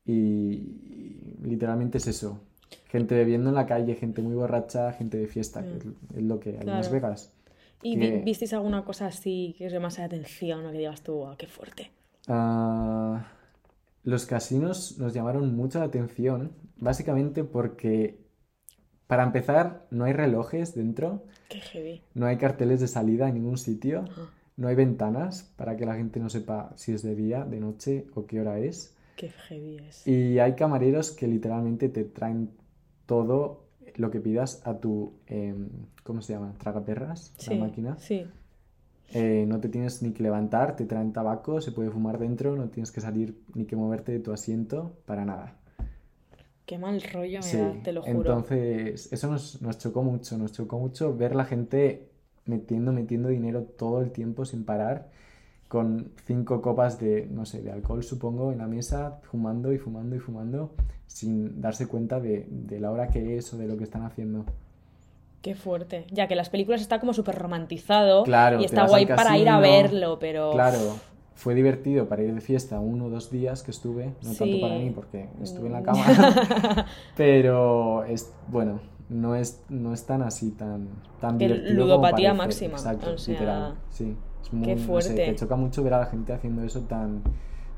y, 0.06 1.38
literalmente 1.42 1.98
es 1.98 2.06
eso. 2.06 2.40
Gente 2.86 3.16
bebiendo 3.16 3.48
en 3.48 3.56
la 3.56 3.66
calle, 3.66 3.96
gente 3.96 4.22
muy 4.22 4.36
borracha, 4.36 4.92
gente 4.92 5.18
de 5.18 5.26
fiesta, 5.26 5.64
que 5.64 5.78
es, 6.18 6.22
lo 6.22 6.38
que 6.38 6.50
hay 6.50 6.60
en 6.60 6.66
Las 6.66 6.88
Vegas. 6.88 7.32
¿Y 7.82 7.96
visteis 7.96 8.52
alguna 8.52 8.84
cosa 8.84 9.06
así 9.06 9.56
que 9.58 9.66
os 9.66 9.72
llama 9.72 9.88
la 9.98 10.04
atención 10.04 10.64
o 10.64 10.70
que 10.70 10.78
digas 10.78 11.02
tú, 11.02 11.14
oh, 11.18 11.34
qué 11.36 11.48
fuerte? 11.48 11.90
Ah, 12.28 13.26
los 14.02 14.26
casinos 14.26 14.98
nos 14.98 15.14
llamaron 15.14 15.54
mucho 15.54 15.78
la 15.78 15.86
atención, 15.86 16.52
básicamente 16.76 17.44
porque, 17.44 18.18
para 19.06 19.22
empezar, 19.22 19.86
no 19.90 20.04
hay 20.04 20.12
relojes 20.12 20.74
dentro. 20.74 21.24
Qué 21.48 21.60
heavy. 21.60 22.02
No 22.14 22.26
hay 22.26 22.36
carteles 22.36 22.80
de 22.80 22.88
salida 22.88 23.28
en 23.28 23.34
ningún 23.34 23.58
sitio. 23.58 24.04
No 24.56 24.68
hay 24.68 24.74
ventanas 24.74 25.52
para 25.56 25.76
que 25.76 25.86
la 25.86 25.94
gente 25.94 26.20
no 26.20 26.28
sepa 26.28 26.72
si 26.76 26.92
es 26.92 27.02
de 27.02 27.14
día, 27.14 27.44
de 27.44 27.60
noche 27.60 28.06
o 28.14 28.26
qué 28.26 28.40
hora 28.40 28.58
es. 28.58 28.96
Qué 29.16 29.30
heavy 29.30 29.78
es. 29.78 30.06
Y 30.06 30.38
hay 30.38 30.54
camareros 30.54 31.12
que 31.12 31.26
literalmente 31.28 31.88
te 31.88 32.04
traen 32.04 32.50
todo 33.06 33.68
lo 33.96 34.10
que 34.10 34.20
pidas 34.20 34.66
a 34.66 34.78
tu, 34.78 35.20
em, 35.26 35.68
¿cómo 36.02 36.22
se 36.22 36.32
llama? 36.32 36.54
Tragaperras, 36.58 37.34
la 37.48 37.56
máquina. 37.56 37.98
Sí. 37.98 38.26
Eh, 39.14 39.44
no 39.46 39.60
te 39.60 39.68
tienes 39.68 40.02
ni 40.02 40.12
que 40.12 40.22
levantar, 40.22 40.76
te 40.76 40.86
traen 40.86 41.12
tabaco, 41.12 41.60
se 41.60 41.72
puede 41.72 41.90
fumar 41.90 42.18
dentro, 42.18 42.56
no 42.56 42.68
tienes 42.68 42.90
que 42.90 43.00
salir 43.00 43.42
ni 43.54 43.66
que 43.66 43.76
moverte 43.76 44.12
de 44.12 44.20
tu 44.20 44.32
asiento, 44.32 44.96
para 45.04 45.24
nada. 45.24 45.56
Qué 46.64 46.78
mal 46.78 47.02
rollo 47.02 47.40
me 47.42 47.58
da, 47.58 47.82
te 47.82 47.92
lo 47.92 48.02
juro. 48.02 48.18
Entonces, 48.18 49.12
eso 49.12 49.30
nos, 49.30 49.60
nos, 49.60 49.78
chocó 49.78 50.02
mucho, 50.02 50.38
nos 50.38 50.52
chocó 50.52 50.78
mucho 50.78 51.14
ver 51.14 51.34
la 51.34 51.44
gente 51.44 52.08
metiendo, 52.46 52.92
metiendo 52.92 53.28
dinero 53.28 53.64
todo 53.64 54.00
el 54.00 54.12
tiempo 54.12 54.44
sin 54.44 54.64
parar, 54.64 55.10
con 55.68 56.12
cinco 56.26 56.62
copas 56.62 56.98
de, 56.98 57.26
no 57.30 57.44
sé, 57.44 57.62
de 57.62 57.72
alcohol 57.72 58.02
supongo, 58.02 58.52
en 58.52 58.58
la 58.58 58.66
mesa, 58.66 59.20
fumando 59.24 59.72
y 59.72 59.78
fumando 59.78 60.16
y 60.16 60.20
fumando, 60.20 60.74
sin 61.06 61.60
darse 61.60 61.86
cuenta 61.86 62.20
de, 62.20 62.46
de 62.48 62.80
la 62.80 62.90
hora 62.90 63.08
que 63.08 63.36
es 63.36 63.52
o 63.52 63.58
de 63.58 63.66
lo 63.66 63.76
que 63.76 63.84
están 63.84 64.02
haciendo. 64.02 64.46
Qué 65.42 65.56
fuerte. 65.56 66.06
Ya 66.10 66.28
que 66.28 66.36
las 66.36 66.50
películas 66.50 66.80
está 66.80 67.00
como 67.00 67.12
súper 67.12 67.34
romantizado 67.34 68.24
y 68.60 68.64
está 68.64 68.86
guay 68.86 69.06
para 69.06 69.36
ir 69.36 69.48
a 69.48 69.58
verlo, 69.58 70.18
pero... 70.20 70.52
Claro, 70.52 70.78
fue 71.34 71.54
divertido 71.54 72.08
para 72.08 72.22
ir 72.22 72.32
de 72.32 72.40
fiesta 72.40 72.78
uno 72.78 73.06
o 73.06 73.10
dos 73.10 73.30
días 73.30 73.64
que 73.64 73.72
estuve, 73.72 74.14
no 74.22 74.34
tanto 74.34 74.60
para 74.60 74.76
mí 74.76 74.90
porque 74.94 75.28
estuve 75.42 75.66
en 75.66 75.72
la 75.72 75.82
cama, 75.82 76.04
pero 77.16 78.04
es, 78.04 78.32
bueno, 78.46 78.80
no 79.08 79.34
es, 79.34 79.64
no 79.68 79.92
es 79.92 80.06
tan 80.06 80.22
así, 80.22 80.52
tan, 80.52 80.88
tan 81.20 81.38
divertido 81.38 81.74
ludopatía 81.74 82.32
máxima. 82.34 82.74
Exacto, 82.74 83.16
literal, 83.26 83.74
sí. 83.90 84.16
Es 84.42 84.52
muy, 84.52 84.66
qué 84.66 84.76
fuerte. 84.76 85.14
te 85.14 85.34
choca 85.34 85.56
mucho 85.56 85.82
ver 85.82 85.94
a 85.94 85.98
la 85.98 86.06
gente 86.06 86.32
haciendo 86.32 86.62
eso 86.62 86.82
tan 86.82 87.22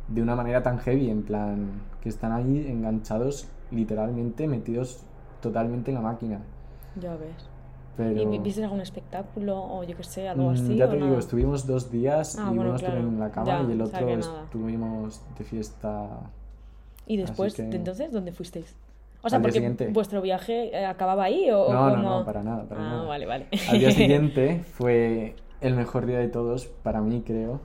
de 0.09 0.21
una 0.21 0.37
manera 0.37 0.63
tan 0.63 0.79
heavy, 0.79 1.09
en 1.09 1.23
plan, 1.23 1.81
que 2.03 2.11
están 2.11 2.33
ahí 2.33 2.67
enganchados, 2.69 3.49
literalmente 3.71 4.47
metidos 4.47 5.03
totalmente 5.41 5.91
en 5.91 5.95
la 5.95 6.01
máquina. 6.03 6.41
Ya 7.01 7.17
ves. 7.17 7.54
¿Y 7.99 8.39
viste 8.39 8.65
algún 8.65 8.81
espectáculo 8.81 9.63
o 9.63 9.85
yo 9.85 9.97
qué 9.97 10.05
sé, 10.05 10.29
algo 10.29 10.51
mm, 10.51 10.55
así? 10.55 10.77
Ya 10.77 10.89
te 10.89 10.97
digo, 10.97 11.19
estuvimos 11.19 11.67
dos 11.67 11.91
días 11.91 12.37
ah, 12.39 12.51
y 12.53 12.59
uno 12.59 12.75
estuvo 12.75 12.97
en 12.97 13.21
la 13.21 13.31
cama 13.31 13.67
y 13.69 13.73
el 13.73 13.81
otro 13.81 14.09
estuvimos 14.09 15.23
de 15.39 15.45
fiesta. 15.45 16.09
¿Y 17.07 17.17
después, 17.17 17.57
de 17.57 17.77
entonces, 17.77 18.11
dónde 18.11 18.33
fuisteis? 18.33 18.75
O 19.23 19.31
sea, 19.31 19.41
porque 19.41 19.91
vuestro 19.91 20.21
viaje 20.21 20.77
eh, 20.77 20.85
acababa 20.85 21.25
ahí 21.25 21.51
o, 21.51 21.73
no, 21.73 21.97
no, 21.97 22.03
no, 22.19 22.25
para 22.27 22.43
nada, 22.43 22.65
para 22.65 23.01
ah, 23.01 23.05
vale, 23.05 23.25
vale. 23.25 23.47
Al 23.71 23.79
día 23.79 23.91
siguiente 23.93 24.61
fue 24.65 25.35
el 25.63 25.75
mejor 25.75 26.05
día 26.05 26.19
de 26.19 26.29
todos, 26.29 26.67
para 26.67 27.01
mí 27.01 27.23
creo. 27.25 27.61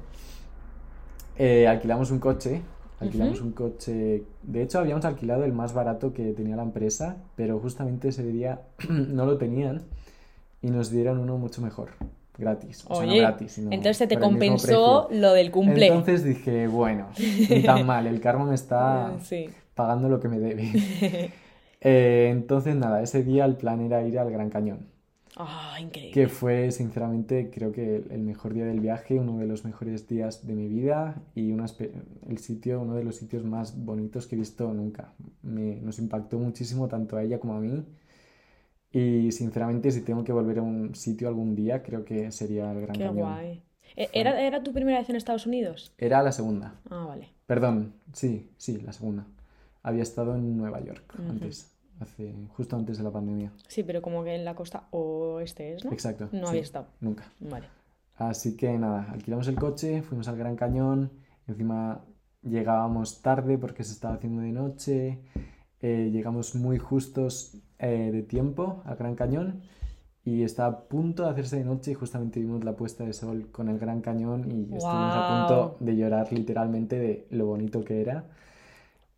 Eh, 1.37 1.67
alquilamos 1.67 2.11
un 2.11 2.19
coche, 2.19 2.61
alquilamos 3.01 3.41
un 3.41 3.51
coche. 3.51 4.23
De 4.41 4.61
hecho, 4.61 4.79
habíamos 4.79 5.03
alquilado 5.03 5.43
el 5.43 5.51
más 5.51 5.73
barato 5.73 6.13
que 6.13 6.31
tenía 6.31 6.55
la 6.55 6.63
empresa, 6.63 7.17
pero 7.35 7.59
justamente 7.59 8.07
ese 8.07 8.23
día 8.23 8.61
no 8.89 9.25
lo 9.25 9.37
tenían 9.37 9.83
y 10.61 10.69
nos 10.69 10.91
dieron 10.91 11.19
uno 11.19 11.37
mucho 11.37 11.61
mejor, 11.61 11.91
gratis. 12.37 12.85
O 12.87 12.95
sea, 12.95 13.05
no 13.05 13.15
gratis, 13.15 13.51
sino 13.53 13.71
entonces 13.71 14.07
te 14.07 14.17
compensó 14.17 15.07
lo 15.11 15.33
del 15.33 15.51
cumple. 15.51 15.87
Entonces 15.87 16.23
dije, 16.23 16.67
bueno, 16.67 17.07
ni 17.17 17.63
tan 17.63 17.85
mal, 17.85 18.07
el 18.07 18.19
karma 18.19 18.45
me 18.45 18.55
está 18.55 19.13
pagando 19.75 20.09
lo 20.09 20.19
que 20.19 20.27
me 20.27 20.39
debe. 20.39 21.31
Eh, 21.81 22.27
entonces, 22.29 22.75
nada, 22.75 23.01
ese 23.01 23.23
día 23.23 23.45
el 23.45 23.55
plan 23.55 23.79
era 23.79 24.03
ir 24.03 24.19
al 24.19 24.29
Gran 24.29 24.49
Cañón. 24.49 24.87
Ah, 25.37 25.77
increíble. 25.79 26.11
Que 26.11 26.27
fue, 26.27 26.71
sinceramente, 26.71 27.49
creo 27.49 27.71
que 27.71 28.03
el 28.09 28.21
mejor 28.21 28.53
día 28.53 28.65
del 28.65 28.81
viaje, 28.81 29.17
uno 29.17 29.37
de 29.37 29.47
los 29.47 29.63
mejores 29.63 30.05
días 30.05 30.45
de 30.45 30.53
mi 30.55 30.67
vida 30.67 31.21
y 31.35 31.55
el 32.27 32.37
sitio, 32.39 32.81
uno 32.81 32.95
de 32.95 33.05
los 33.05 33.15
sitios 33.15 33.45
más 33.45 33.77
bonitos 33.85 34.27
que 34.27 34.35
he 34.35 34.37
visto 34.37 34.73
nunca. 34.73 35.13
Me, 35.41 35.77
nos 35.77 35.99
impactó 35.99 36.37
muchísimo 36.37 36.89
tanto 36.89 37.15
a 37.15 37.23
ella 37.23 37.39
como 37.39 37.53
a 37.53 37.61
mí. 37.61 37.85
Y 38.91 39.31
sinceramente, 39.31 39.91
si 39.91 40.01
tengo 40.01 40.23
que 40.23 40.31
volver 40.31 40.59
a 40.59 40.61
un 40.63 40.95
sitio 40.95 41.27
algún 41.27 41.55
día, 41.55 41.83
creo 41.83 42.03
que 42.03 42.31
sería 42.31 42.71
el 42.71 42.81
Gran 42.81 42.95
Qué 42.95 43.07
guay. 43.07 43.63
¿E-, 43.95 44.09
¿Era, 44.13 44.41
¿Era 44.41 44.63
tu 44.63 44.73
primera 44.73 44.99
vez 44.99 45.09
en 45.09 45.15
Estados 45.15 45.45
Unidos? 45.45 45.93
Era 45.97 46.23
la 46.23 46.31
segunda. 46.31 46.75
Ah, 46.89 47.05
vale. 47.07 47.29
Perdón, 47.45 47.93
sí, 48.13 48.49
sí, 48.57 48.79
la 48.79 48.93
segunda. 48.93 49.27
Había 49.83 50.03
estado 50.03 50.35
en 50.35 50.57
Nueva 50.57 50.83
York 50.83 51.13
antes, 51.17 51.71
hace, 51.99 52.33
justo 52.49 52.75
antes 52.75 52.97
de 52.97 53.03
la 53.03 53.11
pandemia. 53.11 53.51
Sí, 53.67 53.83
pero 53.83 54.01
como 54.01 54.23
que 54.23 54.35
en 54.35 54.43
la 54.43 54.55
costa 54.55 54.87
oeste 54.91 55.73
es, 55.73 55.85
¿no? 55.85 55.91
Exacto. 55.91 56.29
No 56.31 56.49
había 56.49 56.61
estado. 56.61 56.87
Nunca. 56.99 57.31
Vale. 57.39 57.67
Así 58.17 58.57
que 58.57 58.77
nada, 58.77 59.07
alquilamos 59.11 59.47
el 59.47 59.55
coche, 59.55 60.01
fuimos 60.01 60.27
al 60.27 60.37
Gran 60.37 60.57
Cañón, 60.57 61.11
encima 61.47 62.03
llegábamos 62.41 63.21
tarde 63.21 63.57
porque 63.57 63.83
se 63.83 63.93
estaba 63.93 64.15
haciendo 64.15 64.41
de 64.41 64.51
noche, 64.51 65.19
eh, 65.81 66.09
llegamos 66.11 66.55
muy 66.55 66.77
justos 66.77 67.57
eh, 67.79 68.09
de 68.11 68.23
tiempo 68.23 68.81
al 68.85 68.97
Gran 68.97 69.15
Cañón 69.15 69.61
y 70.25 70.43
está 70.43 70.65
a 70.65 70.79
punto 70.81 71.23
de 71.23 71.29
hacerse 71.29 71.57
de 71.57 71.63
noche 71.63 71.91
y 71.91 71.93
justamente 71.93 72.39
vimos 72.39 72.63
la 72.63 72.75
puesta 72.75 73.05
de 73.05 73.13
sol 73.13 73.47
con 73.51 73.69
el 73.69 73.79
Gran 73.79 74.01
Cañón 74.01 74.41
y 74.51 74.63
estuvimos 74.63 74.83
a 74.85 75.47
punto 75.47 75.77
de 75.79 75.95
llorar 75.95 76.31
literalmente 76.31 76.99
de 76.99 77.27
lo 77.31 77.47
bonito 77.47 77.83
que 77.83 78.01
era. 78.01 78.25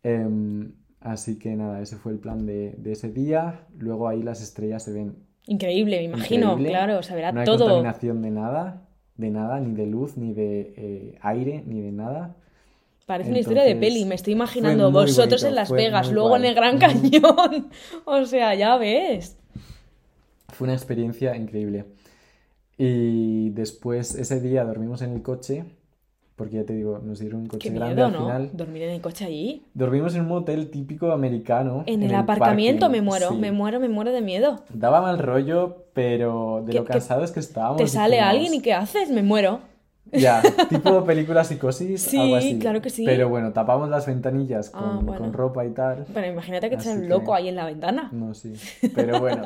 Em, 0.02 0.72
así 1.00 1.38
que 1.38 1.54
nada, 1.56 1.80
ese 1.80 1.96
fue 1.96 2.12
el 2.12 2.18
plan 2.18 2.46
de, 2.46 2.74
de, 2.78 2.92
ese 2.92 3.10
día. 3.10 3.66
Luego 3.78 4.08
ahí 4.08 4.22
las 4.22 4.42
estrellas 4.42 4.84
se 4.84 4.92
ven. 4.92 5.16
Increíble, 5.46 5.98
me 5.98 6.04
imagino, 6.04 6.56
claro, 6.56 7.02
se 7.02 7.14
verá 7.14 7.32
no 7.32 7.40
hay 7.40 7.46
todo. 7.46 7.66
contaminación 7.66 8.22
de 8.22 8.30
nada, 8.30 8.86
de 9.16 9.30
nada, 9.30 9.60
ni 9.60 9.74
de 9.74 9.86
luz, 9.86 10.16
ni 10.16 10.32
de 10.32 10.72
eh, 10.76 11.18
aire, 11.20 11.64
ni 11.66 11.80
de 11.80 11.92
nada. 11.92 12.36
Parece 13.12 13.28
una 13.28 13.40
historia 13.40 13.64
de 13.64 13.76
peli, 13.76 14.06
me 14.06 14.14
estoy 14.14 14.32
imaginando 14.32 14.90
vosotros 14.90 15.44
en 15.44 15.54
Las 15.54 15.70
Vegas, 15.70 16.10
luego 16.10 16.34
en 16.34 16.46
el 16.46 16.54
Gran 16.54 16.78
Cañón. 16.78 17.68
o 18.06 18.24
sea, 18.24 18.54
ya 18.54 18.78
ves. 18.78 19.36
Fue 20.48 20.64
una 20.64 20.72
experiencia 20.72 21.36
increíble. 21.36 21.84
Y 22.78 23.50
después, 23.50 24.14
ese 24.14 24.40
día 24.40 24.64
dormimos 24.64 25.02
en 25.02 25.12
el 25.12 25.20
coche, 25.20 25.66
porque 26.36 26.56
ya 26.56 26.64
te 26.64 26.72
digo, 26.72 27.00
nos 27.04 27.18
dieron 27.18 27.42
un 27.42 27.48
coche 27.48 27.68
grande 27.68 28.00
al 28.00 28.16
final. 28.16 28.50
¿Dormir 28.54 28.84
en 28.84 28.90
el 28.92 29.02
coche 29.02 29.26
allí? 29.26 29.66
Dormimos 29.74 30.14
en 30.14 30.22
un 30.22 30.32
hotel 30.32 30.70
típico 30.70 31.12
americano. 31.12 31.84
En, 31.84 32.02
el, 32.02 32.14
aparcamiento 32.14 32.88
me 32.88 33.02
muero, 33.02 33.32
me 33.34 33.52
muero, 33.52 33.78
me 33.78 33.90
muero 33.90 34.10
de 34.12 34.22
miedo. 34.22 34.62
Daba 34.72 35.02
mal 35.02 35.18
rollo, 35.18 35.84
pero 35.92 36.62
de 36.64 36.72
lo 36.72 36.86
cansados 36.86 37.30
que 37.30 37.40
estábamos. 37.40 37.76
Te 37.76 37.88
sale 37.88 38.20
alguien 38.20 38.54
y 38.54 38.62
¿qué 38.62 38.72
haces? 38.72 39.10
Me 39.10 39.22
muero. 39.22 39.60
Ya, 40.10 40.42
tipo 40.68 41.04
película 41.04 41.44
psicosis, 41.44 42.02
sí, 42.02 42.18
algo 42.18 42.36
así. 42.36 42.58
claro 42.58 42.82
que 42.82 42.90
sí. 42.90 43.04
Pero 43.04 43.28
bueno, 43.28 43.52
tapamos 43.52 43.88
las 43.88 44.06
ventanillas 44.06 44.70
ah, 44.74 45.00
con, 45.04 45.06
con 45.06 45.32
ropa 45.32 45.64
y 45.64 45.70
tal. 45.70 46.04
Pero 46.12 46.26
imagínate 46.26 46.68
que 46.68 46.76
te 46.76 46.90
un 46.90 47.08
loco 47.08 47.34
ahí 47.34 47.48
en 47.48 47.56
la 47.56 47.66
ventana. 47.66 48.08
No, 48.12 48.34
sí. 48.34 48.54
Pero 48.94 49.20
bueno. 49.20 49.44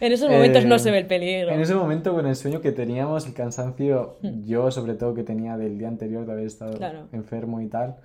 en 0.00 0.12
esos 0.12 0.30
momentos 0.30 0.64
no 0.64 0.78
se 0.78 0.90
ve 0.90 0.98
el 0.98 1.06
peligro. 1.06 1.50
En 1.50 1.60
ese 1.60 1.74
momento, 1.74 2.14
con 2.14 2.26
el 2.26 2.34
sueño 2.34 2.60
que 2.60 2.72
teníamos, 2.72 3.26
el 3.26 3.34
cansancio, 3.34 4.18
hmm. 4.22 4.44
yo 4.44 4.70
sobre 4.70 4.94
todo 4.94 5.14
que 5.14 5.22
tenía 5.22 5.56
del 5.56 5.78
día 5.78 5.88
anterior 5.88 6.26
de 6.26 6.32
haber 6.32 6.46
estado 6.46 6.78
enfermo 7.12 7.60
y 7.60 7.68
tal, 7.68 7.96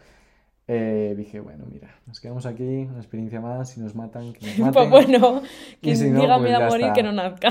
eh, 0.67 1.15
dije, 1.17 1.39
bueno, 1.39 1.65
mira, 1.69 1.95
nos 2.05 2.19
quedamos 2.19 2.45
aquí, 2.45 2.87
una 2.89 2.99
experiencia 2.99 3.41
más, 3.41 3.69
si 3.69 3.81
nos 3.81 3.95
matan, 3.95 4.33
que 4.33 4.45
nos 4.45 4.57
maten. 4.59 4.73
pues 4.73 4.89
bueno, 4.89 5.41
quien 5.81 5.97
si 5.97 6.11
diga 6.11 6.37
pues 6.37 6.53
a 6.53 6.69
morir, 6.69 6.91
que 6.93 7.03
no 7.03 7.11
nazca. 7.11 7.49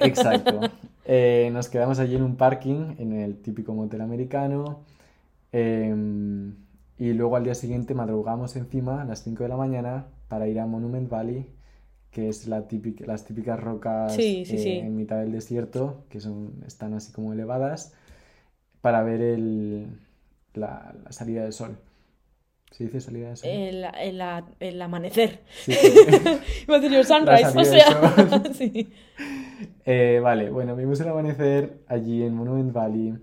Exacto. 0.00 0.60
Eh, 1.10 1.48
nos 1.54 1.70
quedamos 1.70 1.98
allí 2.00 2.16
en 2.16 2.22
un 2.22 2.36
parking, 2.36 2.96
en 2.98 3.14
el 3.14 3.38
típico 3.40 3.72
motel 3.72 4.02
americano. 4.02 4.84
Em, 5.52 6.54
y 6.98 7.14
luego 7.14 7.36
al 7.36 7.44
día 7.44 7.54
siguiente 7.54 7.94
madrugamos 7.94 8.56
encima 8.56 9.00
a 9.00 9.04
las 9.06 9.22
5 9.22 9.42
de 9.44 9.48
la 9.48 9.56
mañana 9.56 10.08
para 10.28 10.48
ir 10.48 10.60
a 10.60 10.66
Monument 10.66 11.08
Valley, 11.08 11.50
que 12.10 12.28
es 12.28 12.46
la 12.46 12.68
típica, 12.68 13.06
las 13.06 13.24
típicas 13.24 13.58
rocas 13.58 14.18
eh, 14.18 14.80
en 14.80 14.96
mitad 14.96 15.18
del 15.18 15.32
desierto, 15.32 16.04
que 16.10 16.20
son, 16.20 16.62
están 16.66 16.92
así 16.92 17.10
como 17.10 17.32
elevadas, 17.32 17.94
para 18.82 19.02
ver 19.02 19.22
el, 19.22 19.86
la, 20.52 20.94
salida 21.08 21.42
del 21.44 21.54
sol. 21.54 21.78
¿Se 22.70 22.84
dice 22.84 23.00
salida 23.00 23.28
del 23.28 23.36
sol? 23.36 23.50
El, 23.50 23.84
el, 24.00 24.22
el 24.60 24.82
amanecer. 24.82 25.40
Sí, 25.64 25.72
Iba 26.66 26.76
a 26.76 26.80
decir 26.80 27.04
sunrise, 27.04 27.58
o 27.58 27.64
sea. 27.64 28.42
sí. 28.54 28.92
Eh, 29.84 30.20
vale, 30.22 30.50
bueno, 30.50 30.76
vimos 30.76 31.00
el 31.00 31.08
amanecer 31.08 31.80
allí 31.88 32.22
en 32.22 32.34
Monument 32.34 32.72
Valley. 32.72 33.14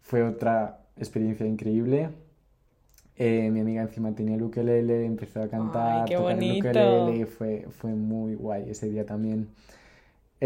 Fue 0.00 0.22
otra 0.22 0.80
experiencia 0.98 1.46
increíble. 1.46 2.10
Eh, 3.16 3.48
mi 3.50 3.60
amiga 3.60 3.82
encima 3.82 4.12
tenía 4.12 4.34
el 4.34 4.42
ukelele, 4.42 5.04
empezó 5.04 5.42
a 5.42 5.48
cantar, 5.48 6.08
tocar 6.08 6.42
el 6.42 6.58
ukelele, 6.58 7.26
fue, 7.26 7.66
fue 7.70 7.90
muy 7.94 8.34
guay 8.34 8.68
ese 8.68 8.88
día 8.90 9.06
también. 9.06 9.48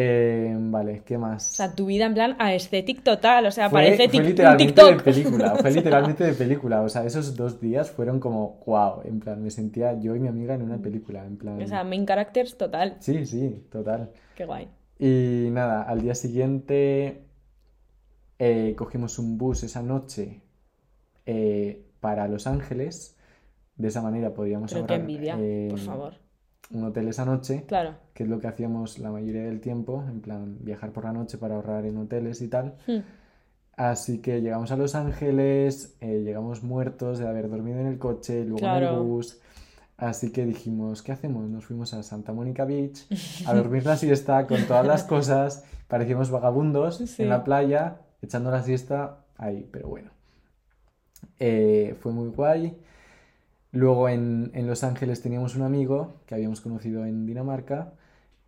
Eh, 0.01 0.55
vale, 0.57 1.03
¿qué 1.05 1.19
más? 1.19 1.49
O 1.51 1.53
sea, 1.55 1.75
tu 1.75 1.87
vida 1.87 2.07
en 2.07 2.15
plan 2.15 2.37
aesthetic 2.39 3.03
total, 3.03 3.47
o 3.47 3.51
sea, 3.51 3.69
fue, 3.69 3.81
parece 3.81 4.09
fue 4.09 4.23
literalmente 4.23 4.85
de 4.85 4.95
película, 4.95 5.57
fue 5.61 5.73
literalmente 5.73 6.23
de 6.23 6.35
película, 6.35 6.83
o 6.83 6.89
sea, 6.89 7.05
esos 7.05 7.35
dos 7.35 7.61
días 7.61 7.91
fueron 7.91 8.21
como 8.21 8.61
wow, 8.65 9.01
en 9.03 9.19
plan, 9.19 9.43
me 9.43 9.51
sentía 9.51 9.99
yo 9.99 10.15
y 10.15 10.21
mi 10.21 10.29
amiga 10.29 10.55
en 10.55 10.63
una 10.63 10.79
película, 10.79 11.27
en 11.27 11.37
plan... 11.37 11.61
O 11.61 11.67
sea, 11.67 11.83
main 11.83 12.07
characters 12.07 12.57
total. 12.57 12.97
Sí, 13.01 13.27
sí, 13.27 13.67
total. 13.73 14.13
Qué 14.37 14.45
guay. 14.45 14.69
Y 15.01 15.49
nada, 15.51 15.83
al 15.83 16.01
día 16.01 16.15
siguiente 16.15 17.25
eh, 18.39 18.75
cogimos 18.77 19.19
un 19.19 19.37
bus 19.37 19.65
esa 19.65 19.83
noche 19.83 20.43
eh, 21.27 21.83
para 21.99 22.29
Los 22.29 22.47
Ángeles. 22.47 23.17
De 23.75 23.89
esa 23.89 24.01
manera 24.01 24.33
podríamos 24.33 24.71
Pero 24.71 24.83
ahorrar, 24.83 25.01
envidia, 25.01 25.37
por 25.71 25.81
favor. 25.81 26.15
Un 26.71 26.85
hotel 26.85 27.09
esa 27.09 27.25
noche. 27.25 27.65
Claro. 27.67 27.97
Que 28.19 28.25
es 28.25 28.29
lo 28.29 28.41
que 28.41 28.49
hacíamos 28.49 28.99
la 28.99 29.13
mayoría 29.13 29.45
del 29.45 29.61
tiempo, 29.61 30.05
en 30.09 30.21
plan 30.21 30.57
viajar 30.59 30.91
por 30.91 31.05
la 31.05 31.13
noche 31.13 31.39
para 31.39 31.55
ahorrar 31.55 31.85
en 31.85 31.99
hoteles 31.99 32.43
y 32.43 32.49
tal. 32.49 32.75
Hmm. 32.89 33.03
Así 33.77 34.19
que 34.19 34.41
llegamos 34.41 34.73
a 34.73 34.77
Los 34.77 34.97
Ángeles, 34.97 35.97
llegamos 36.01 36.65
muertos 36.65 37.21
de 37.21 37.29
haber 37.29 37.49
dormido 37.49 37.79
en 37.79 37.87
el 37.87 37.97
coche, 37.97 38.45
luego 38.45 38.67
en 38.67 38.83
el 38.83 38.99
bus. 38.99 39.39
Así 39.97 40.33
que 40.33 40.45
dijimos, 40.45 41.05
¿qué 41.05 41.13
hacemos? 41.13 41.49
Nos 41.49 41.67
fuimos 41.67 41.95
a 41.95 42.03
Santa 42.03 42.33
Mónica 42.33 42.65
Beach 42.65 43.07
a 43.47 43.55
dormir 43.55 43.87
la 43.87 43.97
siesta 43.97 44.49
con 44.49 44.65
todas 44.65 44.85
las 44.85 45.05
cosas. 45.05 45.65
Parecíamos 45.87 46.33
vagabundos 46.33 47.21
en 47.21 47.29
la 47.29 47.45
playa, 47.45 47.99
echando 48.21 48.51
la 48.51 48.65
siesta 48.65 49.19
ahí, 49.37 49.65
pero 49.71 49.91
bueno. 49.91 50.11
Eh, 51.39 51.95
fue 52.01 52.11
muy 52.11 52.31
guay. 52.31 52.77
Luego 53.71 54.09
en, 54.09 54.51
en, 54.55 54.67
Los 54.67 54.83
Ángeles 54.83 55.23
teníamos 55.23 55.55
un 55.55 55.63
amigo 55.63 56.15
que 56.27 56.35
habíamos 56.35 56.61
conocido 56.61 57.07
en 57.07 57.27
Dinamarca 57.27 57.93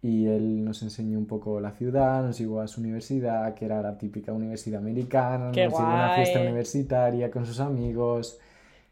y 0.03 0.27
él 0.27 0.65
nos 0.65 0.83
enseñó 0.83 1.19
un 1.19 1.27
poco 1.27 1.61
la 1.61 1.73
ciudad, 1.73 2.23
nos 2.23 2.39
llevó 2.39 2.61
a 2.61 2.67
su 2.67 2.81
universidad, 2.81 3.55
que 3.55 3.67
era 3.67 3.83
la 3.83 3.99
típica 3.99 4.33
universidad 4.33 4.81
americana, 4.81 5.47
nos 5.47 5.57
llevó 5.57 5.79
a 5.81 5.95
una 5.95 6.15
fiesta 6.15 6.41
universitaria 6.41 7.31
con 7.31 7.45
sus 7.45 7.61
amigos. 7.61 8.39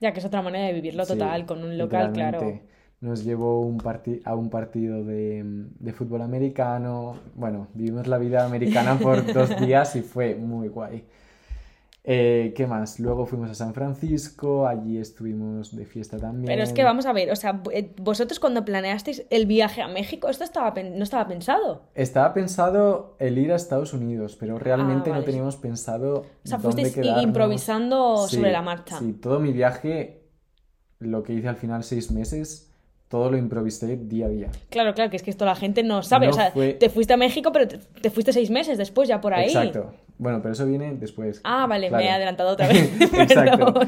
Ya 0.01 0.13
que 0.13 0.21
es 0.21 0.25
otra 0.27 0.43
manera 0.43 0.67
de 0.67 0.75
vivirlo 0.75 1.07
total, 1.07 1.47
con 1.47 1.63
un 1.63 1.79
local, 1.79 2.13
claro. 2.13 2.61
Nos 3.01 3.25
llevó 3.25 3.61
un 3.61 3.81
a 4.25 4.35
un 4.35 4.51
partido 4.51 5.05
de, 5.05 5.45
de, 5.79 5.93
fútbol 5.93 6.21
americano. 6.21 7.17
Bueno, 7.37 7.69
vivimos 7.73 8.09
la 8.09 8.19
vida 8.19 8.45
americana 8.45 8.99
por 8.99 9.25
dos 9.33 9.59
días 9.61 9.95
y 9.95 10.03
fue 10.03 10.35
muy 10.35 10.67
guay. 10.67 11.05
Eh, 12.05 12.55
¿Qué 12.57 12.67
más? 12.67 13.01
Luego 13.01 13.27
fuimos 13.27 13.51
a 13.51 13.55
San 13.55 13.75
Francisco, 13.75 14.67
allí 14.67 14.99
estuvimos 14.99 15.77
de 15.77 15.85
fiesta 15.85 16.17
también. 16.17 16.47
Pero 16.47 16.63
es 16.63 16.73
que 16.73 16.83
vamos 16.83 17.05
a 17.07 17.13
ver, 17.13 17.31
o 17.31 17.37
sea, 17.37 17.61
eh, 17.73 17.93
vosotros 18.01 18.41
cuando 18.41 18.65
planeasteis 18.65 19.25
el 19.29 19.47
viaje 19.47 19.83
a 19.83 19.89
México, 19.89 20.29
esto 20.29 20.45
estaba 20.45 20.73
no 20.83 21.03
estaba 21.03 21.29
pensado. 21.29 21.83
Estaba 21.95 22.33
pensado 22.33 23.17
el 23.19 23.37
ir 23.37 23.53
a 23.53 23.57
Estados 23.57 23.93
Unidos, 23.93 24.37
pero 24.37 24.59
realmente 24.59 25.11
ah, 25.11 25.17
no 25.17 25.25
teníamos 25.25 25.57
pensado. 25.57 26.25
O 26.45 26.49
sea, 26.49 26.59
fuisteis 26.59 26.97
improvisando 27.23 28.27
sobre 28.27 28.53
la 28.53 28.63
marcha. 28.63 28.99
Sí, 28.99 29.13
todo 29.13 29.39
mi 29.39 29.53
viaje, 29.53 30.23
lo 31.01 31.23
que 31.23 31.35
hice 31.35 31.49
al 31.49 31.57
final 31.57 31.85
seis 31.85 32.11
meses, 32.11 32.68
todo 33.09 33.31
lo 33.31 33.39
improvisé 33.39 33.97
día 33.97 34.27
a 34.27 34.29
día. 34.29 34.51
Claro, 34.69 34.95
claro, 34.95 35.11
que 35.11 35.17
es 35.17 35.23
que 35.23 35.31
esto 35.31 35.45
la 35.45 35.57
gente 35.57 35.83
no 35.83 36.03
sabe. 36.03 36.29
o 36.29 36.33
sea, 36.33 36.53
te 36.53 36.91
fuiste 36.91 37.15
a 37.15 37.17
México, 37.17 37.51
pero 37.53 37.67
te, 37.67 38.11
fuiste 38.11 38.33
seis 38.33 38.51
meses 38.51 38.77
después 38.79 39.09
ya 39.09 39.21
por 39.21 39.35
ahí. 39.35 39.47
Exacto. 39.47 39.93
Bueno, 40.19 40.41
pero 40.43 40.53
eso 40.53 40.67
viene 40.67 40.95
después. 40.95 41.41
Ah, 41.45 41.67
vale, 41.67 41.91
me 41.91 42.05
he 42.05 42.11
adelantado 42.11 42.51
otra 42.51 42.69
vez. 42.69 42.93
Exacto. 43.13 43.81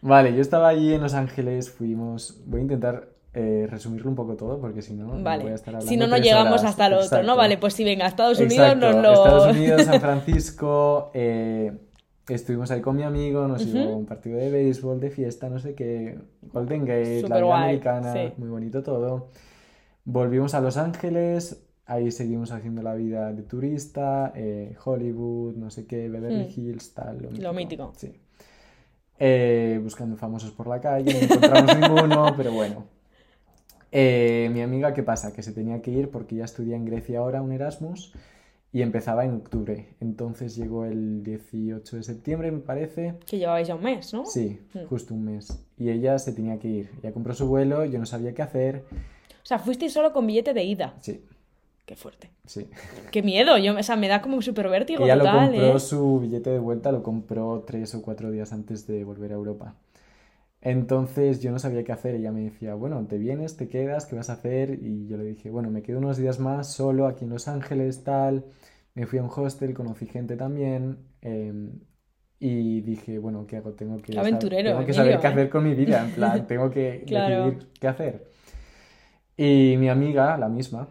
Vale, 0.00 0.34
yo 0.34 0.40
estaba 0.40 0.68
allí 0.68 0.94
en 0.94 1.02
Los 1.02 1.14
Ángeles, 1.14 1.70
fuimos. 1.70 2.40
Voy 2.46 2.60
a 2.60 2.62
intentar 2.62 3.08
eh, 3.34 3.66
resumirlo 3.68 4.08
un 4.08 4.16
poco 4.16 4.34
todo, 4.34 4.58
porque 4.60 4.80
si 4.80 4.94
no, 4.94 5.22
vale. 5.22 5.42
voy 5.42 5.52
a 5.52 5.56
estar 5.56 5.74
hablando. 5.74 5.90
Si 5.90 5.96
no, 5.96 6.06
no 6.06 6.16
llegamos 6.16 6.64
hasta 6.64 6.86
el 6.86 6.94
otro, 6.94 7.22
¿no? 7.22 7.36
Vale, 7.36 7.58
pues 7.58 7.74
si 7.74 7.84
venga, 7.84 8.06
Estados 8.06 8.38
Unidos 8.38 8.76
nos 8.76 8.94
lo. 8.94 9.12
Estados 9.12 9.56
Unidos, 9.56 9.82
San 9.82 10.00
Francisco. 10.00 11.10
Eh, 11.12 11.72
estuvimos 12.28 12.70
ahí 12.70 12.80
con 12.80 12.96
mi 12.96 13.02
amigo, 13.02 13.46
nos 13.46 13.64
llevó 13.64 13.96
un 13.96 14.06
partido 14.06 14.38
de 14.38 14.50
béisbol, 14.50 15.00
de 15.00 15.10
fiesta, 15.10 15.48
no 15.48 15.58
sé 15.58 15.74
qué. 15.74 16.18
Golden 16.52 16.84
Gate, 16.84 17.28
la 17.28 17.36
vida 17.38 17.64
americana, 17.64 18.14
muy 18.36 18.48
bonito 18.48 18.82
todo. 18.82 19.28
Volvimos 20.04 20.54
a 20.54 20.60
Los 20.60 20.76
Ángeles, 20.76 21.64
Ahí 21.86 22.10
seguimos 22.10 22.50
haciendo 22.50 22.80
la 22.80 22.94
vida 22.94 23.32
de 23.32 23.42
turista, 23.42 24.32
eh, 24.34 24.74
Hollywood, 24.82 25.54
no 25.56 25.68
sé 25.68 25.86
qué, 25.86 26.08
Beverly 26.08 26.44
hmm. 26.44 26.60
Hills, 26.60 26.94
tal. 26.94 27.18
Lo 27.18 27.30
mítico. 27.30 27.42
Lo 27.42 27.52
mítico. 27.52 27.92
Sí. 27.96 28.12
Eh, 29.18 29.78
buscando 29.82 30.16
famosos 30.16 30.50
por 30.52 30.66
la 30.66 30.80
calle, 30.80 31.12
no 31.12 31.18
encontramos 31.20 31.78
ninguno, 31.80 32.34
pero 32.36 32.52
bueno. 32.52 32.86
Eh, 33.92 34.48
mi 34.52 34.62
amiga, 34.62 34.94
¿qué 34.94 35.02
pasa? 35.02 35.32
Que 35.32 35.42
se 35.42 35.52
tenía 35.52 35.82
que 35.82 35.90
ir 35.90 36.10
porque 36.10 36.36
ya 36.36 36.44
estudia 36.44 36.74
en 36.74 36.86
Grecia 36.86 37.18
ahora 37.18 37.42
un 37.42 37.52
Erasmus 37.52 38.14
y 38.74 38.82
empezaba 38.82 39.24
en 39.24 39.36
octubre. 39.36 39.86
Entonces 40.00 40.56
llegó 40.56 40.84
el 40.84 41.22
18 41.22 41.96
de 41.96 42.02
septiembre, 42.02 42.50
me 42.50 42.58
parece. 42.58 43.14
Que 43.24 43.38
llevabais 43.38 43.68
ya 43.68 43.76
un 43.76 43.84
mes, 43.84 44.12
¿no? 44.12 44.26
Sí, 44.26 44.58
hmm. 44.74 44.86
justo 44.88 45.14
un 45.14 45.24
mes. 45.24 45.64
Y 45.78 45.90
ella 45.90 46.18
se 46.18 46.32
tenía 46.32 46.58
que 46.58 46.66
ir. 46.66 46.90
Ella 47.00 47.12
compró 47.12 47.34
su 47.34 47.46
vuelo, 47.46 47.84
yo 47.84 48.00
no 48.00 48.04
sabía 48.04 48.34
qué 48.34 48.42
hacer. 48.42 48.84
O 48.90 49.46
sea, 49.46 49.60
fuisteis 49.60 49.92
solo 49.92 50.12
con 50.12 50.26
billete 50.26 50.52
de 50.54 50.64
ida. 50.64 50.94
Sí. 51.00 51.22
Qué 51.86 51.94
fuerte. 51.94 52.30
Sí. 52.46 52.66
Qué 53.12 53.22
miedo, 53.22 53.56
yo, 53.58 53.78
o 53.78 53.82
sea, 53.84 53.94
me 53.94 54.08
da 54.08 54.20
como 54.20 54.42
súper 54.42 54.68
vértigo 54.68 55.04
Ella 55.04 55.16
lo 55.16 55.24
compró 55.24 55.76
¿eh? 55.76 55.80
su 55.80 56.18
billete 56.18 56.50
de 56.50 56.58
vuelta, 56.58 56.90
lo 56.90 57.04
compró 57.04 57.62
tres 57.64 57.94
o 57.94 58.02
cuatro 58.02 58.32
días 58.32 58.52
antes 58.52 58.88
de 58.88 59.04
volver 59.04 59.30
a 59.30 59.34
Europa. 59.34 59.76
Entonces 60.64 61.40
yo 61.40 61.52
no 61.52 61.58
sabía 61.58 61.84
qué 61.84 61.92
hacer. 61.92 62.14
Ella 62.16 62.32
me 62.32 62.40
decía, 62.42 62.74
bueno, 62.74 63.06
te 63.06 63.18
vienes, 63.18 63.56
te 63.56 63.68
quedas, 63.68 64.06
¿qué 64.06 64.16
vas 64.16 64.30
a 64.30 64.34
hacer? 64.34 64.78
Y 64.82 65.06
yo 65.06 65.16
le 65.18 65.24
dije, 65.24 65.50
bueno, 65.50 65.70
me 65.70 65.82
quedo 65.82 65.98
unos 65.98 66.16
días 66.16 66.40
más 66.40 66.72
solo 66.72 67.06
aquí 67.06 67.24
en 67.24 67.30
Los 67.30 67.48
Ángeles, 67.48 68.02
tal. 68.02 68.44
Me 68.94 69.06
fui 69.06 69.18
a 69.18 69.22
un 69.22 69.30
hostel, 69.34 69.74
conocí 69.74 70.06
gente 70.06 70.36
también. 70.36 70.98
em, 71.22 71.80
y 72.40 72.80
dije, 72.82 73.18
bueno, 73.18 73.46
¿qué 73.46 73.56
hago? 73.58 73.72
Tengo 73.72 73.96
que, 73.98 74.12
tengo 74.12 74.92
saber 74.92 75.20
qué 75.20 75.26
¿eh? 75.26 75.30
hacer 75.30 75.50
con 75.50 75.64
mi 75.64 75.74
vida. 75.74 76.02
En 76.04 76.10
plan, 76.12 76.46
tengo 76.48 76.70
que 76.70 77.04
Claro. 77.06 77.44
decidir 77.44 77.68
qué 77.80 77.88
hacer. 77.88 78.24
Y 79.36 79.76
mi 79.78 79.88
amiga, 79.88 80.36
la 80.38 80.48
misma, 80.48 80.88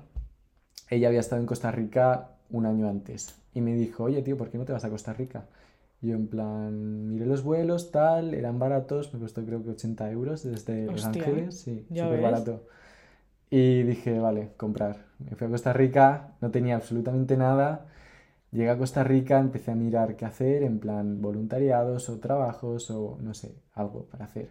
ella 0.90 1.08
había 1.08 1.20
estado 1.22 1.42
en 1.42 1.48
Costa 1.48 1.72
Rica 1.72 2.30
un 2.52 2.66
año 2.66 2.88
antes 2.90 3.36
y 3.54 3.62
me 3.62 3.74
dijo, 3.76 4.04
oye 4.06 4.22
tío, 4.22 4.38
¿por 4.38 4.50
qué 4.50 4.58
no 4.58 4.66
te 4.66 4.74
vas 4.74 4.86
a 4.86 4.90
Costa 4.90 5.14
Rica? 5.14 5.46
Yo 6.04 6.16
en 6.16 6.28
plan, 6.28 7.08
miré 7.08 7.26
los 7.26 7.44
vuelos, 7.44 7.90
tal, 7.90 8.34
eran 8.34 8.60
baratos, 8.60 9.14
me 9.14 9.22
costó 9.22 9.46
creo 9.46 9.64
que 9.64 9.70
80 9.70 10.12
euros 10.12 10.44
desde 10.44 10.86
Los 10.86 11.06
Hostia, 11.06 11.24
Ángeles, 11.24 11.62
sí, 11.62 11.86
ya 11.90 12.04
súper 12.04 12.22
barato. 12.22 12.68
Y 13.50 13.84
dije, 13.84 14.20
vale, 14.20 14.50
comprar. 14.58 14.98
Me 15.20 15.38
fui 15.38 15.48
a 15.48 15.50
Costa 15.50 15.72
Rica, 15.72 16.34
no 16.42 16.52
tenía 16.52 16.76
absolutamente 16.76 17.38
nada. 17.38 17.86
Llegué 18.52 18.70
a 18.70 18.78
Costa 18.78 19.06
Rica, 19.06 19.40
empecé 19.40 19.72
a 19.72 19.76
mirar 19.76 20.18
qué 20.18 20.26
hacer, 20.26 20.64
en 20.64 20.80
plan 20.80 21.22
voluntariados 21.22 22.10
o 22.10 22.20
trabajos 22.20 22.92
o 22.92 23.18
no 23.22 23.34
sé, 23.34 23.56
algo 23.74 24.04
para 24.12 24.26
hacer. 24.26 24.50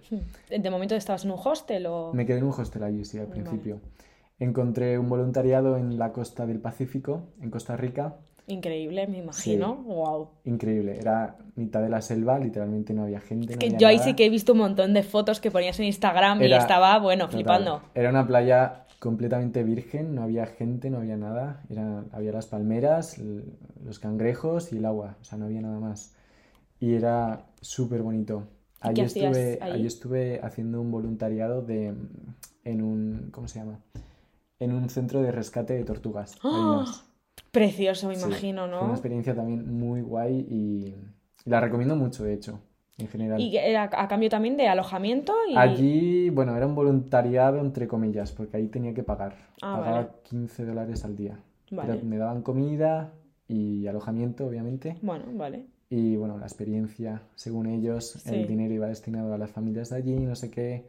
¿De 0.48 0.70
momento 0.70 0.94
estabas 0.94 1.26
en 1.26 1.32
un 1.32 1.38
hostel 1.44 1.84
o...? 1.86 2.14
Me 2.14 2.24
quedé 2.24 2.38
en 2.38 2.44
un 2.44 2.52
hostel 2.52 2.82
allí, 2.82 3.04
sí, 3.04 3.18
al 3.18 3.26
Vale. 3.26 3.42
principio. 3.42 3.80
Encontré 4.38 4.98
un 4.98 5.10
voluntariado 5.10 5.76
en 5.76 5.98
la 5.98 6.12
costa 6.12 6.46
del 6.46 6.60
Pacífico, 6.60 7.24
en 7.42 7.50
Costa 7.50 7.76
Rica. 7.76 8.16
Increíble, 8.52 9.06
me 9.06 9.18
imagino. 9.18 9.76
Wow. 9.76 10.28
Increíble, 10.44 10.98
era 10.98 11.36
mitad 11.56 11.80
de 11.82 11.88
la 11.88 12.00
selva, 12.02 12.38
literalmente 12.38 12.92
no 12.94 13.04
había 13.04 13.20
gente, 13.20 13.54
no 13.54 13.58
Que 13.58 13.66
había 13.66 13.78
yo 13.78 13.88
ahí 13.88 13.96
nada. 13.96 14.08
sí 14.08 14.14
que 14.14 14.26
he 14.26 14.30
visto 14.30 14.52
un 14.52 14.58
montón 14.58 14.94
de 14.94 15.02
fotos 15.02 15.40
que 15.40 15.50
ponías 15.50 15.78
en 15.80 15.86
Instagram 15.86 16.42
y 16.42 16.52
estaba, 16.52 16.98
bueno, 16.98 17.24
Total. 17.24 17.36
flipando. 17.36 17.82
Era 17.94 18.10
una 18.10 18.26
playa 18.26 18.84
completamente 18.98 19.64
virgen, 19.64 20.14
no 20.14 20.22
había 20.22 20.46
gente, 20.46 20.88
no 20.90 20.98
había 20.98 21.16
nada. 21.16 21.62
Era, 21.68 22.04
había 22.12 22.32
las 22.32 22.46
palmeras, 22.46 23.18
los 23.84 23.98
cangrejos 23.98 24.72
y 24.72 24.76
el 24.78 24.84
agua, 24.86 25.16
o 25.20 25.24
sea, 25.24 25.38
no 25.38 25.46
había 25.46 25.60
nada 25.60 25.80
más. 25.80 26.14
Y 26.78 26.94
era 26.94 27.46
súper 27.60 28.02
bonito. 28.02 28.48
¿Y 28.84 28.88
Allí 28.88 29.00
estuve, 29.02 29.58
ahí? 29.60 29.70
allí 29.72 29.86
estuve 29.86 30.40
haciendo 30.42 30.80
un 30.80 30.90
voluntariado 30.90 31.62
de, 31.62 31.94
en 32.64 32.82
un, 32.82 33.28
¿cómo 33.32 33.46
se 33.48 33.60
llama? 33.60 33.78
En 34.58 34.72
un 34.72 34.88
centro 34.88 35.22
de 35.22 35.30
rescate 35.32 35.74
de 35.74 35.84
tortugas. 35.84 36.36
Precioso, 37.50 38.08
me 38.08 38.16
Sí, 38.16 38.24
imagino, 38.26 38.66
Fue 38.68 38.78
una 38.78 38.86
¿no? 38.88 38.92
experiencia 38.92 39.34
también 39.34 39.72
muy 39.78 40.00
guay 40.00 40.46
y 40.48 40.94
la 41.44 41.60
recomiendo 41.60 41.96
mucho, 41.96 42.24
de 42.24 42.34
hecho, 42.34 42.60
en 42.98 43.08
general. 43.08 43.40
Y 43.40 43.56
era 43.56 43.90
a 43.92 44.08
cambio 44.08 44.30
también 44.30 44.56
de 44.56 44.68
alojamiento 44.68 45.34
y... 45.48 45.56
Allí, 45.56 46.30
bueno, 46.30 46.56
era 46.56 46.66
un 46.66 46.74
voluntariado 46.74 47.58
entre 47.60 47.86
comillas, 47.88 48.32
porque 48.32 48.56
ahí 48.56 48.68
tenía 48.68 48.94
que 48.94 49.02
pagar. 49.02 49.34
Ah, 49.60 49.76
Pagaba 49.76 49.96
vale. 49.96 50.08
15 50.24 50.64
dólares 50.64 51.04
al 51.04 51.16
día. 51.16 51.38
Vale. 51.70 51.94
Pero 51.94 52.04
me 52.06 52.16
daban 52.18 52.42
comida 52.42 53.12
y 53.48 53.86
alojamiento, 53.86 54.46
obviamente. 54.46 54.96
Bueno, 55.02 55.24
vale. 55.34 55.66
Y 55.90 56.16
bueno, 56.16 56.38
la 56.38 56.46
experiencia, 56.46 57.22
según 57.34 57.66
ellos, 57.66 58.12
Sí. 58.24 58.34
el 58.34 58.46
dinero 58.46 58.72
iba 58.72 58.86
destinado 58.86 59.34
a 59.34 59.38
las 59.38 59.50
familias 59.50 59.90
de 59.90 59.96
allí, 59.96 60.16
no 60.20 60.34
sé 60.36 60.50
qué. 60.50 60.86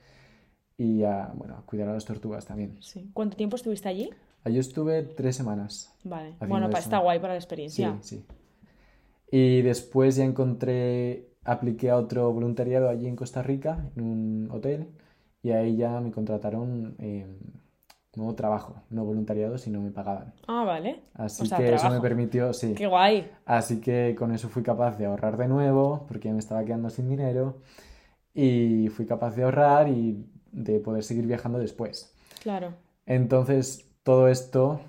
Y 0.78 1.04
a, 1.04 1.32
bueno, 1.36 1.56
a 1.58 1.62
cuidar 1.66 1.89
a 1.89 1.94
las 1.94 2.06
tortugas 2.06 2.46
también. 2.46 2.78
Sí. 2.82 3.10
¿Cuánto 3.14 3.36
tiempo 3.36 3.58
estuviste 3.58 3.89
allí? 3.89 4.10
Allí 4.44 4.60
estuve 4.60 5.04
tres 5.04 5.36
semanas. 5.36 5.94
Vale. 6.04 6.36
Bueno, 6.48 6.70
pa- 6.70 6.80
está 6.80 6.98
guay 7.00 7.20
para 7.20 7.34
la 7.34 7.39
Sí, 7.39 7.46
experiencia. 7.46 7.98
sí. 8.02 8.26
Y 9.32 9.62
después 9.62 10.16
ya 10.16 10.26
encontré, 10.26 11.30
apliqué 11.44 11.89
a 11.89 11.98
otro 11.98 12.32
voluntariado 12.32 12.89
allí 12.89 13.08
en 13.08 13.16
Costa 13.16 13.41
Rica, 13.41 13.89
en 13.96 14.04
un 14.04 14.52
hotel, 14.52 14.89
y 15.41 15.52
ahí 15.52 15.76
ya 15.78 16.00
me 16.02 16.12
contrataron 16.12 16.96
eh, 17.00 17.26
nuevo 18.16 18.36
trabajo, 18.36 18.84
no 18.91 19.04
voluntariado, 19.06 19.58
sino 19.58 19.82
me 19.82 19.91
pagaban. 19.91 20.34
Ah, 20.48 20.64
vale. 20.66 21.02
Así 21.16 21.44
O 21.44 21.46
sea, 21.48 21.58
que 21.58 21.66
eso 21.66 21.74
me 21.74 21.80
trabajo. 21.80 22.02
permitió, 22.04 22.54
sí. 22.54 22.76
Qué 22.76 22.86
guay. 22.86 23.32
Así 23.46 23.82
que 23.82 24.14
con 24.18 24.32
eso 24.34 24.50
fui 24.50 24.62
capaz 24.62 24.98
de 24.98 25.06
ahorrar 25.08 25.38
de 25.38 25.48
nuevo, 25.48 26.06
porque 26.08 26.32
me 26.32 26.39
estaba 26.39 26.64
quedando 26.64 26.89
sin 26.91 27.10
dinero, 27.10 27.58
y 28.36 28.89
fui 28.89 29.06
capaz 29.06 29.36
de 29.36 29.44
ahorrar 29.44 29.89
y 29.89 30.26
de 30.52 30.80
poder 30.80 31.04
seguir 31.04 31.26
viajando 31.26 31.58
después. 31.58 32.14
Claro. 32.44 32.74
Entonces, 33.08 33.89
todo 34.04 34.28
esto, 34.28 34.82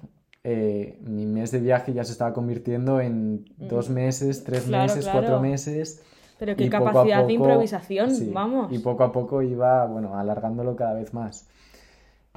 eh, 0.42 0.98
mi 1.02 1.26
mes 1.26 1.50
de 1.50 1.60
viaje 1.60 1.92
ya 1.92 2.04
se 2.04 2.12
estaba 2.12 2.32
convirtiendo 2.34 3.00
en 3.00 3.44
dos 3.56 3.88
meses, 3.90 4.44
tres 4.44 4.64
Mm. 4.66 4.68
Claro, 4.68 4.82
meses, 4.84 5.04
claro. 5.04 5.18
cuatro 5.20 5.40
meses. 5.40 6.02
Pero 6.38 6.56
qué 6.56 6.70
poco 6.70 6.84
capacidad 6.86 7.24
de 7.26 7.32
improvisación, 7.32 8.14
sí, 8.14 8.30
vamos. 8.32 8.72
Y 8.72 8.78
poco 8.80 9.04
a 9.04 9.12
poco 9.12 9.40
iba, 9.42 9.86
bueno, 9.86 10.16
alargándolo 10.18 10.74
cada 10.76 10.94
vez 10.94 11.14
más. 11.14 11.48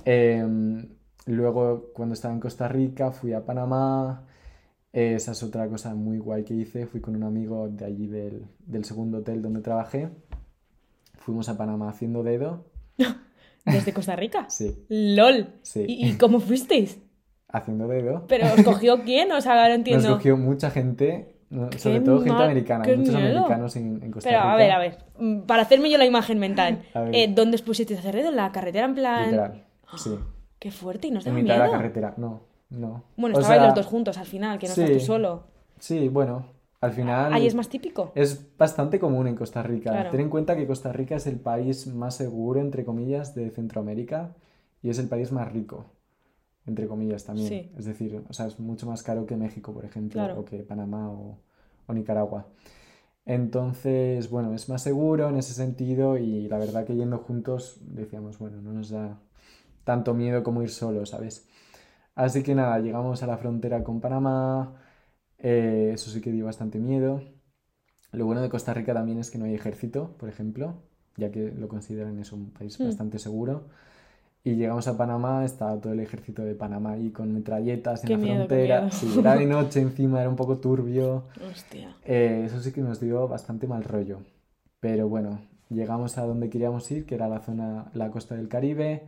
Em, 0.06 0.88
luego, 1.26 1.90
cuando 1.94 2.14
estaba 2.14 2.34
en 2.34 2.40
Costa 2.40 2.68
Rica, 2.68 3.12
fui 3.12 3.34
a 3.34 3.44
Panamá. 3.44 4.24
Eh, 4.94 5.16
Esa 5.16 5.32
es 5.32 5.44
otra 5.44 5.68
cosa 5.68 5.94
muy 5.96 6.20
guay 6.20 6.44
que 6.44 6.54
hice. 6.54 6.86
Fui 6.86 7.02
con 7.02 7.16
un 7.16 7.24
amigo 7.24 7.68
de 7.70 7.86
allí 7.86 8.08
del, 8.08 8.46
del 8.66 8.86
segundo 8.86 9.18
hotel 9.20 9.42
donde 9.42 9.62
trabajé. 9.62 10.10
Fuimos 11.18 11.50
a 11.50 11.58
Panamá 11.58 11.90
haciendo 11.90 12.24
dedo. 12.24 12.66
¿Desde 13.72 13.94
Costa 13.94 14.16
Rica? 14.16 14.46
Sí, 14.50 14.86
¡Lol! 14.90 15.50
Sí. 15.62 15.86
¿Y, 15.88 16.10
y 16.10 16.14
cómo 16.18 16.40
fuisteis? 16.40 17.00
haciendo 17.50 17.88
dedo. 17.88 18.26
¿Pero 18.28 18.46
os 18.54 18.62
cogió 18.64 19.04
quién? 19.04 19.32
O 19.32 19.40
sea, 19.42 19.54
ahora 19.54 19.64
no 19.70 19.70
Nos 19.70 19.78
entiendo. 19.78 20.10
cogió 20.18 20.36
mucha 20.38 20.70
gente, 20.70 21.36
no- 21.50 21.70
sobre 21.78 22.02
todo 22.02 22.20
gente 22.22 22.44
americana, 22.44 22.84
muchos 22.86 23.16
miedo. 23.16 23.38
americanos 23.38 23.76
en, 23.78 24.04
en 24.04 24.12
Costa 24.12 24.30
Pero, 24.30 24.42
Rica. 24.42 24.54
a 24.54 24.56
ver, 24.58 24.72
a 24.72 24.80
ver. 24.80 24.98
mm, 25.18 25.40
Para 25.42 25.62
hacerme 25.64 25.90
yo 25.90 25.98
la 25.98 26.06
imagen 26.06 26.40
mental. 26.40 26.84
Eh, 27.14 27.28
¿Dónde 27.34 27.56
os 27.56 27.62
pusisteis 27.62 27.98
a 28.00 28.02
hacer 28.02 28.16
dedo? 28.18 28.30
¿En 28.30 28.36
la 28.36 28.52
carretera? 28.52 28.86
En 28.86 28.96
plan. 28.96 29.26
Literal, 29.26 29.64
sí. 29.98 30.12
Qué 30.60 30.72
fuerte, 30.72 31.08
¿y 31.08 31.12
nos 31.12 31.26
En 31.26 31.32
daba 31.34 31.42
mitad 31.42 31.54
de 31.54 31.60
la 31.60 31.66
miedo? 31.68 31.78
carretera, 31.78 32.14
no, 32.18 32.42
no. 32.70 33.04
Bueno, 33.16 33.38
O 33.38 33.40
estabais 33.40 33.60
sea, 33.62 33.68
los 33.68 33.76
dos 33.76 33.86
juntos 33.86 34.18
al 34.18 34.26
final, 34.26 34.60
que 34.60 34.68
no 34.68 34.74
estás 34.74 34.88
sí. 34.90 34.94
tú 34.96 35.00
solo. 35.00 35.44
Sí, 35.80 36.10
bueno, 36.10 36.48
al 36.82 36.92
final 36.92 37.34
Ahí 37.34 37.48
es 37.48 37.56
más 37.56 37.70
típico. 37.70 38.12
es 38.16 38.56
bastante 38.58 39.00
común 39.00 39.28
en 39.28 39.36
Costa 39.36 39.64
Rica. 39.64 39.92
Claro. 39.92 40.10
Ten 40.12 40.20
en 40.22 40.30
cuenta 40.30 40.56
que 40.56 40.68
Costa 40.68 40.92
Rica 40.94 41.16
es 41.16 41.26
el 41.28 41.40
país 41.40 41.88
más 41.88 42.16
seguro, 42.16 42.60
entre 42.62 42.86
comillas, 42.86 43.34
de 43.36 43.50
Centroamérica 43.50 44.36
y 44.84 44.90
es 44.90 45.00
el 45.00 45.08
país 45.08 45.32
más 45.32 45.52
rico, 45.52 45.86
entre 46.66 46.88
comillas 46.88 47.24
también. 47.26 47.48
Sí. 47.48 47.72
Es 47.78 47.86
decir, 47.86 48.24
o 48.30 48.34
sea, 48.34 48.46
es 48.48 48.60
mucho 48.60 48.86
más 48.86 49.02
caro 49.04 49.26
que 49.26 49.36
México, 49.38 49.74
por 49.74 49.86
ejemplo, 49.86 50.22
Claro. 50.24 50.40
o 50.42 50.46
que 50.46 50.58
Panamá 50.64 51.10
o, 51.10 51.40
o 51.88 51.94
Nicaragua. 51.94 52.48
Entonces, 53.26 54.30
bueno, 54.30 54.54
es 54.54 54.70
más 54.70 54.82
seguro 54.82 55.28
en 55.30 55.36
ese 55.38 55.54
sentido 55.54 56.18
y 56.18 56.48
la 56.48 56.58
verdad 56.58 56.86
que 56.86 56.96
yendo 56.96 57.18
juntos 57.18 57.78
decíamos, 57.82 58.40
bueno, 58.40 58.62
no 58.62 58.72
nos 58.72 58.90
da 58.90 59.20
tanto 59.84 60.14
miedo 60.14 60.44
como 60.44 60.62
ir 60.64 60.70
solos, 60.70 61.10
¿sabes? 61.10 61.48
Así 62.16 62.42
que 62.42 62.56
nada, 62.56 62.80
llegamos 62.80 63.22
a 63.24 63.28
la 63.28 63.38
frontera 63.38 63.84
con 63.84 64.00
Panamá, 64.00 64.76
eh, 65.40 65.92
eso 65.94 66.12
sí 66.12 66.22
que 66.22 66.32
dio 66.32 66.46
bastante 66.46 66.80
miedo. 66.80 67.22
Lo 68.12 68.26
bueno 68.26 68.42
de 68.42 68.50
Costa 68.50 68.74
Rica 68.74 68.94
también 68.94 69.20
es 69.20 69.32
que 69.32 69.38
no 69.38 69.46
hay 69.46 69.56
ejército, 69.56 70.16
por 70.20 70.30
ejemplo, 70.30 70.76
ya 71.18 71.32
que 71.32 71.52
lo 71.52 71.68
consideran 71.68 72.20
es 72.20 72.32
un 72.32 72.52
país 72.52 72.78
Hmm. 72.80 72.86
bastante 72.86 73.20
seguro. 73.20 73.66
Y 74.44 74.56
llegamos 74.56 74.88
a 74.88 74.98
Panamá, 74.98 75.46
estaba 75.46 75.80
todo 75.82 75.94
el 75.94 76.00
ejército 76.02 76.44
de 76.44 76.56
Panamá 76.56 76.94
ahí 76.94 77.12
con 77.12 77.34
metralletas 77.34 78.04
en 78.04 78.10
Qué 78.10 78.14
la 78.14 78.20
miedo, 78.20 78.48
frontera. 78.48 78.92
Sí, 78.92 79.20
era 79.20 79.36
de 79.36 79.46
noche 79.48 79.82
encima, 79.82 80.22
era 80.22 80.30
un 80.30 80.36
poco 80.38 80.58
turbio. 80.60 81.26
Hostia. 81.42 81.96
Eh, 82.06 82.44
eso 82.46 82.62
sí 82.62 82.72
que 82.72 82.82
nos 82.82 83.00
dio 83.00 83.28
bastante 83.28 83.68
mal 83.68 83.84
rollo. 83.84 84.20
Pero 84.80 85.10
bueno, 85.10 85.42
llegamos 85.70 86.18
a 86.18 86.26
donde 86.26 86.50
queríamos 86.50 86.90
ir, 86.92 87.06
que 87.06 87.16
era 87.16 87.28
la 87.30 87.40
zona, 87.42 87.92
la 87.94 88.12
costa 88.12 88.36
del 88.36 88.50
Caribe. 88.50 89.04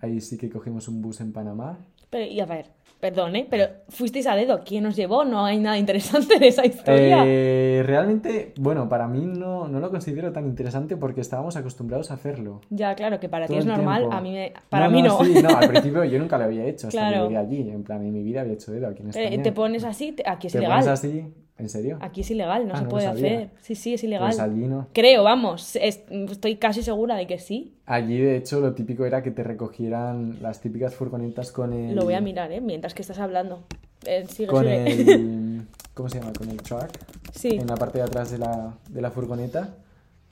Ahí 0.00 0.20
sí 0.20 0.38
que 0.38 0.50
cogimos 0.50 0.88
un 0.88 1.02
bus 1.02 1.20
en 1.20 1.32
Panamá. 1.32 1.78
Pero, 2.14 2.30
y 2.30 2.38
a 2.38 2.46
ver, 2.46 2.66
perdón, 3.00 3.34
¿eh? 3.34 3.44
Pero 3.50 3.64
fuisteis 3.88 4.26
a 4.28 4.36
dedo. 4.36 4.60
¿Quién 4.64 4.86
os 4.86 4.94
llevó? 4.94 5.24
No 5.24 5.44
hay 5.44 5.58
nada 5.58 5.76
interesante 5.78 6.38
de 6.38 6.46
esa 6.46 6.64
historia. 6.64 7.24
Eh, 7.26 7.82
realmente, 7.84 8.52
bueno, 8.56 8.88
para 8.88 9.08
mí 9.08 9.26
no, 9.26 9.66
no 9.66 9.80
lo 9.80 9.90
considero 9.90 10.30
tan 10.32 10.46
interesante 10.46 10.96
porque 10.96 11.20
estábamos 11.20 11.56
acostumbrados 11.56 12.12
a 12.12 12.14
hacerlo. 12.14 12.60
Ya, 12.70 12.94
claro, 12.94 13.18
que 13.18 13.28
para 13.28 13.48
ti 13.48 13.56
es 13.56 13.66
normal. 13.66 14.02
tiempo. 14.02 14.16
A 14.16 14.20
mí 14.20 14.30
me... 14.32 14.52
Para 14.68 14.86
No, 14.86 14.92
mí 14.92 15.02
no, 15.02 15.18
no. 15.18 15.24
sí, 15.24 15.34
no, 15.42 15.48
al 15.56 15.68
principio 15.72 16.04
yo 16.04 16.18
nunca 16.20 16.38
lo 16.38 16.44
había 16.44 16.64
hecho 16.66 16.86
hasta 16.86 16.98
Claro. 17.00 17.16
que 17.24 17.34
llegué 17.34 17.36
allí. 17.38 17.70
En 17.70 17.82
plan, 17.82 18.00
en 18.04 18.12
mi 18.12 18.22
vida 18.22 18.42
había 18.42 18.52
hecho 18.54 18.70
dedo 18.70 18.86
aquí 18.86 19.02
en 19.02 19.08
Eh, 19.08 19.10
España. 19.24 19.42
te 19.42 19.50
pones 19.52 19.82
así, 19.84 20.12
te- 20.12 20.22
aquí 20.24 20.46
es 20.46 20.52
Te 20.52 20.60
ilegal. 20.60 20.78
pones 20.80 20.88
así, 20.92 21.24
¿en 21.58 21.68
serio? 21.68 21.98
Aquí 22.00 22.22
es 22.22 22.30
ilegal, 22.30 22.66
no 22.66 22.74
Ah, 22.74 22.78
se 22.78 22.82
no 22.84 22.88
puede 22.90 23.06
hacer. 23.06 23.50
Sí, 23.60 23.74
sí, 23.74 23.94
es 23.94 24.04
ilegal. 24.04 24.28
Pues 24.28 24.40
allí 24.40 24.66
no. 24.66 24.88
Creo, 24.92 25.22
vamos. 25.22 25.76
es- 25.76 26.02
estoy 26.10 26.56
casi 26.56 26.82
segura 26.82 27.16
de 27.16 27.26
que 27.26 27.38
sí. 27.38 27.74
Allí, 27.86 28.18
de 28.18 28.36
hecho, 28.36 28.60
lo 28.60 28.74
típico 28.74 29.04
era 29.04 29.22
que 29.22 29.30
te 29.30 29.42
recogieran 29.42 30.38
las 30.42 30.60
típicas 30.60 30.94
furgonetas 30.94 31.52
con 31.52 31.72
el... 31.72 31.94
Lo 31.94 32.04
voy 32.04 32.14
a 32.14 32.20
mirar, 32.20 32.50
¿eh? 32.52 32.60
Mientras 32.60 32.94
que 32.94 33.02
estás 33.02 33.18
hablando. 33.18 33.64
Eh, 34.06 34.24
sigue, 34.28 34.48
Con 34.48 34.64
sigue. 34.64 35.12
el... 35.14 35.62
¿Cómo 35.94 36.08
se 36.08 36.18
llama? 36.18 36.32
Con 36.36 36.50
el 36.50 36.56
truck. 36.58 36.88
Sí. 37.32 37.50
En 37.50 37.66
la 37.66 37.76
parte 37.76 37.98
de 37.98 38.04
atrás 38.04 38.30
de 38.30 38.38
la, 38.38 38.74
de 38.90 39.00
la 39.00 39.10
furgoneta. 39.10 39.76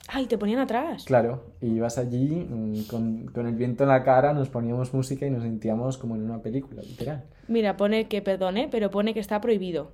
Ay, 0.09 0.25
te 0.25 0.37
ponían 0.37 0.59
atrás. 0.59 1.05
Claro, 1.05 1.45
y 1.61 1.67
ibas 1.67 1.97
allí 1.97 2.45
mm, 2.49 2.83
con, 2.89 3.27
con 3.27 3.47
el 3.47 3.55
viento 3.55 3.83
en 3.83 3.89
la 3.89 4.03
cara, 4.03 4.33
nos 4.33 4.49
poníamos 4.49 4.93
música 4.93 5.25
y 5.25 5.29
nos 5.31 5.43
sentíamos 5.43 5.97
como 5.97 6.15
en 6.15 6.23
una 6.23 6.41
película, 6.41 6.81
literal. 6.81 7.23
Mira, 7.47 7.77
pone 7.77 8.09
que, 8.09 8.21
perdone, 8.21 8.67
pero 8.69 8.91
pone 8.91 9.13
que 9.13 9.21
está 9.21 9.39
prohibido. 9.39 9.91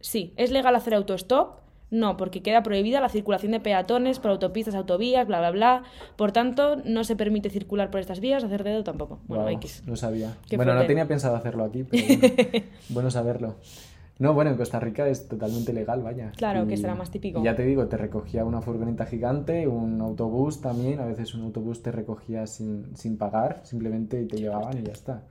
Sí, 0.00 0.32
¿es 0.36 0.50
legal 0.50 0.74
hacer 0.76 0.94
autostop? 0.94 1.60
No, 1.90 2.16
porque 2.16 2.42
queda 2.42 2.62
prohibida 2.62 3.00
la 3.00 3.08
circulación 3.08 3.52
de 3.52 3.60
peatones 3.60 4.18
por 4.18 4.32
autopistas, 4.32 4.74
autovías, 4.74 5.26
bla, 5.26 5.38
bla, 5.38 5.50
bla. 5.52 5.82
Por 6.16 6.32
tanto, 6.32 6.76
no 6.84 7.04
se 7.04 7.14
permite 7.14 7.48
circular 7.48 7.90
por 7.90 8.00
estas 8.00 8.18
vías, 8.18 8.42
hacer 8.42 8.64
dedo 8.64 8.82
tampoco. 8.82 9.20
Bueno, 9.28 9.48
X. 9.50 9.84
No 9.86 9.94
sabía. 9.94 10.36
Qué 10.48 10.56
bueno, 10.56 10.74
no 10.74 10.84
tenía 10.86 11.06
pensado 11.06 11.36
hacerlo 11.36 11.64
aquí, 11.64 11.84
pero 11.84 12.04
bueno, 12.18 12.64
bueno 12.88 13.10
saberlo. 13.10 13.56
No, 14.18 14.32
bueno, 14.32 14.50
en 14.50 14.56
Costa 14.56 14.80
Rica 14.80 15.06
es 15.08 15.28
totalmente 15.28 15.74
legal, 15.74 16.02
vaya. 16.02 16.32
Claro, 16.36 16.66
que 16.66 16.76
será 16.78 16.94
más 16.94 17.10
típico. 17.10 17.44
ya 17.44 17.54
te 17.54 17.64
digo, 17.64 17.86
te 17.86 17.98
recogía 17.98 18.46
una 18.46 18.62
furgoneta 18.62 19.04
gigante, 19.04 19.68
un 19.68 20.00
autobús 20.00 20.62
también. 20.62 21.00
A 21.00 21.04
veces 21.04 21.34
un 21.34 21.42
autobús 21.42 21.82
te 21.82 21.92
recogía 21.92 22.46
sin, 22.46 22.96
sin 22.96 23.18
pagar, 23.18 23.60
simplemente 23.64 24.24
te 24.24 24.38
llevaban 24.38 24.78
y 24.78 24.82
ya 24.82 24.92
está. 24.92 25.22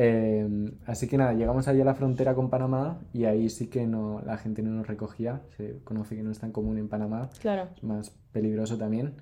Eh, 0.00 0.48
así 0.86 1.08
que 1.08 1.18
nada, 1.18 1.32
llegamos 1.34 1.66
allí 1.66 1.80
a 1.80 1.84
la 1.84 1.94
frontera 1.94 2.32
con 2.34 2.48
Panamá 2.50 3.00
y 3.12 3.24
ahí 3.24 3.50
sí 3.50 3.66
que 3.66 3.84
no, 3.84 4.22
la 4.24 4.38
gente 4.38 4.62
no 4.62 4.70
nos 4.70 4.86
recogía. 4.86 5.42
Se 5.56 5.80
conoce 5.82 6.14
que 6.14 6.22
no 6.22 6.30
es 6.30 6.38
tan 6.38 6.52
común 6.52 6.78
en 6.78 6.88
Panamá 6.88 7.30
Claro. 7.40 7.68
es 7.76 7.82
más 7.82 8.10
peligroso 8.32 8.78
también. 8.78 9.14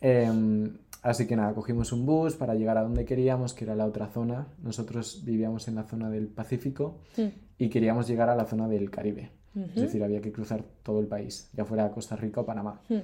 Em, 0.00 0.78
así 1.02 1.26
que 1.26 1.36
nada, 1.36 1.52
cogimos 1.52 1.92
un 1.92 2.06
bus 2.06 2.34
para 2.34 2.54
llegar 2.54 2.78
a 2.78 2.82
donde 2.82 3.04
queríamos, 3.04 3.52
que 3.52 3.64
era 3.64 3.74
la 3.74 3.84
otra 3.84 4.06
zona. 4.08 4.46
Nosotros 4.62 5.22
vivíamos 5.26 5.68
en 5.68 5.74
la 5.74 5.82
zona 5.84 6.08
del 6.08 6.28
Pacífico 6.28 7.00
Mm. 7.18 7.26
y 7.58 7.68
queríamos 7.68 8.08
llegar 8.08 8.30
a 8.30 8.34
la 8.34 8.46
zona 8.46 8.66
del 8.68 8.90
Caribe. 8.90 9.30
Es 9.54 9.74
decir, 9.82 10.02
había 10.02 10.20
que 10.22 10.30
cruzar 10.32 10.62
todo 10.84 11.00
el 11.00 11.08
país, 11.08 11.50
ya 11.52 11.64
fuera 11.66 11.90
Costa 11.90 12.16
Rica 12.16 12.40
o 12.40 12.46
Panamá. 12.46 12.80
Mm. 12.88 12.98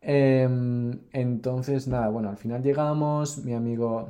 Em, 0.00 0.98
entonces, 1.12 1.86
nada, 1.86 2.08
bueno, 2.08 2.28
al 2.30 2.36
final 2.36 2.62
llegamos, 2.62 3.44
mi 3.44 3.54
amigo, 3.54 4.08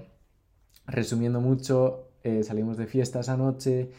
resumiendo 0.86 1.40
mucho, 1.40 2.08
eh, 2.24 2.42
salimos 2.42 2.76
de 2.76 2.86
fiesta 2.86 3.20
esa 3.20 3.36
noche, 3.36 3.90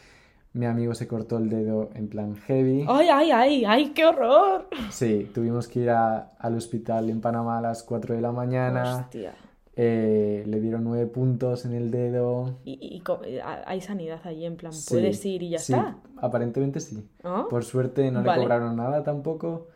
mi 0.54 0.66
amigo 0.68 0.94
se 0.94 1.08
cortó 1.08 1.38
el 1.40 1.50
dedo 1.50 1.90
en 1.96 2.08
plan 2.10 2.36
heavy. 2.36 2.86
¡Ay, 2.88 3.08
ay, 3.12 3.32
ay! 3.32 3.66
¡Ay, 3.66 3.90
qué 3.90 4.06
horror! 4.06 4.68
Sí, 4.92 5.30
tuvimos 5.34 5.68
que 5.68 5.80
ir 5.82 5.90
a- 5.90 6.34
al 6.38 6.56
hospital 6.56 7.10
en 7.10 7.22
Panamá 7.22 7.58
a 7.58 7.62
las 7.62 7.82
4 7.84 8.14
de 8.16 8.22
la 8.22 8.32
mañana. 8.32 8.98
Hostia. 9.02 9.34
eh, 9.76 10.44
le 10.46 10.60
dieron 10.62 10.84
9 10.84 11.08
puntos 11.08 11.66
en 11.66 11.74
el 11.74 11.90
dedo. 11.90 12.60
Y, 12.64 12.74
y 12.74 13.40
a- 13.40 13.64
hay 13.66 13.82
sanidad 13.82 14.20
allí, 14.24 14.46
en 14.46 14.56
plan, 14.56 14.72
Sí, 14.72 14.94
puedes 14.94 15.26
ir 15.26 15.42
y 15.42 15.50
ya 15.50 15.58
sí, 15.58 15.74
está. 15.74 15.98
aparentemente 16.18 16.80
sí. 16.80 17.04
¿Ah? 17.24 17.48
Por 17.50 17.64
suerte 17.66 18.12
no 18.12 18.22
Vale. 18.22 18.38
le 18.42 18.44
cobraron 18.44 18.76
nada 18.76 19.04
tampoco. 19.04 19.70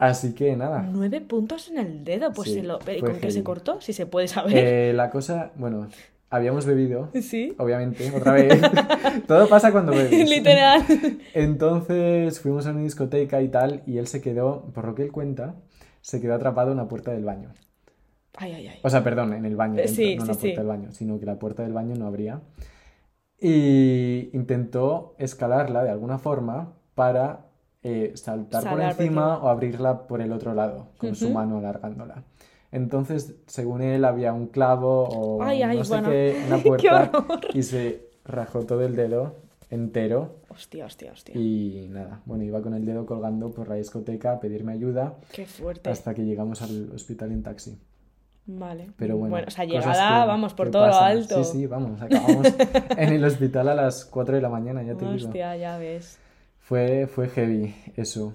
Así 0.00 0.34
que 0.34 0.56
nada. 0.56 0.82
Nueve 0.90 1.20
puntos 1.20 1.68
en 1.70 1.78
el 1.78 2.04
dedo, 2.04 2.32
pues 2.32 2.48
Sí, 2.48 2.54
se 2.54 2.62
lo... 2.62 2.78
¿pero 2.80 2.98
¿y 2.98 3.00
con 3.02 3.20
qué 3.20 3.30
se 3.30 3.42
cortó? 3.44 3.80
Si 3.80 3.92
se 3.92 4.06
puede 4.06 4.28
saber. 4.28 4.56
Eh, 4.56 4.92
la 4.94 5.10
cosa, 5.10 5.52
bueno, 5.56 5.88
habíamos 6.30 6.64
bebido, 6.64 7.10
Sí. 7.20 7.54
obviamente, 7.58 8.10
otra 8.16 8.32
vez. 8.32 8.60
Todo 9.28 9.46
pasa 9.48 9.70
cuando 9.72 9.92
bebes. 9.92 10.28
Literal. 10.28 10.82
Entonces 11.34 12.40
fuimos 12.40 12.66
a 12.66 12.70
una 12.70 12.80
discoteca 12.80 13.42
y 13.42 13.48
tal, 13.48 13.82
y 13.86 13.98
él 13.98 14.06
se 14.06 14.20
quedó, 14.20 14.72
por 14.72 14.86
lo 14.86 14.94
que 14.94 15.02
él 15.02 15.12
cuenta, 15.12 15.56
se 16.00 16.20
quedó 16.20 16.34
atrapado 16.34 16.70
en 16.72 16.78
la 16.78 16.88
puerta 16.88 17.10
del 17.12 17.24
baño. 17.24 17.52
Ay, 18.38 18.54
ay, 18.54 18.68
ay. 18.68 18.78
O 18.82 18.88
sea, 18.88 19.04
perdón, 19.04 19.34
en 19.34 19.44
el 19.44 19.54
baño, 19.56 19.74
Eh, 19.80 19.82
dentro, 19.82 19.94
sí, 19.96 20.16
no 20.16 20.22
en 20.22 20.26
sí, 20.26 20.28
la 20.28 20.34
sí. 20.34 20.40
puerta 20.40 20.60
del 20.62 20.68
baño, 20.68 20.92
sino 20.92 21.20
que 21.20 21.26
la 21.26 21.38
puerta 21.38 21.62
del 21.62 21.72
baño 21.74 21.94
no 21.96 22.06
abría. 22.06 22.40
Y 23.38 24.30
intentó 24.32 25.14
escalarla 25.18 25.82
de 25.84 25.90
alguna 25.90 26.18
forma 26.18 26.74
para 26.94 27.49
eh, 27.82 28.12
saltar 28.14 28.62
por 28.62 28.70
Saltar 28.70 28.72
por 28.72 28.80
encima 29.04 29.04
encima. 29.04 29.38
o 29.38 29.48
abrirla 29.48 30.06
por 30.06 30.20
el 30.20 30.32
otro 30.32 30.54
lado, 30.54 30.88
con 30.98 31.14
su 31.14 31.26
Ujú. 31.26 31.34
mano 31.34 31.58
alargándola. 31.58 32.22
Entonces, 32.72 33.34
según 33.46 33.82
él, 33.82 34.04
había 34.04 34.32
un 34.32 34.46
clavo 34.46 35.04
o 35.08 35.42
Ay, 35.42 35.62
ay, 35.62 35.78
no 35.78 35.84
sé 35.84 35.92
bueno. 35.94 36.08
qué, 36.08 36.36
Qué 36.48 36.68
puerta 36.68 37.10
horror. 37.18 37.40
y 37.54 37.62
se 37.62 38.08
rajó 38.24 38.60
todo 38.64 38.82
el 38.84 38.94
dedo 38.96 39.34
entero 39.70 40.36
Hostia, 40.48 40.84
hostia, 40.86 41.12
hostia. 41.12 41.34
y 41.36 41.88
nada, 41.90 42.20
bueno, 42.26 42.44
iba 42.44 42.60
con 42.60 42.74
el 42.74 42.84
dedo 42.84 43.06
colgando 43.06 43.50
por 43.52 43.68
la 43.68 43.76
discoteca 43.76 44.32
a 44.32 44.40
pedirme 44.40 44.72
ayuda 44.72 45.14
Qué 45.32 45.46
fuerte. 45.46 45.90
hasta 45.90 46.12
que 46.14 46.24
llegamos 46.24 46.60
al 46.62 46.90
hospital 46.94 47.32
en 47.32 47.42
taxi. 47.42 47.78
Vale. 48.46 48.90
Pero 48.96 49.16
bueno, 49.16 49.36
o 49.46 49.50
sea, 49.50 49.64
llegada, 49.64 50.22
que- 50.22 50.28
vamos, 50.28 50.54
por 50.54 50.70
todo 50.70 50.86
lo 50.86 50.92
pasan. 50.92 51.10
alto. 51.12 51.44
Sí, 51.44 51.58
sí, 51.58 51.66
vamos, 51.66 52.00
acabamos 52.02 52.46
en 52.96 53.12
el 53.12 53.24
hospital 53.24 53.68
a 53.68 53.74
las 53.74 54.04
4 54.06 54.36
de 54.36 54.42
la 54.42 54.48
mañana, 54.48 54.82
ya 54.82 54.94
te 54.96 55.04
digo. 55.04 55.14
Hostia, 55.28 55.56
ya 55.56 55.78
ves. 55.78 56.18
Fue, 56.70 57.08
fue 57.08 57.28
heavy 57.28 57.74
eso. 57.96 58.32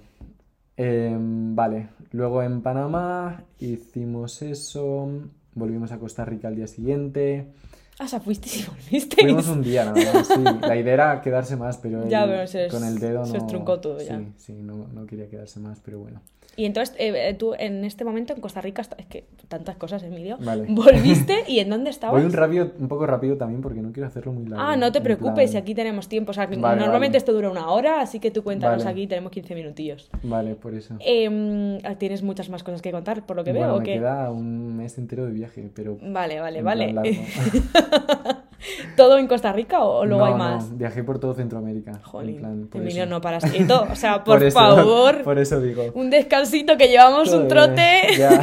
Em, 0.76 1.56
vale, 1.56 1.88
luego 2.12 2.42
en 2.42 2.60
Panamá 2.60 3.44
hicimos 3.58 4.42
eso, 4.42 5.08
volvimos 5.54 5.90
a 5.90 5.98
Costa 5.98 6.26
Rica 6.26 6.48
al 6.48 6.56
día 6.56 6.66
siguiente. 6.66 7.54
Ah, 7.98 8.04
o 8.04 8.08
sea, 8.08 8.20
fuisteis 8.20 8.60
y 8.60 8.68
volvisteis. 8.68 9.22
Fuimos 9.22 9.48
un 9.48 9.62
día 9.62 9.86
nada 9.86 10.12
más, 10.12 10.26
sí. 10.28 10.34
La 10.60 10.76
idea 10.76 10.92
era 10.92 11.22
quedarse 11.22 11.56
más, 11.56 11.78
pero 11.78 12.06
Ya, 12.10 12.24
él 12.24 12.30
pero 12.30 12.46
se 12.46 12.68
con 12.68 12.84
el 12.84 12.98
dedo 12.98 13.20
no... 13.20 13.24
se 13.24 13.38
os 13.38 13.46
truncó 13.46 13.80
todo 13.80 14.02
ya. 14.02 14.18
Sí, 14.18 14.26
sí, 14.36 14.52
no, 14.52 14.86
no 14.88 15.06
quería 15.06 15.30
quedarse 15.30 15.58
más, 15.58 15.80
pero 15.80 16.00
bueno. 16.00 16.20
Y 16.56 16.64
entonces, 16.64 16.94
eh, 16.98 17.12
eh, 17.28 17.34
tú 17.34 17.52
en 17.58 17.84
este 17.84 18.04
momento 18.04 18.32
en 18.32 18.40
Costa 18.40 18.62
Rica, 18.62 18.80
es 18.96 19.06
que 19.06 19.24
tantas 19.48 19.76
cosas, 19.76 20.02
Emilio, 20.02 20.38
Vale. 20.40 20.64
volviste 20.68 21.34
y 21.46 21.58
¿en 21.58 21.68
dónde 21.68 21.90
estabas? 21.90 22.16
Voy 22.16 22.24
un, 22.24 22.32
rápido, 22.32 22.72
un 22.78 22.88
poco 22.88 23.06
rápido 23.06 23.36
también 23.36 23.60
porque 23.60 23.80
no 23.82 23.92
quiero 23.92 24.06
hacerlo 24.08 24.32
muy 24.32 24.46
largo. 24.46 24.64
Ah, 24.66 24.74
no 24.76 24.90
te 24.90 25.00
preocupes, 25.02 25.50
plan- 25.50 25.62
aquí 25.62 25.74
tenemos 25.74 26.08
tiempo. 26.08 26.30
O 26.30 26.34
sea, 26.34 26.46
Vale, 26.46 26.56
normalmente 26.58 27.08
vale. 27.08 27.18
esto 27.18 27.32
dura 27.34 27.50
una 27.50 27.68
hora, 27.70 28.00
así 28.00 28.20
que 28.20 28.30
tú 28.30 28.42
cuéntanos 28.42 28.86
aquí, 28.86 29.06
tenemos 29.06 29.30
15 29.32 29.54
minutillos. 29.54 30.10
Vale, 30.22 30.54
por 30.54 30.74
eso. 30.74 30.96
Em, 31.00 31.78
tienes 31.98 32.22
muchas 32.22 32.48
más 32.48 32.62
cosas 32.62 32.80
que 32.80 32.90
contar, 32.90 33.26
por 33.26 33.36
lo 33.36 33.44
que 33.44 33.52
Bueno, 33.52 33.66
veo, 33.66 33.76
¿o 33.76 33.78
me 33.80 33.84
qué? 33.84 33.92
queda 33.94 34.30
un 34.30 34.76
mes 34.78 34.96
entero 34.96 35.26
de 35.26 35.32
viaje, 35.32 35.70
pero 35.74 35.98
Vale, 36.00 36.40
vale, 36.40 36.62
vale. 36.62 36.94
¿Todo 38.96 39.18
en 39.18 39.26
Costa 39.26 39.52
Rica 39.52 39.80
o, 39.84 40.04
luego 40.04 40.20
No, 40.20 40.26
hay 40.26 40.32
no, 40.32 40.38
más? 40.38 40.76
viajé 40.76 41.04
por 41.04 41.18
todo 41.18 41.34
Centroamérica. 41.34 41.90
en 41.92 42.02
Jolín, 42.02 42.68
por 42.68 42.80
Emilio, 42.80 43.06
no 43.06 43.20
paras 43.20 43.44
quieto. 43.50 43.86
O 43.90 43.96
sea, 43.96 44.24
por, 44.24 44.42
eso- 44.42 44.58
favor, 44.58 45.22
Por 45.24 45.38
eso 45.38 45.60
digo. 45.60 45.84
un 45.94 46.10
descansito 46.10 46.76
que 46.76 46.88
llevamos 46.88 47.28
un 47.32 47.48
Joder, 47.48 47.48
trote. 47.48 48.00
ya. 48.18 48.40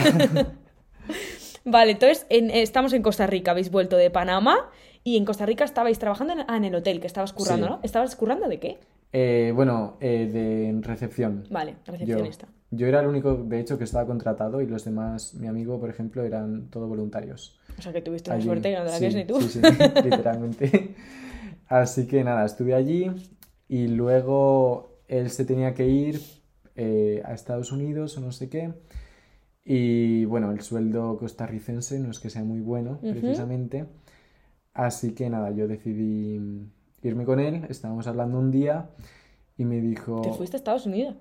Vale, 1.66 1.92
entonces 1.94 2.26
en- 2.30 2.52
estamos 2.52 2.94
en 2.94 3.02
Costa 3.02 3.26
Rica, 3.28 3.52
habéis 3.52 3.72
vuelto 3.72 3.96
de 3.98 4.10
Panamá 4.10 4.70
y 5.04 5.18
en 5.18 5.26
Costa 5.26 5.46
Rica 5.46 5.64
estabais 5.64 5.98
trabajando 6.00 6.34
en, 6.34 6.40
ah, 6.48 6.58
en 6.58 6.66
el 6.66 6.76
hotel 6.76 7.00
que 7.00 7.08
estabas 7.08 7.32
currando, 7.34 7.66
Sí. 7.68 7.72
¿no? 7.74 7.80
¿Estabas 7.84 8.16
currando 8.16 8.48
de 8.48 8.60
qué? 8.60 8.80
Eh, 9.14 9.52
bueno, 9.56 9.98
eh, 10.02 10.30
de 10.32 10.76
recepción. 10.82 11.46
Vale, 11.52 11.76
Yo, 11.86 11.92
recepcionista. 11.94 12.48
yo 12.72 12.88
era 12.88 13.00
el 13.02 13.08
único, 13.08 13.36
de 13.36 13.60
hecho, 13.60 13.78
que 13.78 13.84
estaba 13.84 14.06
contratado 14.06 14.60
y 14.62 14.66
los 14.68 14.84
demás, 14.86 15.36
mi 15.36 15.48
amigo, 15.48 15.80
por 15.80 15.90
ejemplo, 15.90 16.24
eran 16.24 16.68
todos 16.70 16.90
voluntarios. 16.90 17.60
O 17.78 17.82
sea 17.82 17.94
que 17.94 18.02
tuviste 18.02 18.32
una 18.32 18.42
suerte 18.42 18.70
que 18.70 18.78
no 18.78 18.86
te 18.86 18.92
la 18.92 18.98
Sí, 18.98 19.16
ni 19.16 19.26
tú. 19.26 19.42
Sí, 19.42 19.50
sí, 19.50 19.60
literalmente. 20.04 20.96
Así 21.68 22.08
que 22.08 22.24
nada, 22.24 22.46
estuve 22.46 22.74
allí 22.74 23.12
y 23.68 23.88
luego 23.88 25.00
él 25.08 25.30
se 25.30 25.46
tenía 25.46 25.74
que 25.74 25.88
ir 25.88 26.22
eh, 26.76 27.22
a 27.26 27.34
Estados 27.34 27.72
Unidos 27.72 28.18
o 28.18 28.22
no 28.22 28.32
sé 28.32 28.50
qué. 28.50 28.74
Y 29.66 30.26
bueno, 30.26 30.52
el 30.52 30.62
sueldo 30.62 31.18
costarricense 31.18 32.00
no 32.00 32.12
es 32.12 32.20
que 32.20 32.30
sea 32.30 32.44
muy 32.44 32.60
bueno, 32.60 33.00
Ujú. 33.02 33.12
precisamente. 33.12 33.86
Así 34.74 35.14
que 35.14 35.30
nada, 35.30 35.52
yo 35.52 35.68
decidí 35.68 36.40
irme 37.02 37.26
con 37.26 37.40
él. 37.40 37.66
Estábamos 37.70 38.08
hablando 38.08 38.40
un 38.40 38.52
día 38.52 38.90
y 39.58 39.66
me 39.66 39.80
dijo... 39.80 40.22
Te 40.22 40.34
fuiste 40.34 40.58
a 40.58 40.60
Estados 40.60 40.86
Unidos. 40.86 41.16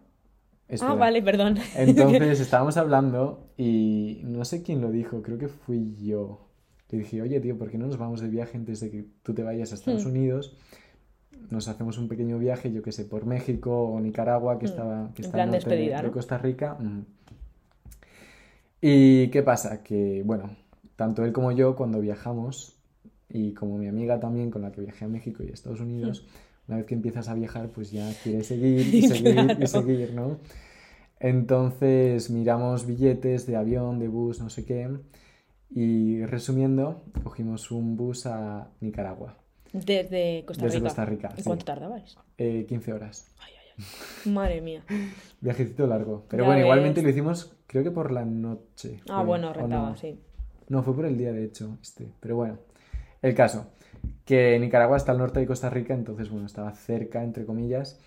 Espera. 0.73 0.93
Ah, 0.93 0.95
vale, 0.97 1.23
perdón. 1.23 1.57
Entonces 1.77 2.41
estábamos 2.41 2.77
hablando 2.77 3.51
y 3.57 4.21
no 4.25 4.45
sé 4.45 4.63
quién 4.63 4.81
lo 4.81 4.91
dijo, 4.91 5.23
creo 5.23 5.39
que 5.39 5.49
fui 5.49 5.95
yo. 6.03 6.49
Le 6.91 6.99
dije, 6.99 7.23
oye 7.23 7.41
tío, 7.41 7.57
¿por 7.57 7.71
qué 7.71 7.79
no 7.79 7.87
nos 7.87 7.97
vamos 7.97 8.21
de 8.21 8.29
viaje 8.29 8.57
antes 8.59 8.81
de 8.81 8.91
que 8.91 9.07
tú 9.23 9.33
te 9.35 9.43
vayas 9.43 9.73
a 9.73 9.75
Estados 9.77 10.05
Hmm. 10.05 10.11
Unidos? 10.11 10.57
Nos 11.51 11.69
hacemos 11.69 11.99
un 11.99 12.09
pequeño 12.09 12.39
viaje, 12.39 12.73
yo 12.73 12.83
que 12.83 12.93
sé, 12.93 13.05
por 13.05 13.25
México 13.27 13.71
o 13.91 14.01
Nicaragua, 14.01 14.59
que 14.59 14.67
Hmm. 14.67 14.71
estaba 14.71 15.11
que 15.15 15.23
En 15.23 15.27
está 15.27 15.39
norte 15.39 15.51
de- 15.51 15.57
despedida, 15.57 15.97
de, 15.99 16.03
¿no? 16.09 16.13
Costa 16.13 16.39
Rica. 16.39 16.75
Mm. 16.79 17.01
¿Y 18.81 19.29
qué 19.29 19.43
pasa? 19.43 19.83
Que, 19.83 20.23
bueno, 20.25 20.57
tanto 20.97 21.25
él 21.25 21.33
como 21.33 21.53
yo, 21.53 21.77
cuando 21.77 22.01
viajamos, 22.01 22.77
y 23.29 23.55
como 23.55 23.79
mi 23.79 23.87
amiga 23.89 24.19
también, 24.21 24.51
con 24.51 24.63
la 24.63 24.73
que 24.73 24.81
viajé 24.81 25.05
a 25.05 25.09
México 25.09 25.43
y 25.43 25.49
a 25.49 25.53
Estados 25.53 25.81
Unidos, 25.81 26.27
una 26.69 26.77
vez 26.79 26.87
que 26.87 26.95
empiezas 26.95 27.29
a 27.29 27.35
viajar, 27.35 27.69
pues 27.71 27.91
ya 27.91 28.11
quieres 28.23 28.47
seguir 28.47 28.81
y 28.95 29.03
seguir 29.09 29.35
Claro. 29.35 29.63
y 29.63 29.67
seguir, 29.67 30.15
¿no? 30.15 30.39
Entonces 31.21 32.31
miramos 32.31 32.87
billetes 32.87 33.47
de 33.47 33.57
avión, 33.57 33.99
de 33.99 34.09
bus, 34.09 34.41
no 34.41 34.51
sé 34.51 34.65
qué, 34.65 34.89
y 35.71 36.25
resumiendo, 36.27 37.05
cogimos 37.23 37.71
un 37.71 37.97
bus 37.97 38.27
a 38.27 38.71
Nicaragua, 38.81 39.39
Desde 39.73 40.45
Costa 40.47 40.65
desde 40.65 40.79
Rica. 40.79 40.89
Costa 40.89 41.05
Rica, 41.05 41.29
¿En 41.31 41.37
sí. 41.37 41.43
cuánto 41.45 41.65
tardabais? 41.65 42.17
Eh, 42.39 42.67
15 42.69 42.93
horas. 42.93 43.27
Ay, 43.39 43.53
ay, 43.57 43.85
ay. 44.27 44.33
Madre 44.33 44.61
mía. 44.61 44.83
Viajecito 45.41 45.87
largo. 45.87 46.27
Pero 46.29 46.43
Ya 46.43 46.47
bueno, 46.49 46.59
ves. 46.59 46.65
igualmente 46.67 47.03
lo 47.03 47.09
hicimos, 47.09 47.57
creo 47.69 47.85
que 47.85 47.91
por 47.93 48.11
la 48.11 48.25
noche. 48.25 49.01
Ah, 49.09 49.19
fue, 49.19 49.27
bueno, 49.27 49.51
¿o 49.51 49.53
rentaba, 49.53 49.91
no? 49.91 49.97
sí. 49.97 50.19
No, 50.69 50.83
fue 50.83 50.95
por 50.95 51.05
el 51.07 51.17
día, 51.19 51.33
de 51.33 51.45
hecho, 51.45 51.79
este. 51.83 52.13
Pero 52.21 52.37
bueno, 52.37 52.59
el 53.23 53.35
caso, 53.35 53.71
que 54.25 54.59
Nicaragua 54.59 54.97
está 54.97 55.13
al 55.13 55.19
norte 55.19 55.41
de 55.41 55.47
Costa 55.47 55.71
Rica, 55.71 55.95
entonces, 55.95 56.31
bueno, 56.31 56.47
estaba 56.47 56.73
cerca, 56.73 57.23
entre 57.23 57.45
comillas. 57.45 57.99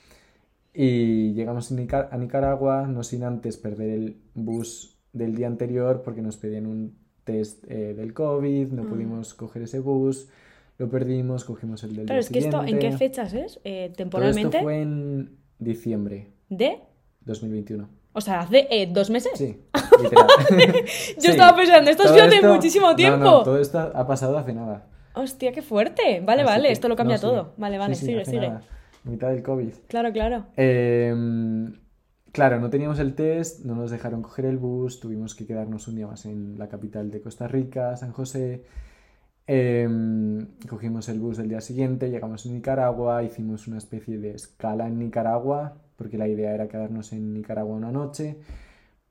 Y 0.73 1.33
llegamos 1.33 1.71
a 1.71 2.17
Nicaragua, 2.17 2.87
no 2.87 3.03
sin 3.03 3.23
antes 3.23 3.57
perder 3.57 3.89
el 3.91 4.17
bus 4.33 4.97
del 5.13 5.35
día 5.35 5.47
anterior 5.47 6.01
porque 6.03 6.21
nos 6.21 6.35
pedían 6.35 6.67
un 6.67 6.97
test 7.23 7.63
eh, 7.69 7.93
del 7.93 8.13
COVID, 8.13 8.67
no 8.73 8.83
ah. 8.83 8.85
pudimos 8.89 9.33
coger 9.33 9.63
ese 9.63 9.79
bus, 9.79 10.27
lo 10.77 10.89
perdimos, 10.89 11.45
cogimos 11.45 11.83
el 11.85 11.95
del 11.95 12.05
Pero 12.05 12.19
es 12.19 12.29
que 12.29 12.39
esto, 12.39 12.63
¿en 12.63 12.79
qué 12.79 12.91
fechas 12.91 13.33
es? 13.33 13.59
Eh, 13.63 13.93
temporalmente. 13.95 14.57
esto 14.57 14.65
fue 14.65 14.81
en 14.81 15.37
diciembre. 15.57 16.27
¿De? 16.49 16.79
2021. 17.21 17.87
O 18.11 18.21
sea, 18.21 18.41
hace 18.41 18.67
eh, 18.69 18.87
dos 18.91 19.09
meses. 19.09 19.31
Sí, 19.35 19.57
literal. 20.03 20.27
Yo 21.21 21.31
estaba 21.31 21.55
pensando, 21.55 21.89
esto 21.89 22.03
ha 22.03 22.07
sido 22.07 22.25
hace 22.25 22.41
muchísimo 22.45 22.95
tiempo. 22.95 23.17
No, 23.17 23.37
no, 23.37 23.43
todo 23.43 23.59
esto 23.59 23.79
ha 23.79 24.07
pasado 24.07 24.37
hace 24.37 24.53
nada. 24.53 24.87
Hostia, 25.15 25.51
qué 25.51 25.61
fuerte. 25.61 26.21
Vale, 26.21 26.43
vale, 26.43 26.71
esto 26.71 26.89
lo 26.89 26.95
cambia 26.95 27.17
todo. 27.17 27.53
Vale, 27.57 27.77
vale, 27.77 27.95
sigue, 27.95 28.25
sigue. 28.25 28.51
Mitad 29.05 29.29
del 29.29 29.43
COVID. 29.43 29.73
Claro, 29.87 30.11
claro. 30.11 30.47
Em, 30.57 31.73
claro, 32.31 32.59
no 32.59 32.69
teníamos 32.69 32.99
el 32.99 33.13
test, 33.15 33.63
no 33.63 33.75
nos 33.75 33.91
dejaron 33.91 34.21
coger 34.21 34.45
el 34.45 34.57
bus, 34.57 34.99
tuvimos 34.99 35.35
que 35.35 35.45
quedarnos 35.45 35.87
un 35.87 35.95
día 35.95 36.07
más 36.07 36.25
en 36.25 36.57
la 36.57 36.67
capital 36.67 37.11
de 37.11 37.21
Costa 37.21 37.47
Rica, 37.47 37.95
San 37.95 38.11
José. 38.11 38.63
Em, 39.47 40.47
cogimos 40.67 41.07
el 41.07 41.19
bus 41.19 41.37
del 41.37 41.49
día 41.49 41.61
siguiente, 41.61 42.09
llegamos 42.09 42.45
a 42.45 42.49
Nicaragua, 42.49 43.23
hicimos 43.23 43.67
una 43.67 43.77
especie 43.77 44.17
de 44.17 44.31
escala 44.31 44.87
en 44.87 44.97
Nicaragua, 44.97 45.77
porque 45.95 46.17
la 46.17 46.27
idea 46.27 46.53
era 46.53 46.67
quedarnos 46.67 47.13
en 47.13 47.33
Nicaragua 47.33 47.75
una 47.75 47.91
noche, 47.91 48.37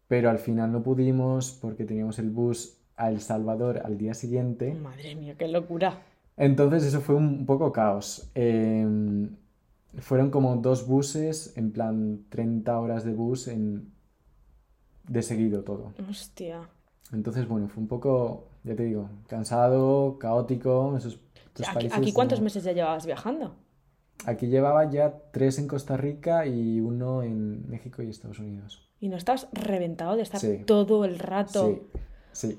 pero 0.08 0.28
al 0.28 0.38
final 0.38 0.72
no 0.72 0.82
pudimos 0.82 1.52
porque 1.52 1.84
teníamos 1.84 2.18
el 2.18 2.30
bus 2.30 2.83
a 2.96 3.10
El 3.10 3.20
Salvador 3.20 3.82
al 3.84 3.98
día 3.98 4.14
siguiente. 4.14 4.74
Madre 4.74 5.14
mía, 5.14 5.34
qué 5.38 5.48
locura. 5.48 6.02
Entonces 6.36 6.84
eso 6.84 7.00
fue 7.00 7.14
un 7.14 7.46
poco 7.46 7.72
caos. 7.72 8.30
Em, 8.34 9.36
fueron 9.98 10.30
como 10.30 10.56
dos 10.56 10.86
buses, 10.86 11.56
en 11.56 11.72
plan 11.72 12.24
30 12.28 12.78
horas 12.78 13.04
de 13.04 13.12
bus 13.12 13.48
en... 13.48 13.92
de 15.08 15.22
seguido 15.22 15.62
todo. 15.62 15.92
Hostia. 16.08 16.68
Entonces, 17.12 17.46
bueno, 17.46 17.68
fue 17.68 17.82
un 17.82 17.88
poco, 17.88 18.48
ya 18.64 18.74
te 18.74 18.84
digo, 18.84 19.08
cansado, 19.28 20.18
caótico. 20.18 20.96
Esos, 20.96 21.20
¿Aquí, 21.96 22.12
cuántos 22.12 22.40
meses 22.40 22.64
ya 22.64 22.72
llevabas 22.72 23.06
viajando? 23.06 23.54
Aquí 24.26 24.46
llevaba 24.46 24.90
ya 24.90 25.14
tres 25.32 25.58
en 25.58 25.68
Costa 25.68 25.96
Rica 25.96 26.46
y 26.46 26.80
uno 26.80 27.22
en 27.22 27.68
México 27.68 28.02
y 28.02 28.08
Estados 28.08 28.38
Unidos. 28.38 28.88
¿Y 29.00 29.08
no 29.08 29.16
estás 29.16 29.48
reventado 29.52 30.16
de 30.16 30.22
estar 30.22 30.40
todo 30.66 31.04
el 31.04 31.18
rato? 31.18 31.68
Sí. 31.68 32.00
Sí. 32.34 32.58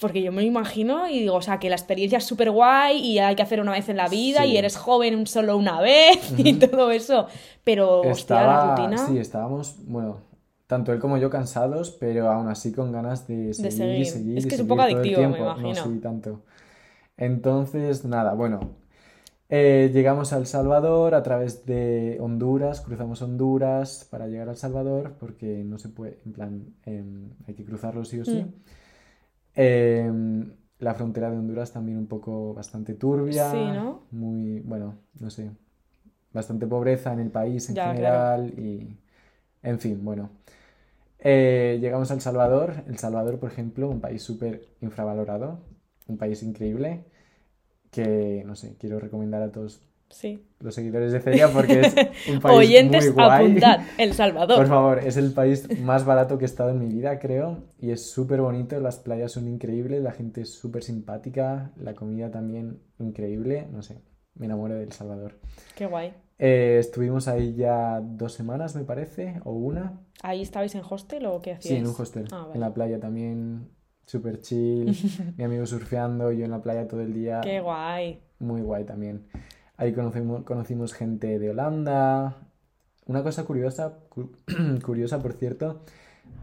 Porque 0.00 0.22
yo 0.22 0.32
me 0.32 0.44
imagino 0.44 1.08
y 1.08 1.20
digo, 1.20 1.34
o 1.34 1.42
sea, 1.42 1.58
que 1.58 1.68
la 1.68 1.74
experiencia 1.74 2.18
es 2.18 2.24
súper 2.24 2.50
guay 2.50 2.98
y 2.98 3.18
hay 3.18 3.34
que 3.34 3.42
hacer 3.42 3.60
una 3.60 3.72
vez 3.72 3.88
en 3.88 3.96
la 3.96 4.08
vida 4.08 4.46
y 4.46 4.56
eres 4.56 4.76
joven 4.76 5.26
solo 5.26 5.56
una 5.56 5.80
vez 5.80 6.32
y 6.38 6.54
todo 6.54 6.90
eso. 6.90 7.26
Pero, 7.64 8.02
hostia, 8.02 8.42
la 8.42 8.76
rutina. 8.76 8.98
Sí, 8.98 9.18
estábamos, 9.18 9.76
bueno, 9.86 10.18
tanto 10.66 10.92
él 10.92 11.00
como 11.00 11.18
yo 11.18 11.28
cansados, 11.28 11.90
pero 11.90 12.30
aún 12.30 12.48
así 12.48 12.72
con 12.72 12.92
ganas 12.92 13.26
de 13.26 13.52
seguir, 13.52 13.98
y 13.98 14.04
seguir. 14.04 14.38
Es 14.38 14.46
que 14.46 14.54
es 14.54 14.60
un 14.60 14.68
poco 14.68 14.82
adictivo, 14.82 15.28
me 15.28 15.38
imagino. 15.38 15.74
No, 15.74 15.84
sí, 15.84 15.98
tanto. 16.00 16.42
Entonces, 17.16 18.04
nada, 18.04 18.34
bueno. 18.34 18.84
Eh, 19.50 19.90
llegamos 19.92 20.32
a 20.32 20.38
El 20.38 20.46
Salvador 20.46 21.14
a 21.14 21.22
través 21.22 21.66
de 21.66 22.18
Honduras, 22.20 22.80
cruzamos 22.80 23.20
Honduras 23.22 24.06
para 24.10 24.26
llegar 24.26 24.48
al 24.48 24.56
Salvador, 24.56 25.16
porque 25.20 25.62
no 25.64 25.78
se 25.78 25.90
puede, 25.90 26.18
en 26.24 26.32
plan, 26.32 26.74
em, 26.86 27.30
hay 27.46 27.54
que 27.54 27.64
cruzarlo 27.64 28.04
sí 28.04 28.20
o 28.20 28.24
sí. 28.24 28.42
Mm. 28.42 28.52
Em, 29.54 30.52
la 30.78 30.94
frontera 30.94 31.30
de 31.30 31.38
Honduras 31.38 31.72
también 31.72 31.98
un 31.98 32.06
poco 32.06 32.54
bastante 32.54 32.94
turbia. 32.94 33.50
Sí, 33.50 33.56
¿no? 33.56 34.02
Muy, 34.10 34.60
bueno, 34.60 34.96
no 35.20 35.30
sé. 35.30 35.50
Bastante 36.32 36.66
pobreza 36.66 37.12
en 37.12 37.20
el 37.20 37.30
país 37.30 37.68
en 37.70 37.76
general 37.76 38.48
y... 38.58 38.96
En 39.62 39.78
fin, 39.78 40.04
bueno. 40.04 40.30
Eh, 41.18 41.78
llegamos 41.80 42.10
a 42.10 42.14
El 42.14 42.20
Salvador. 42.20 42.84
El 42.86 42.98
Salvador, 42.98 43.38
por 43.38 43.50
ejemplo, 43.50 43.88
un 43.88 44.00
país 44.00 44.22
súper 44.22 44.68
infravalorado. 44.80 45.60
Un 46.06 46.18
país 46.18 46.42
increíble 46.42 47.04
que, 47.90 48.42
no 48.44 48.56
sé, 48.56 48.76
quiero 48.78 48.98
recomendar 48.98 49.40
a 49.42 49.52
todos 49.52 49.80
Sí. 50.14 50.46
Los 50.60 50.76
seguidores 50.76 51.10
de 51.10 51.20
Celia 51.20 51.48
porque 51.48 51.80
es 51.80 51.94
un 52.32 52.40
país 52.40 52.56
Oyentes, 52.56 53.06
muy 53.06 53.14
guay. 53.14 53.46
apuntad, 53.46 53.80
El 53.98 54.14
Salvador. 54.14 54.56
Por 54.56 54.68
favor, 54.68 54.98
es 55.00 55.16
el 55.16 55.32
país 55.32 55.68
más 55.80 56.04
barato 56.04 56.38
que 56.38 56.44
he 56.44 56.46
estado 56.46 56.70
en 56.70 56.78
mi 56.78 56.86
vida, 56.86 57.18
creo. 57.18 57.64
Y 57.80 57.90
es 57.90 58.10
súper 58.12 58.40
bonito, 58.40 58.78
las 58.78 58.98
playas 59.00 59.32
son 59.32 59.48
increíbles, 59.48 60.00
la 60.02 60.12
gente 60.12 60.42
es 60.42 60.54
súper 60.54 60.84
simpática, 60.84 61.72
la 61.76 61.94
comida 61.94 62.30
también 62.30 62.78
increíble. 63.00 63.66
No 63.72 63.82
sé, 63.82 64.02
me 64.36 64.46
enamoro 64.46 64.74
de 64.74 64.84
El 64.84 64.92
Salvador. 64.92 65.40
Qué 65.74 65.86
guay. 65.86 66.14
Eh, 66.38 66.76
estuvimos 66.78 67.26
ahí 67.26 67.56
ya 67.56 68.00
dos 68.00 68.34
semanas, 68.34 68.76
me 68.76 68.84
parece, 68.84 69.40
o 69.42 69.50
una. 69.50 70.00
¿Ahí 70.22 70.42
estabais 70.42 70.76
en 70.76 70.82
hostel 70.88 71.26
o 71.26 71.42
qué 71.42 71.54
hacíais? 71.54 71.74
Sí, 71.74 71.76
en 71.76 71.88
un 71.88 71.94
hostel. 71.98 72.28
Ah, 72.30 72.50
en 72.54 72.60
la 72.60 72.72
playa 72.72 73.00
también, 73.00 73.68
súper 74.06 74.40
chill. 74.40 74.96
mi 75.36 75.42
amigo 75.42 75.66
surfeando, 75.66 76.30
yo 76.30 76.44
en 76.44 76.52
la 76.52 76.62
playa 76.62 76.86
todo 76.86 77.00
el 77.00 77.12
día. 77.12 77.40
Qué 77.42 77.58
guay. 77.60 78.20
Muy 78.38 78.62
guay 78.62 78.84
también. 78.84 79.26
Ahí 79.76 79.92
conocimos, 79.92 80.44
conocimos 80.44 80.92
gente 80.92 81.38
de 81.38 81.50
Holanda. 81.50 82.36
Una 83.06 83.22
cosa 83.22 83.44
curiosa, 83.44 83.98
curiosa 84.84 85.20
por 85.20 85.34
cierto, 85.34 85.82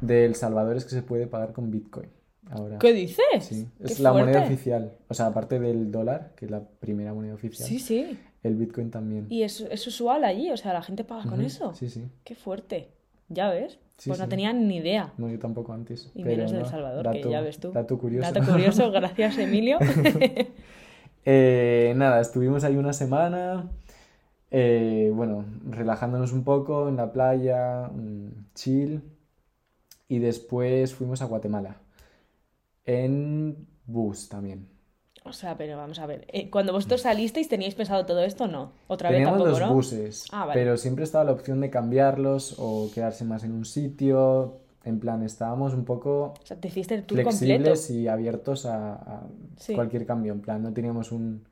de 0.01 0.25
El 0.25 0.35
Salvador 0.35 0.77
es 0.77 0.83
que 0.83 0.91
se 0.91 1.01
puede 1.01 1.27
pagar 1.27 1.53
con 1.53 1.71
Bitcoin. 1.71 2.09
Ahora. 2.49 2.79
¿Qué 2.79 2.91
dices? 2.91 3.43
Sí, 3.43 3.67
es 3.79 3.99
la 3.99 4.11
moneda 4.11 4.43
oficial. 4.43 4.97
O 5.07 5.13
sea, 5.13 5.27
aparte 5.27 5.59
del 5.59 5.91
dólar, 5.91 6.33
que 6.35 6.45
es 6.45 6.51
la 6.51 6.67
primera 6.67 7.13
moneda 7.13 7.33
oficial. 7.33 7.67
Sí, 7.67 7.79
sí. 7.79 8.19
El 8.43 8.55
Bitcoin 8.55 8.91
también. 8.91 9.27
Y 9.29 9.43
es, 9.43 9.61
es 9.61 9.87
usual 9.87 10.23
allí, 10.23 10.51
o 10.51 10.57
sea, 10.57 10.73
la 10.73 10.81
gente 10.81 11.03
paga 11.03 11.29
con 11.29 11.41
eso. 11.41 11.73
Sí, 11.73 11.89
sí. 11.89 12.09
Qué 12.23 12.35
fuerte. 12.35 12.89
Ya 13.29 13.49
ves. 13.49 13.79
pues 14.05 14.19
no 14.19 14.27
tenía 14.27 14.51
ni 14.51 14.77
idea. 14.77 15.13
No, 15.17 15.29
yo 15.29 15.39
tampoco 15.39 15.71
antes. 15.71 16.11
Y 16.13 16.23
menos 16.23 16.51
de 16.51 16.59
El 16.59 16.65
Salvador, 16.65 17.09
que 17.11 17.29
ya 17.29 17.41
ves 17.41 17.59
tú. 17.59 17.71
Dato 17.71 17.97
curioso. 17.97 18.31
Dato 18.33 18.51
curioso, 18.51 18.91
gracias 18.91 19.37
Emilio. 19.37 19.77
Eh, 21.25 21.93
nada, 21.95 22.19
estuvimos 22.19 22.63
ahí 22.63 22.77
una 22.77 22.93
semana, 22.93 23.69
eh, 24.49 25.11
bueno, 25.13 25.45
relajándonos 25.69 26.31
un 26.33 26.43
poco 26.43 26.89
en 26.89 26.97
la 26.97 27.11
playa, 27.11 27.89
mm, 27.93 28.53
chill, 28.55 29.01
y 30.07 30.19
después 30.19 30.95
fuimos 30.95 31.21
a 31.21 31.25
Guatemala, 31.25 31.77
en 32.85 33.67
bus 33.85 34.29
también. 34.29 34.67
O 35.23 35.33
sea, 35.33 35.55
pero 35.55 35.77
vamos 35.77 35.99
a 35.99 36.07
ver, 36.07 36.25
eh, 36.29 36.49
cuando 36.49 36.73
vosotros 36.73 37.01
salisteis, 37.01 37.47
¿teníais 37.47 37.75
pensado 37.75 38.07
todo 38.07 38.23
esto 38.23 38.45
o 38.45 38.47
no? 38.47 38.71
¿Otra 38.87 39.09
Teníamos 39.09 39.43
vez 39.43 39.59
los 39.59 39.69
buses, 39.69 40.25
ah, 40.31 40.49
pero 40.51 40.77
siempre 40.77 41.03
estaba 41.03 41.23
la 41.23 41.31
opción 41.33 41.61
de 41.61 41.69
cambiarlos 41.69 42.55
o 42.57 42.89
quedarse 42.91 43.23
más 43.23 43.43
en 43.43 43.51
un 43.51 43.65
sitio, 43.65 44.61
en 44.83 44.99
plan, 44.99 45.23
estábamos 45.23 45.73
un 45.73 45.85
poco 45.85 46.33
o 46.41 46.45
sea, 46.45 46.57
te 46.57 46.67
hiciste 46.67 46.95
el 46.95 47.03
flexibles 47.03 47.89
y 47.91 48.07
abiertos 48.07 48.65
a, 48.65 49.23
cualquier 49.75 50.05
cambio. 50.05 50.33
En 50.33 50.41
plan, 50.41 50.61
no 50.63 50.73
teníamos 50.73 51.11
un, 51.11 51.43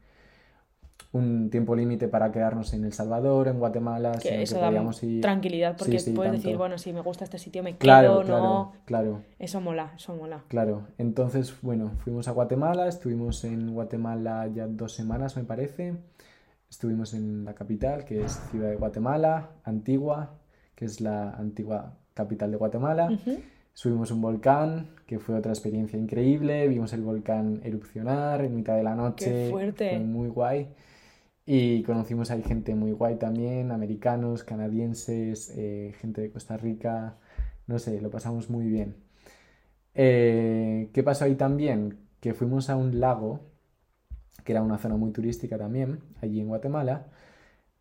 un 1.11 1.49
tiempo 1.49 1.75
límite 1.75 2.07
para 2.07 2.31
quedarnos 2.31 2.73
en 2.73 2.85
El 2.85 2.93
Salvador, 2.93 3.47
en 3.47 3.59
Guatemala, 3.59 4.17
que 4.21 4.41
eso 4.41 4.55
que 4.55 4.65
podíamos 4.65 5.01
ir... 5.03 5.21
tranquilidad, 5.21 5.75
porque 5.77 5.99
puedes 6.15 6.33
decir, 6.33 6.57
bueno, 6.57 6.77
si 6.77 6.93
me 6.93 7.01
gusta 7.01 7.23
este 7.23 7.37
sitio 7.37 7.63
me 7.63 7.71
quedo, 7.71 7.79
claro, 7.79 8.23
no... 8.23 8.73
Claro, 8.85 9.21
Eso 9.37 9.61
mola, 9.61 9.93
eso 9.95 10.15
mola. 10.15 10.43
Claro, 10.47 10.87
entonces, 10.97 11.55
bueno, 11.61 11.91
fuimos 12.03 12.27
a 12.27 12.31
Guatemala, 12.31 12.87
estuvimos 12.87 13.43
en 13.43 13.73
Guatemala 13.73 14.47
ya 14.47 14.67
dos 14.67 14.93
semanas, 14.93 15.35
me 15.37 15.43
parece. 15.43 15.95
Estuvimos 16.69 17.15
en 17.15 17.45
la 17.45 17.55
capital, 17.55 18.05
que 18.05 18.23
es 18.23 18.39
Ciudad 18.51 18.69
de 18.69 18.75
Guatemala, 18.75 19.49
Antigua, 19.63 20.35
que 20.75 20.85
es 20.85 21.01
la 21.01 21.31
antigua 21.31 21.95
capital 22.19 22.51
de 22.51 22.57
Guatemala. 22.57 23.09
Subimos 23.73 24.11
un 24.11 24.19
volcán, 24.19 24.89
que 25.05 25.19
fue 25.19 25.35
otra 25.35 25.53
experiencia 25.53 25.97
increíble. 25.97 26.67
Vimos 26.67 26.91
el 26.91 27.01
volcán 27.01 27.61
erupcionar 27.63 28.43
en 28.43 28.53
mitad 28.55 28.75
de 28.75 28.83
la 28.83 28.93
noche. 28.93 29.25
Qué 29.25 29.47
fuerte. 29.49 29.89
Fue 29.91 29.99
muy 29.99 30.27
guay. 30.27 30.67
Y 31.45 31.81
conocimos 31.83 32.29
ahí 32.29 32.43
gente 32.43 32.75
muy 32.75 32.91
guay 32.91 33.15
también, 33.15 33.71
americanos, 33.71 34.43
canadienses, 34.43 35.53
eh, 35.55 35.95
gente 35.99 36.19
de 36.21 36.29
Costa 36.29 36.57
Rica. 36.57 37.15
No 37.67 37.79
sé, 37.79 38.01
lo 38.01 38.09
pasamos 38.09 38.49
muy 38.49 38.65
bien. 38.65 38.97
Eh, 39.95 40.89
¿Qué 40.93 41.01
pasó 41.01 41.23
ahí 41.23 41.35
también? 41.35 41.99
Que 42.19 42.33
fuimos 42.33 42.69
a 42.69 42.75
un 42.75 42.99
lago, 42.99 43.39
que 44.43 44.51
era 44.51 44.61
una 44.61 44.77
zona 44.77 44.97
muy 44.97 45.11
turística 45.11 45.57
también, 45.57 46.01
allí 46.21 46.41
en 46.41 46.49
Guatemala. 46.49 47.07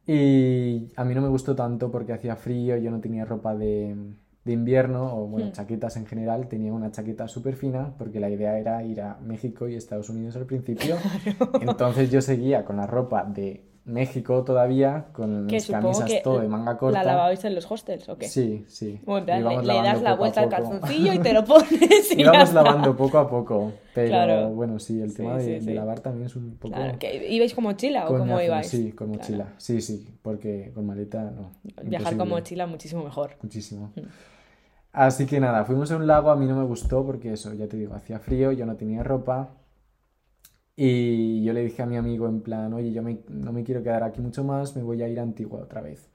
Y 0.06 0.92
a 0.96 1.04
mí 1.04 1.14
no 1.14 1.22
me 1.22 1.28
gustó 1.28 1.56
tanto 1.56 1.90
porque 1.90 2.12
hacía 2.12 2.36
frío, 2.36 2.76
yo 2.78 2.90
no 2.92 3.00
tenía 3.00 3.24
ropa 3.24 3.54
de, 3.54 3.94
de 4.48 4.54
invierno 4.54 5.14
o 5.14 5.26
bueno, 5.26 5.48
hmm. 5.48 5.52
chaquetas 5.52 5.96
en 5.98 6.06
general, 6.06 6.48
tenía 6.48 6.72
una 6.72 6.90
chaqueta 6.90 7.28
súper 7.28 7.54
fina 7.54 7.92
porque 7.98 8.18
la 8.18 8.30
idea 8.30 8.58
era 8.58 8.82
ir 8.82 9.00
a 9.02 9.18
México 9.22 9.68
y 9.68 9.74
Estados 9.76 10.08
Unidos 10.08 10.36
al 10.36 10.46
principio. 10.46 10.96
Entonces 11.60 12.10
yo 12.10 12.20
seguía 12.20 12.64
con 12.64 12.78
la 12.78 12.86
ropa 12.86 13.24
de 13.24 13.62
México 13.84 14.44
todavía, 14.44 15.06
con 15.14 15.48
supongo 15.60 15.92
camisas 15.98 16.22
todo 16.22 16.40
de 16.40 16.48
manga 16.48 16.76
corta. 16.76 16.98
¿La 17.02 17.12
lavabais 17.12 17.42
en 17.46 17.54
los 17.54 17.70
hostels 17.70 18.06
o 18.10 18.18
qué? 18.18 18.28
Sí, 18.28 18.64
sí. 18.68 19.00
Bueno, 19.06 19.26
le, 19.26 19.62
le 19.62 19.74
das 19.82 20.02
la 20.02 20.14
vuelta 20.14 20.42
al 20.42 20.50
calzoncillo 20.50 21.14
y 21.14 21.18
te 21.20 21.32
lo 21.32 21.42
pones 21.46 22.12
y 22.14 22.20
Íbamos 22.20 22.52
lavando 22.52 22.94
poco 22.94 23.16
a 23.16 23.26
poco, 23.30 23.72
pero 23.94 24.08
Claro. 24.08 24.48
bueno, 24.50 24.78
sí, 24.78 25.00
el 25.00 25.10
Sí, 25.10 25.16
tema 25.16 25.38
de, 25.38 25.44
sí, 25.44 25.50
de 25.52 25.60
sí. 25.60 25.72
lavar 25.72 26.00
también 26.00 26.26
es 26.26 26.36
un 26.36 26.56
poco... 26.58 26.74
Claro, 26.74 26.98
¿que 26.98 27.28
¿Ibais 27.32 27.54
con 27.54 27.64
mochila 27.64 28.10
o 28.10 28.18
cómo 28.18 28.38
ibais? 28.42 28.66
Sí, 28.68 28.92
con 28.92 29.08
Claro. 29.08 29.22
mochila. 29.22 29.46
Sí, 29.56 29.80
sí, 29.80 30.06
porque 30.20 30.70
con 30.74 30.84
maleta 30.84 31.22
no. 31.22 31.52
Viajar 31.84 32.08
con 32.08 32.26
imposible. 32.26 32.26
mochila 32.26 32.66
muchísimo 32.66 33.04
mejor. 33.04 33.36
Muchísimo. 33.42 33.90
Mm. 33.96 34.00
Así 35.00 35.26
que 35.26 35.38
nada, 35.38 35.64
fuimos 35.64 35.92
a 35.92 35.96
un 35.96 36.08
lago, 36.08 36.28
a 36.28 36.34
mí 36.34 36.44
no 36.44 36.56
me 36.56 36.64
gustó 36.64 37.06
porque 37.06 37.32
eso, 37.34 37.54
ya 37.54 37.68
te 37.68 37.76
digo, 37.76 37.94
hacía 37.94 38.18
frío, 38.18 38.50
yo 38.50 38.66
no 38.66 38.74
tenía 38.74 39.04
ropa. 39.04 39.50
Y 40.74 41.44
yo 41.44 41.52
le 41.52 41.62
dije 41.62 41.82
a 41.82 41.86
mi 41.86 41.96
amigo 41.96 42.26
en 42.28 42.40
plan, 42.40 42.72
oye, 42.72 42.90
yo 42.92 43.00
me- 43.02 43.20
no 43.28 43.52
me 43.52 43.62
quiero 43.62 43.80
quedar 43.84 44.02
aquí 44.02 44.20
mucho 44.20 44.42
más, 44.42 44.74
me 44.74 44.82
voy 44.82 45.00
a 45.04 45.08
ir 45.08 45.20
a 45.20 45.22
Antigua 45.22 45.60
otra 45.60 45.82
vez, 45.82 46.08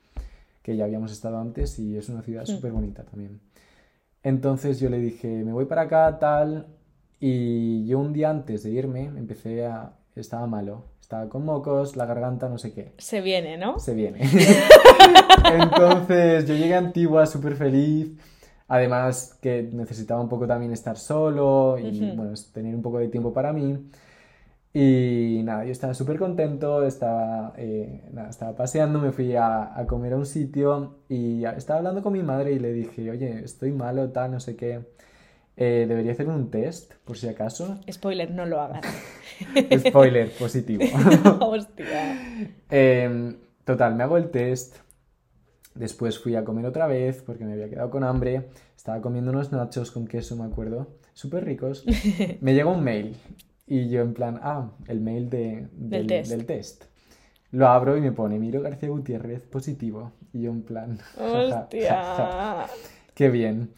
que 0.61 0.75
ya 0.75 0.83
habíamos 0.83 1.13
estado 1.13 1.37
antes 1.39 1.79
y 1.79 1.95
es 1.95 2.09
una 2.09 2.23
ciudad 2.23 2.45
súper 2.45 2.73
bonita 2.73 3.03
también. 3.03 3.39
Entonces 4.21 4.81
yo 4.81 4.89
le 4.89 4.99
dije, 4.99 5.29
me 5.45 5.53
voy 5.53 5.63
para 5.63 5.83
acá, 5.83 6.17
tal, 6.19 6.67
y 7.21 7.85
yo 7.87 7.99
un 7.99 8.11
día 8.11 8.29
antes 8.31 8.63
de 8.63 8.71
irme 8.71 9.05
empecé 9.05 9.65
a... 9.65 9.93
estaba 10.17 10.45
malo, 10.45 10.83
estaba 10.99 11.29
con 11.29 11.45
mocos, 11.45 11.95
la 11.95 12.05
garganta, 12.05 12.49
no 12.49 12.57
sé 12.57 12.73
qué. 12.73 12.93
Se 12.97 13.21
viene, 13.21 13.57
¿no? 13.57 13.79
Se 13.79 13.93
viene. 13.93 14.19
Entonces 15.53 16.45
yo 16.47 16.53
llegué 16.53 16.75
a 16.75 16.79
Antigua 16.79 17.25
súper 17.25 17.55
feliz. 17.55 18.11
Además 18.67 19.37
que 19.41 19.69
necesitaba 19.71 20.21
un 20.21 20.29
poco 20.29 20.47
también 20.47 20.71
estar 20.71 20.97
solo 20.97 21.77
y 21.77 22.11
bueno, 22.15 22.33
tener 22.53 22.73
un 22.75 22.81
poco 22.81 22.99
de 22.99 23.07
tiempo 23.09 23.33
para 23.33 23.53
mí. 23.53 23.77
Y 24.75 25.41
nada, 25.43 25.65
yo 25.65 25.71
estaba 25.71 25.93
súper 25.93 26.17
contento, 26.17 26.83
estaba, 26.83 27.53
eh, 27.57 28.09
nada, 28.11 28.29
estaba 28.29 28.55
paseando, 28.55 28.97
me 28.99 29.11
fui 29.11 29.35
a, 29.35 29.77
a 29.77 29.85
comer 29.85 30.13
a 30.13 30.17
un 30.17 30.25
sitio 30.25 30.95
y 31.07 31.45
estaba 31.45 31.77
hablando 31.77 32.01
con 32.01 32.13
mi 32.13 32.23
madre 32.23 32.53
y 32.53 32.59
le 32.59 32.73
dije, 32.73 33.11
oye, 33.11 33.43
estoy 33.43 33.71
malo, 33.71 34.09
tal, 34.09 34.31
no 34.31 34.39
sé 34.39 34.55
qué. 34.55 34.81
Eh, 35.55 35.85
debería 35.87 36.13
hacer 36.13 36.27
un 36.27 36.49
test, 36.49 36.95
por 37.05 37.17
si 37.17 37.27
acaso. 37.27 37.77
Spoiler, 37.91 38.31
no 38.31 38.47
lo 38.47 38.59
hagan. 38.59 38.81
Spoiler, 39.87 40.31
positivo. 40.31 40.83
Hostia. 41.41 42.17
Em, 42.71 43.37
total, 43.63 43.93
me 43.93 44.03
hago 44.03 44.17
el 44.17 44.31
test. 44.31 44.77
Después 45.75 46.19
fui 46.19 46.35
a 46.35 46.43
comer 46.43 46.65
otra 46.65 46.87
vez 46.87 47.21
porque 47.21 47.45
me 47.45 47.53
había 47.53 47.69
quedado 47.69 47.89
con 47.89 48.03
hambre. 48.03 48.49
Estaba 48.75 49.01
comiendo 49.01 49.31
unos 49.31 49.51
nachos 49.51 49.91
con 49.91 50.07
queso, 50.07 50.35
me 50.35 50.45
acuerdo. 50.45 50.87
Súper 51.13 51.45
ricos. 51.45 51.85
Me 52.41 52.53
llegó 52.53 52.71
un 52.71 52.83
mail. 52.83 53.15
Y 53.65 53.89
yo 53.89 54.01
en 54.01 54.13
plan, 54.13 54.39
ah, 54.43 54.71
el 54.87 54.99
mail 54.99 55.29
de, 55.29 55.67
del, 55.73 56.07
test. 56.07 56.29
del 56.29 56.45
test. 56.45 56.83
Lo 57.51 57.67
abro 57.67 57.95
y 57.95 58.01
me 58.01 58.11
pone, 58.11 58.39
Miro 58.39 58.61
García 58.61 58.89
Gutiérrez, 58.89 59.41
positivo. 59.41 60.11
Y 60.33 60.41
yo 60.41 60.51
en 60.51 60.63
plan. 60.63 60.97
Hostia. 61.17 62.65
Qué 63.13 63.29
bien. 63.29 63.69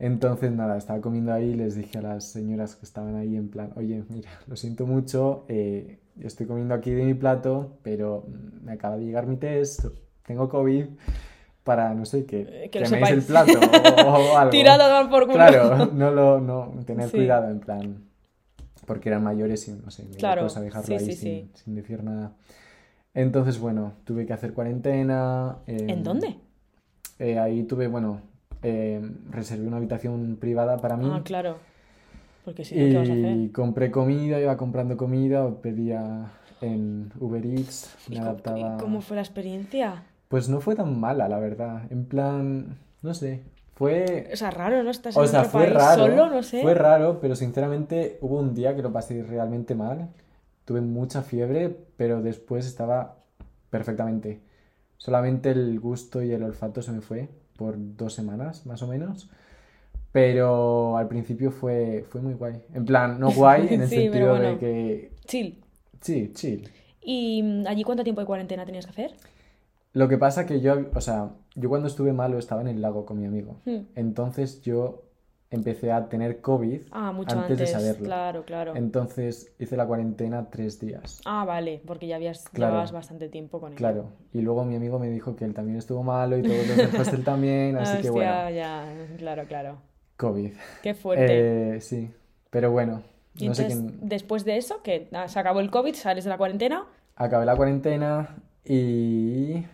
Entonces, 0.00 0.50
nada, 0.50 0.78
estaba 0.78 1.00
comiendo 1.00 1.32
ahí 1.32 1.50
y 1.50 1.54
les 1.54 1.74
dije 1.74 1.98
a 1.98 2.02
las 2.02 2.24
señoras 2.24 2.74
que 2.74 2.86
estaban 2.86 3.16
ahí 3.16 3.36
en 3.36 3.50
plan, 3.50 3.70
oye, 3.76 4.02
mira, 4.08 4.30
lo 4.46 4.56
siento 4.56 4.86
mucho, 4.86 5.44
eh, 5.48 5.98
estoy 6.18 6.46
comiendo 6.46 6.72
aquí 6.72 6.90
de 6.90 7.04
mi 7.04 7.12
plato, 7.12 7.78
pero 7.82 8.26
me 8.62 8.72
acaba 8.72 8.96
de 8.96 9.04
llegar 9.04 9.26
mi 9.26 9.36
test, 9.36 9.84
tengo 10.26 10.48
COVID, 10.48 10.86
para, 11.64 11.94
no 11.94 12.04
sé, 12.04 12.24
que 12.24 12.40
Eh, 12.64 12.68
que 12.70 12.82
queméis 12.82 13.10
el 13.10 13.22
plato 13.22 13.52
o, 13.60 14.30
o 14.32 14.36
algo. 14.38 14.50
Tirado 14.50 14.82
a 14.84 14.88
dar 14.88 15.10
por 15.10 15.26
culo. 15.26 15.34
Claro, 15.34 15.86
no 15.92 16.10
lo, 16.10 16.40
no, 16.40 16.72
tener 16.86 17.08
Sí. 17.08 17.16
cuidado 17.16 17.50
en 17.50 17.60
plan, 17.60 18.04
porque 18.86 19.08
eran 19.08 19.22
mayores 19.24 19.68
y 19.68 19.72
no 19.72 19.90
sé, 19.90 20.04
me 20.04 20.16
Claro, 20.18 20.42
cosa 20.42 20.60
dejarlo 20.60 20.88
sí, 20.98 21.04
ahí 21.04 21.06
sí, 21.12 21.16
sin, 21.16 21.50
sin 21.54 21.74
decir 21.74 22.02
nada. 22.02 22.32
Entonces, 23.14 23.58
bueno, 23.58 23.92
tuve 24.04 24.24
que 24.26 24.32
hacer 24.32 24.52
cuarentena. 24.52 25.56
¿En 25.66 25.88
em, 25.88 26.02
dónde? 26.04 26.36
eh, 27.18 27.38
ahí 27.38 27.64
tuve, 27.64 27.88
bueno, 27.88 28.20
eh, 28.62 29.00
reservé 29.30 29.66
una 29.66 29.76
habitación 29.78 30.36
privada 30.40 30.76
para 30.78 30.96
mí 30.96 31.06
Ah, 31.12 31.22
claro. 31.24 31.56
Porque 32.44 32.64
si 32.64 32.74
no, 32.76 32.88
¿qué 32.88 32.96
vas 32.98 33.10
a 33.10 33.12
hacer? 33.12 33.36
y 33.36 33.48
compré 33.50 33.90
comida, 33.90 34.40
iba 34.40 34.56
comprando 34.56 34.96
comida, 34.96 35.48
pedía 35.60 36.26
en 36.62 37.12
Uber 37.20 37.44
Eats, 37.44 37.94
me 38.08 38.16
¿Y 38.16 38.18
adaptaba. 38.18 38.78
cómo 38.78 39.00
fue 39.00 39.16
la 39.16 39.22
experiencia? 39.22 40.02
Pues 40.30 40.48
no 40.48 40.60
fue 40.60 40.76
tan 40.76 40.98
mala, 41.00 41.28
la 41.28 41.40
verdad. 41.40 41.90
En 41.90 42.06
plan, 42.06 42.78
no 43.02 43.14
sé, 43.14 43.42
fue... 43.74 44.30
O 44.32 44.36
sea, 44.36 44.50
raro, 44.52 44.82
¿no? 44.84 44.90
Estás 44.90 45.16
O 45.16 45.22
en 45.24 45.28
sea, 45.28 45.40
otro 45.40 45.50
fue 45.50 45.62
país 45.64 45.74
raro, 45.74 46.02
solo, 46.06 46.30
no 46.30 46.42
sé. 46.44 46.62
fue 46.62 46.74
raro, 46.74 47.18
pero 47.20 47.34
sinceramente 47.34 48.18
hubo 48.20 48.38
un 48.38 48.54
día 48.54 48.76
que 48.76 48.82
lo 48.82 48.92
pasé 48.92 49.22
realmente 49.24 49.74
mal. 49.74 50.08
Tuve 50.64 50.80
mucha 50.82 51.22
fiebre, 51.22 51.76
pero 51.96 52.22
después 52.22 52.66
estaba 52.66 53.16
perfectamente. 53.70 54.40
Solamente 54.98 55.50
el 55.50 55.80
gusto 55.80 56.22
y 56.22 56.32
el 56.32 56.44
olfato 56.44 56.80
se 56.82 56.92
me 56.92 57.00
fue 57.00 57.28
por 57.56 57.74
dos 57.76 58.14
semanas, 58.14 58.66
más 58.66 58.82
o 58.82 58.86
menos. 58.86 59.30
Pero 60.12 60.96
al 60.96 61.08
principio 61.08 61.50
fue, 61.50 62.04
fue 62.08 62.20
muy 62.20 62.34
guay. 62.34 62.62
En 62.74 62.84
plan, 62.84 63.18
no 63.18 63.30
guay 63.34 63.68
en 63.70 63.82
el 63.82 63.88
Sí, 63.88 64.08
pero 64.12 64.36
sentido 64.36 64.52
de 64.52 64.58
que... 64.58 65.12
Chill. 65.26 65.64
Sí, 66.00 66.32
chill. 66.34 66.68
¿Y 67.02 67.42
mm, 67.42 67.66
allí 67.66 67.82
cuánto 67.84 68.04
tiempo 68.04 68.20
de 68.20 68.26
cuarentena 68.28 68.64
tenías 68.66 68.86
que 68.86 68.90
hacer? 68.92 69.16
Lo 69.92 70.08
que 70.08 70.18
pasa 70.18 70.46
que 70.46 70.60
yo, 70.60 70.86
o 70.94 71.00
sea, 71.00 71.30
yo 71.56 71.68
cuando 71.68 71.88
estuve 71.88 72.12
malo 72.12 72.38
estaba 72.38 72.60
en 72.60 72.68
el 72.68 72.80
lago 72.80 73.04
con 73.06 73.18
mi 73.18 73.26
amigo. 73.26 73.56
Hmm. 73.64 73.80
Entonces 73.94 74.62
yo 74.62 75.02
empecé 75.50 75.90
a 75.90 76.08
tener 76.08 76.40
COVID 76.40 76.82
Ah, 76.92 77.10
mucho 77.10 77.34
antes 77.36 77.50
antes. 77.52 77.58
de 77.58 77.66
saberlo. 77.66 78.04
Claro, 78.04 78.44
claro. 78.44 78.76
Entonces 78.76 79.52
hice 79.58 79.76
la 79.76 79.84
cuarentena 79.86 80.48
tres 80.48 80.78
días. 80.78 81.20
Ah, 81.24 81.44
vale, 81.44 81.82
porque 81.84 82.06
ya 82.06 82.16
habías 82.16 82.48
Claro. 82.50 82.70
llevabas 82.72 82.92
bastante 82.92 83.28
tiempo 83.28 83.58
con 83.58 83.72
él. 83.72 83.78
Claro. 83.78 84.10
Y 84.32 84.42
luego 84.42 84.64
mi 84.64 84.76
amigo 84.76 85.00
me 85.00 85.10
dijo 85.10 85.34
que 85.34 85.44
él 85.44 85.52
también 85.54 85.76
estuvo 85.76 86.04
malo 86.04 86.38
y 86.38 86.42
todos 86.42 86.66
los 86.68 86.76
del 86.76 87.00
hostel 87.00 87.24
también, 87.24 87.76
así 87.76 88.00
que 88.00 88.10
Hostia, 88.10 88.12
bueno, 88.12 88.50
ya, 88.50 88.84
claro, 89.18 89.44
claro. 89.48 89.78
COVID. 90.18 90.52
Qué 90.84 90.94
fuerte. 90.94 91.74
Eh, 91.76 91.80
sí, 91.80 92.12
pero 92.50 92.70
bueno, 92.70 93.02
y 93.34 93.48
no 93.48 93.54
sé 93.54 93.62
entonces, 93.64 93.92
quién... 93.98 94.08
después 94.08 94.44
de 94.44 94.56
eso, 94.56 94.82
que 94.84 95.08
ah, 95.12 95.26
se 95.26 95.40
acabó 95.40 95.58
el 95.58 95.70
COVID, 95.72 95.94
sales 95.94 96.22
de 96.24 96.30
la 96.30 96.38
cuarentena, 96.38 96.86
Acabé 97.16 97.44
la 97.44 97.56
cuarentena 97.56 98.36
y... 98.64 99.64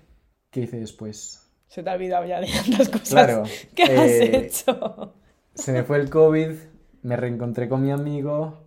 ¿Qué 0.56 0.62
hice 0.62 0.80
después? 0.80 1.42
se 1.68 1.82
te 1.82 1.90
ha 1.90 1.94
olvidado 1.94 2.24
ya 2.24 2.40
de 2.40 2.46
tantas 2.46 2.88
cosas 2.88 3.08
Claro. 3.10 3.42
que 3.74 3.82
has 3.82 3.90
eh, 4.10 4.36
hecho. 4.46 5.12
Se 5.54 5.70
me 5.72 5.82
fue 5.82 5.98
el 5.98 6.08
COVID, 6.08 6.50
me 7.02 7.16
reencontré 7.16 7.68
con 7.68 7.82
mi 7.82 7.90
amigo 7.90 8.64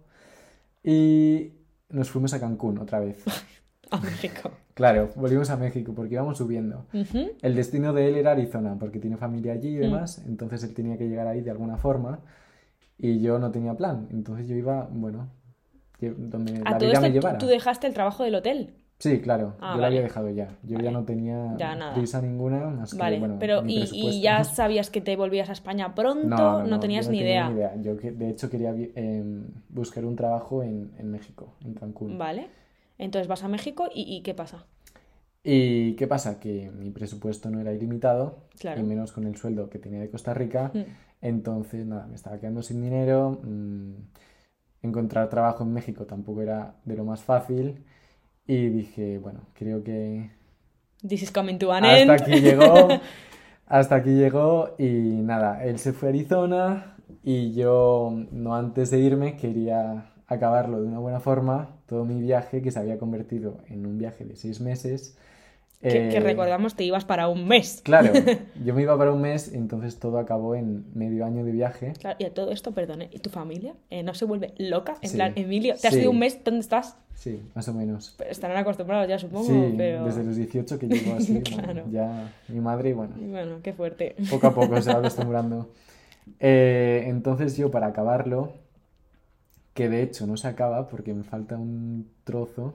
y 0.84 1.54
nos 1.90 2.12
fuimos 2.12 2.32
a 2.36 2.40
Cancún 2.40 2.78
otra 2.78 3.00
vez. 3.00 3.24
A 3.92 4.00
México. 4.00 4.52
Claro, 4.76 5.10
volvimos 5.16 5.50
a 5.50 5.58
México 5.58 5.94
porque 5.96 6.14
íbamos 6.14 6.38
subiendo. 6.38 6.86
El 7.42 7.56
destino 7.56 7.92
de 7.92 8.08
él 8.10 8.16
era 8.18 8.34
Arizona, 8.34 8.78
porque 8.80 9.00
tiene 9.00 9.18
familia 9.18 9.54
allí 9.54 9.70
y 9.70 9.78
Mm. 9.78 9.82
demás, 9.82 10.24
entonces 10.28 10.64
él 10.64 10.76
tenía 10.76 10.96
que 10.96 11.08
llegar 11.10 11.26
ahí 11.26 11.42
de 11.42 11.50
alguna 11.50 11.76
forma 11.78 12.20
y 13.00 13.20
yo 13.20 13.40
no 13.40 13.50
tenía 13.50 13.74
plan, 13.74 14.08
entonces 14.12 14.48
yo 14.48 14.56
iba, 14.56 14.88
bueno, 14.92 15.28
donde 16.00 16.62
A 16.66 16.72
la 16.74 16.78
todo 16.78 16.88
vida 16.90 17.02
me 17.02 17.12
llevara. 17.12 17.40
tú 17.40 17.48
dejaste 17.48 17.88
el 17.88 17.96
trabajo 17.96 18.24
del 18.24 18.36
hotel. 18.36 18.76
Sí, 19.00 19.22
claro, 19.22 19.54
Ah, 19.62 19.72
yo 19.72 19.78
lo 19.78 19.84
vale. 19.84 19.86
había 19.88 20.02
dejado 20.02 20.30
ya, 20.30 20.50
yo 20.64 20.78
ya 20.78 20.92
no 20.92 21.06
tenía 21.06 21.56
Ya 21.58 21.92
prisa 21.94 22.22
ninguna, 22.22 22.68
más 22.68 22.92
que, 22.92 22.98
Vale, 23.00 23.18
bueno, 23.20 23.38
pero 23.40 23.62
mi 23.62 23.76
y, 23.76 23.90
y 23.94 24.22
ya 24.22 24.44
sabías 24.44 24.90
que 24.90 25.00
te 25.00 25.16
volvías 25.16 25.48
a 25.50 25.54
España 25.54 25.96
pronto, 25.96 26.28
No, 26.28 26.38
no, 26.38 26.64
no, 26.64 26.68
no, 26.68 26.80
tenías 26.82 27.06
yo 27.06 27.12
no 27.12 27.14
ni 27.14 27.20
tenía 27.20 27.34
idea. 27.34 27.50
ni 27.50 27.56
idea. 27.56 27.76
Yo 27.82 27.98
que- 27.98 28.12
de 28.12 28.30
hecho 28.30 28.50
quería 28.50 28.72
em, 28.96 29.46
buscar 29.70 30.04
un 30.04 30.16
trabajo 30.18 30.64
en, 30.64 30.92
en 30.98 31.12
México, 31.12 31.54
en 31.64 31.76
Cancún. 31.76 32.18
Vale. 32.18 32.48
Entonces 32.98 33.28
vas 33.30 33.44
a 33.44 33.48
México 33.48 33.88
y, 33.94 34.02
y 34.18 34.22
¿qué 34.22 34.34
pasa? 34.34 34.66
¿Y 35.44 35.94
qué 35.96 36.06
pasa? 36.08 36.40
Que 36.40 36.70
mi 36.70 36.90
presupuesto 36.92 37.50
no 37.50 37.62
era 37.62 37.72
ilimitado, 37.74 38.40
Claro. 38.60 38.82
y 38.82 38.84
menos 38.84 39.14
con 39.14 39.26
el 39.26 39.38
sueldo 39.38 39.70
que 39.70 39.80
tenía 39.80 40.02
de 40.02 40.10
Costa 40.10 40.34
Rica. 40.34 40.72
Mm. 40.74 40.82
Entonces, 41.22 41.86
nada, 41.86 42.06
me 42.08 42.16
estaba 42.16 42.38
quedando 42.40 42.62
sin 42.62 42.82
dinero. 42.82 43.40
mm, 43.44 43.94
encontrar 44.82 45.30
trabajo 45.30 45.64
en 45.64 45.74
México 45.74 46.06
tampoco 46.06 46.42
era 46.42 46.76
de 46.86 46.96
lo 46.98 47.06
más 47.06 47.22
fácil. 47.24 47.84
Y 48.50 48.70
dije, 48.70 49.20
bueno, 49.20 49.42
creo 49.54 49.84
que 49.84 50.32
This 51.08 51.22
is 51.22 51.32
coming 51.32 51.60
to 51.60 51.72
an 51.72 51.86
hasta 51.86 52.00
end. 52.00 52.10
aquí 52.10 52.42
llegó. 52.42 52.88
Hasta 53.68 53.96
aquí 53.98 54.10
llegó. 54.16 54.74
Y 54.80 54.88
nada, 55.22 55.64
él 55.64 55.78
se 55.78 55.94
fue 55.94 56.08
a 56.08 56.10
Arizona. 56.10 56.96
Y 57.24 57.54
yo, 57.54 58.12
no 58.32 58.56
antes 58.56 58.90
de 58.90 58.98
irme, 59.02 59.38
quería 59.38 60.10
acabarlo 60.26 60.82
de 60.82 60.88
una 60.88 60.98
buena 60.98 61.20
forma. 61.20 61.78
Todo 61.86 62.06
mi 62.06 62.20
viaje, 62.20 62.64
que 62.64 62.72
se 62.72 62.80
había 62.80 62.98
convertido 62.98 63.60
en 63.68 63.86
un 63.86 64.00
viaje 64.00 64.26
de 64.26 64.36
seis 64.36 64.60
meses. 64.62 65.16
Que, 65.82 66.10
que 66.10 66.18
eh, 66.18 66.20
recordamos 66.20 66.76
te 66.76 66.84
ibas 66.84 67.06
para 67.06 67.30
un 67.30 67.48
mes. 67.48 67.82
Claro, 67.86 68.12
yo 68.66 68.74
me 68.74 68.82
iba 68.82 68.98
para 68.98 69.14
un 69.14 69.22
mes, 69.22 69.54
entonces 69.54 69.98
todo 69.98 70.20
acabó 70.20 70.56
en 70.56 70.86
medio 70.94 71.24
año 71.26 71.46
de 71.46 71.54
viaje. 71.54 71.94
Claro, 72.00 72.18
y 72.20 72.26
a 72.26 72.34
todo 72.34 72.52
esto, 72.52 72.74
perdone, 72.74 73.10
¿y 73.14 73.20
tu 73.20 73.30
familia 73.30 73.76
eh, 73.90 74.04
no 74.04 74.14
se 74.14 74.26
vuelve 74.26 74.54
loca? 74.58 74.96
En 75.02 75.10
Sí. 75.10 75.16
plan, 75.16 75.32
Emilio, 75.38 75.76
¿te 75.82 75.88
has 75.88 75.94
Sí. 75.94 76.02
ido 76.02 76.12
un 76.12 76.20
mes? 76.20 76.44
¿Dónde 76.44 76.60
estás? 76.60 76.98
Sí, 77.14 77.42
más 77.56 77.66
o 77.70 77.74
menos. 77.74 78.14
Pero 78.18 78.30
estarán 78.30 78.58
acostumbrados 78.58 79.08
ya, 79.08 79.18
supongo, 79.20 79.46
Sí, 79.46 79.74
pero... 79.78 80.04
desde 80.04 80.24
los 80.26 80.36
18 80.36 80.78
que 80.80 80.88
llevo 80.88 81.16
así, 81.16 81.34
bueno, 81.52 81.64
Claro. 81.64 81.84
ya 81.92 82.34
mi 82.50 82.60
madre, 82.60 82.94
bueno, 82.94 83.14
Bueno, 83.18 83.60
qué 83.64 83.72
fuerte. 83.72 84.16
poco 84.30 84.48
a 84.48 84.54
poco 84.54 84.82
se 84.82 84.92
va 84.92 85.00
acostumbrando. 85.00 85.70
Eh, 86.42 87.06
entonces 87.08 87.56
yo 87.56 87.72
para 87.72 87.88
acabarlo, 87.88 88.52
que 89.74 89.88
de 89.88 90.04
hecho 90.04 90.28
no 90.28 90.36
se 90.36 90.48
acaba 90.50 90.90
porque 90.90 91.14
me 91.14 91.24
falta 91.24 91.58
un 91.58 92.10
trozo, 92.26 92.74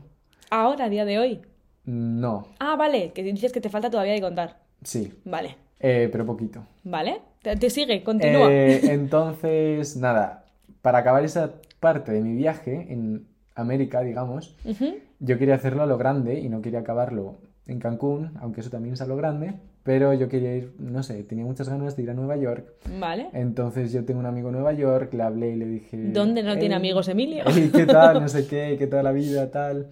Ahora, 0.51 0.87
a 0.87 0.89
día 0.89 1.05
de 1.05 1.19
hoy. 1.19 1.41
No, 1.87 2.49
Ah, 2.59 2.77
vale, 2.77 3.13
que 3.13 3.23
dices 3.23 3.53
que 3.53 3.61
te 3.61 3.69
falta 3.69 3.91
todavía 3.91 4.15
de 4.15 4.21
contar. 4.21 4.59
sí, 4.83 5.13
Vale, 5.25 5.57
eh, 5.81 6.09
pero 6.11 6.25
poquito. 6.25 6.65
vale. 6.83 7.21
Te, 7.43 7.57
te 7.57 7.69
sigue, 7.69 8.03
continúa. 8.03 8.49
Eh, 8.51 8.81
entonces, 8.93 9.97
nada, 9.97 10.47
para 10.81 10.99
acabar 10.99 11.25
esa 11.25 11.53
parte 11.81 12.13
de 12.13 12.23
mi 12.23 12.35
viaje 12.35 12.87
en 12.91 13.27
América, 13.55 14.01
digamos, 14.01 14.57
yo 15.21 15.39
quería 15.39 15.55
hacerlo 15.57 15.83
a 15.83 15.87
lo 15.87 15.99
grande 15.99 16.41
y 16.41 16.49
no 16.49 16.63
quería 16.63 16.81
acabarlo 16.81 17.37
en 17.67 17.79
Cancún, 17.81 18.33
aunque 18.41 18.61
eso 18.63 18.71
también 18.71 18.95
es 18.95 19.01
a 19.03 19.07
lo 19.07 19.17
grande, 19.17 19.55
pero 19.83 20.13
yo 20.15 20.29
quería 20.31 20.57
ir, 20.57 20.73
no 20.79 21.03
sé, 21.03 21.23
tenía 21.25 21.45
muchas 21.45 21.69
ganas 21.69 21.97
de 21.97 22.03
ir 22.03 22.11
a 22.11 22.15
Nueva 22.15 22.37
York. 22.37 22.67
Vale. 22.99 23.29
Entonces 23.35 23.93
yo 23.93 24.05
tengo 24.07 24.21
un 24.21 24.27
amigo 24.27 24.49
en 24.49 24.55
Nueva 24.55 24.73
York, 24.73 25.13
le 25.13 25.23
hablé 25.23 25.51
y 25.51 25.57
le 25.57 25.67
dije... 25.67 25.99
¿Dónde 26.13 26.43
no 26.43 26.55
tiene 26.59 26.75
"Ey, 26.75 26.79
amigos 26.79 27.09
Emilio? 27.09 27.45
¿qué 27.75 27.85
tal? 27.87 28.21
No 28.23 28.29
sé 28.29 28.47
qué, 28.47 28.77
¿qué 28.79 28.87
tal 28.87 29.05
la 29.05 29.13
vida? 29.13 29.51
Tal. 29.51 29.89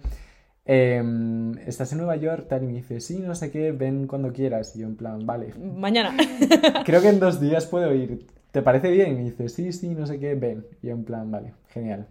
Em, 0.65 1.57
¿estás 1.67 1.91
en 1.91 1.97
Nueva 1.97 2.15
York? 2.15 2.47
Tal, 2.47 2.63
y 2.63 2.67
me 2.67 2.73
dice, 2.73 2.99
sí, 3.01 3.19
no 3.19 3.35
sé 3.35 3.51
qué, 3.51 3.71
ven 3.73 4.07
cuando 4.07 4.31
quieras. 4.31 4.75
Y 4.75 4.79
yo 4.79 4.87
en 4.87 4.95
plan, 4.95 5.25
vale, 5.25 5.53
Mañana. 5.57 6.15
creo 6.85 7.01
que 7.01 7.09
en 7.09 7.19
dos 7.19 7.39
días 7.41 7.65
puedo 7.65 7.93
ir. 7.93 8.25
¿Te 8.51 8.61
parece 8.61 8.89
bien? 8.91 9.11
Y 9.13 9.15
me 9.15 9.23
dice, 9.25 9.49
sí, 9.49 9.73
sí, 9.73 9.89
no 9.89 10.05
sé 10.07 10.19
qué, 10.19 10.35
ven. 10.35 10.65
Y 10.81 10.87
yo 10.87 10.93
en 10.93 11.03
plan, 11.03 11.29
vale, 11.31 11.53
genial. 11.69 12.07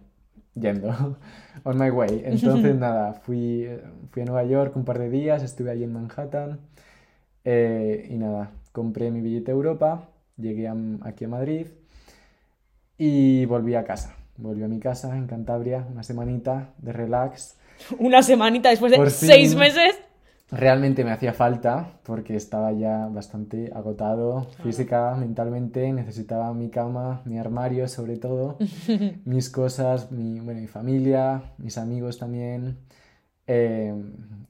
Yendo, 0.55 0.89
on 1.63 1.77
my 1.79 1.89
way. 1.89 2.21
Entonces, 2.25 2.75
nada, 2.79 3.13
fui, 3.13 3.67
fui 4.11 4.21
a 4.21 4.25
Nueva 4.25 4.43
York 4.43 4.75
un 4.75 4.85
par 4.85 4.99
de 4.99 5.09
días, 5.09 5.41
estuve 5.41 5.71
allí 5.71 5.83
en 5.83 5.93
Manhattan. 5.93 6.59
eh, 7.45 8.07
y 8.09 8.17
nada, 8.17 8.51
compré 8.71 9.11
mi 9.11 9.21
billete 9.21 9.51
a 9.51 9.55
Europa, 9.55 10.09
llegué 10.37 10.67
a- 10.67 10.75
aquí 11.03 11.25
a 11.25 11.27
Madrid 11.29 11.67
y 12.97 13.45
volví 13.45 13.75
a 13.75 13.83
casa. 13.83 14.15
Volví 14.37 14.63
a 14.63 14.67
mi 14.67 14.79
casa 14.79 15.15
en 15.17 15.27
Cantabria, 15.27 15.85
una 15.91 16.03
semanita 16.03 16.73
de 16.79 16.93
relax. 16.93 17.57
Una 17.99 18.23
semanita 18.23 18.69
después 18.69 18.91
de 18.91 19.09
seis 19.09 19.55
meses. 19.55 19.95
Realmente 20.51 21.03
me 21.03 21.11
hacía 21.11 21.33
falta 21.33 21.99
porque 22.03 22.35
estaba 22.35 22.71
ya 22.73 23.07
bastante 23.07 23.71
agotado 23.73 24.47
física, 24.61 25.15
mentalmente, 25.15 25.91
necesitaba 25.91 26.53
mi 26.53 26.69
cama, 26.69 27.23
mi 27.25 27.39
armario 27.39 27.87
sobre 27.87 28.17
todo, 28.17 28.57
mis 29.25 29.49
cosas, 29.49 30.11
mi, 30.11 30.39
bueno, 30.41 30.61
mi 30.61 30.67
familia, 30.67 31.41
mis 31.57 31.77
amigos 31.79 32.19
también. 32.19 32.77
Eh, 33.47 33.93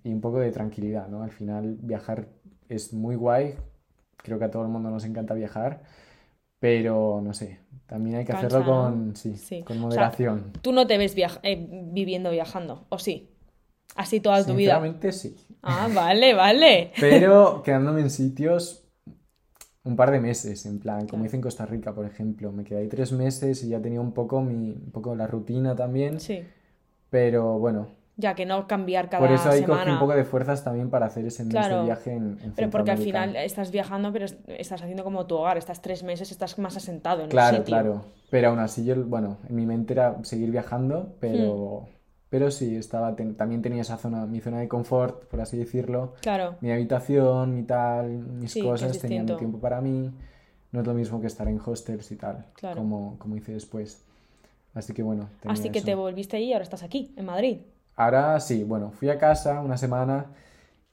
y 0.03 0.11
un 0.11 0.21
poco 0.21 0.39
de 0.39 0.51
tranquilidad, 0.51 1.07
¿no? 1.07 1.23
Al 1.23 1.31
final 1.31 1.77
viajar 1.81 2.27
es 2.69 2.93
muy 2.93 3.15
guay, 3.15 3.55
creo 4.17 4.37
que 4.39 4.45
a 4.45 4.51
todo 4.51 4.63
el 4.63 4.69
mundo 4.69 4.89
nos 4.89 5.05
encanta 5.05 5.33
viajar, 5.33 5.81
pero 6.59 7.21
no 7.23 7.33
sé, 7.33 7.59
también 7.87 8.17
hay 8.17 8.25
que 8.25 8.31
hacerlo 8.33 8.65
con, 8.65 9.15
sí, 9.15 9.35
Sí. 9.35 9.63
con 9.63 9.77
O 9.77 9.91
sea, 9.91 10.03
moderación. 10.05 10.51
Tú 10.61 10.71
no 10.71 10.87
te 10.87 10.97
ves 10.97 11.15
viaj- 11.15 11.39
eh, 11.43 11.67
viviendo 11.91 12.31
viajando, 12.31 12.85
¿o 12.89 12.99
sí? 12.99 13.29
Así 13.95 14.19
toda 14.19 14.37
tu 14.45 14.55
vida. 14.55 14.73
Sinceramente 14.73 15.11
sí. 15.11 15.35
Ah, 15.61 15.87
vale, 15.93 16.33
vale. 16.33 16.91
Pero 16.99 17.61
quedándome 17.63 18.01
en 18.01 18.09
sitios 18.09 18.79
un 19.83 19.95
par 19.95 20.11
de 20.11 20.19
meses, 20.19 20.65
en 20.65 20.79
plan, 20.79 21.07
como 21.07 21.25
hice 21.25 21.35
en 21.35 21.41
Costa 21.41 21.65
Rica, 21.65 21.93
por 21.93 22.05
ejemplo. 22.05 22.51
Me 22.51 22.63
quedé 22.63 22.79
ahí 22.79 22.87
tres 22.87 23.11
meses 23.11 23.63
y 23.63 23.69
ya 23.69 23.81
tenía 23.81 23.99
un 24.01 24.13
poco 24.13 24.41
mi, 24.41 24.71
un 24.71 24.91
poco 24.91 25.13
la 25.15 25.27
rutina 25.27 25.75
también. 25.75 26.19
Sí. 26.19 26.43
Pero 27.09 27.59
bueno, 27.59 27.87
Ya 28.15 28.35
que 28.35 28.45
no 28.45 28.67
cambiar 28.67 29.09
cada 29.09 29.25
por 29.25 29.33
eso 29.33 29.49
ahí 29.49 29.61
cogí 29.63 29.71
semana. 29.71 29.93
un 29.93 29.99
poco 29.99 30.13
de 30.13 30.23
fuerzas 30.23 30.63
también 30.63 30.91
para 30.91 31.07
hacer 31.07 31.25
ese 31.25 31.43
mes 31.45 31.51
Claro. 31.51 31.79
de 31.79 31.85
viaje 31.85 32.11
en, 32.13 32.37
en 32.43 32.51
Pero 32.53 32.69
porque 32.69 32.91
al 32.91 32.99
final 32.99 33.35
estás 33.35 33.71
viajando, 33.71 34.13
pero 34.13 34.25
es- 34.25 34.37
estás 34.47 34.81
haciendo 34.83 35.03
como 35.03 35.25
tu 35.25 35.35
hogar. 35.35 35.57
Estás 35.57 35.81
tres 35.81 36.03
meses, 36.03 36.29
estás 36.31 36.59
más 36.59 36.77
asentado 36.77 37.23
en 37.23 37.29
Claro, 37.29 37.57
sitio. 37.57 37.65
claro. 37.65 38.05
Pero 38.29 38.49
aún 38.49 38.59
así 38.59 38.85
yo, 38.85 38.95
bueno, 39.03 39.37
en 39.49 39.55
mi 39.55 39.65
mente 39.65 39.93
era 39.93 40.15
seguir 40.23 40.51
viajando, 40.51 41.15
pero, 41.19 41.81
Hmm. 41.81 41.93
pero 42.29 42.51
sí, 42.51 42.75
estaba, 42.75 43.15
ten- 43.15 43.35
también 43.35 43.63
tenía 43.63 43.81
esa 43.81 43.97
zona, 43.97 44.27
mi 44.27 44.41
zona 44.41 44.59
de 44.59 44.67
confort, 44.67 45.25
por 45.25 45.41
así 45.41 45.57
decirlo. 45.57 46.13
Claro. 46.21 46.55
mi 46.61 46.71
habitación, 46.71 47.55
mi 47.55 47.63
tal, 47.63 48.09
mis 48.09 48.51
Sí, 48.51 48.61
cosas, 48.61 48.99
tenía 48.99 49.23
mi 49.23 49.35
tiempo 49.37 49.57
para 49.57 49.81
mí. 49.81 50.11
No 50.71 50.81
es 50.81 50.87
lo 50.87 50.93
mismo 50.93 51.19
que 51.19 51.27
estar 51.27 51.47
en 51.47 51.59
hostels 51.63 52.11
y 52.11 52.15
tal, 52.15 52.45
Claro. 52.53 52.77
como, 52.77 53.17
como 53.17 53.35
hice 53.35 53.53
después. 53.53 54.03
Así 54.75 54.93
que 54.93 55.01
bueno, 55.03 55.29
Así 55.45 55.69
que 55.69 55.79
eso. 55.79 55.85
te 55.85 55.95
volviste 55.95 56.37
allí 56.37 56.45
y 56.47 56.53
ahora 56.53 56.63
estás 56.63 56.81
aquí, 56.83 57.11
en 57.15 57.25
Madrid. 57.25 57.57
Ahora 57.95 58.39
sí, 58.39 58.63
bueno, 58.63 58.91
fui 58.91 59.09
a 59.09 59.17
casa 59.17 59.61
una 59.61 59.77
semana 59.77 60.25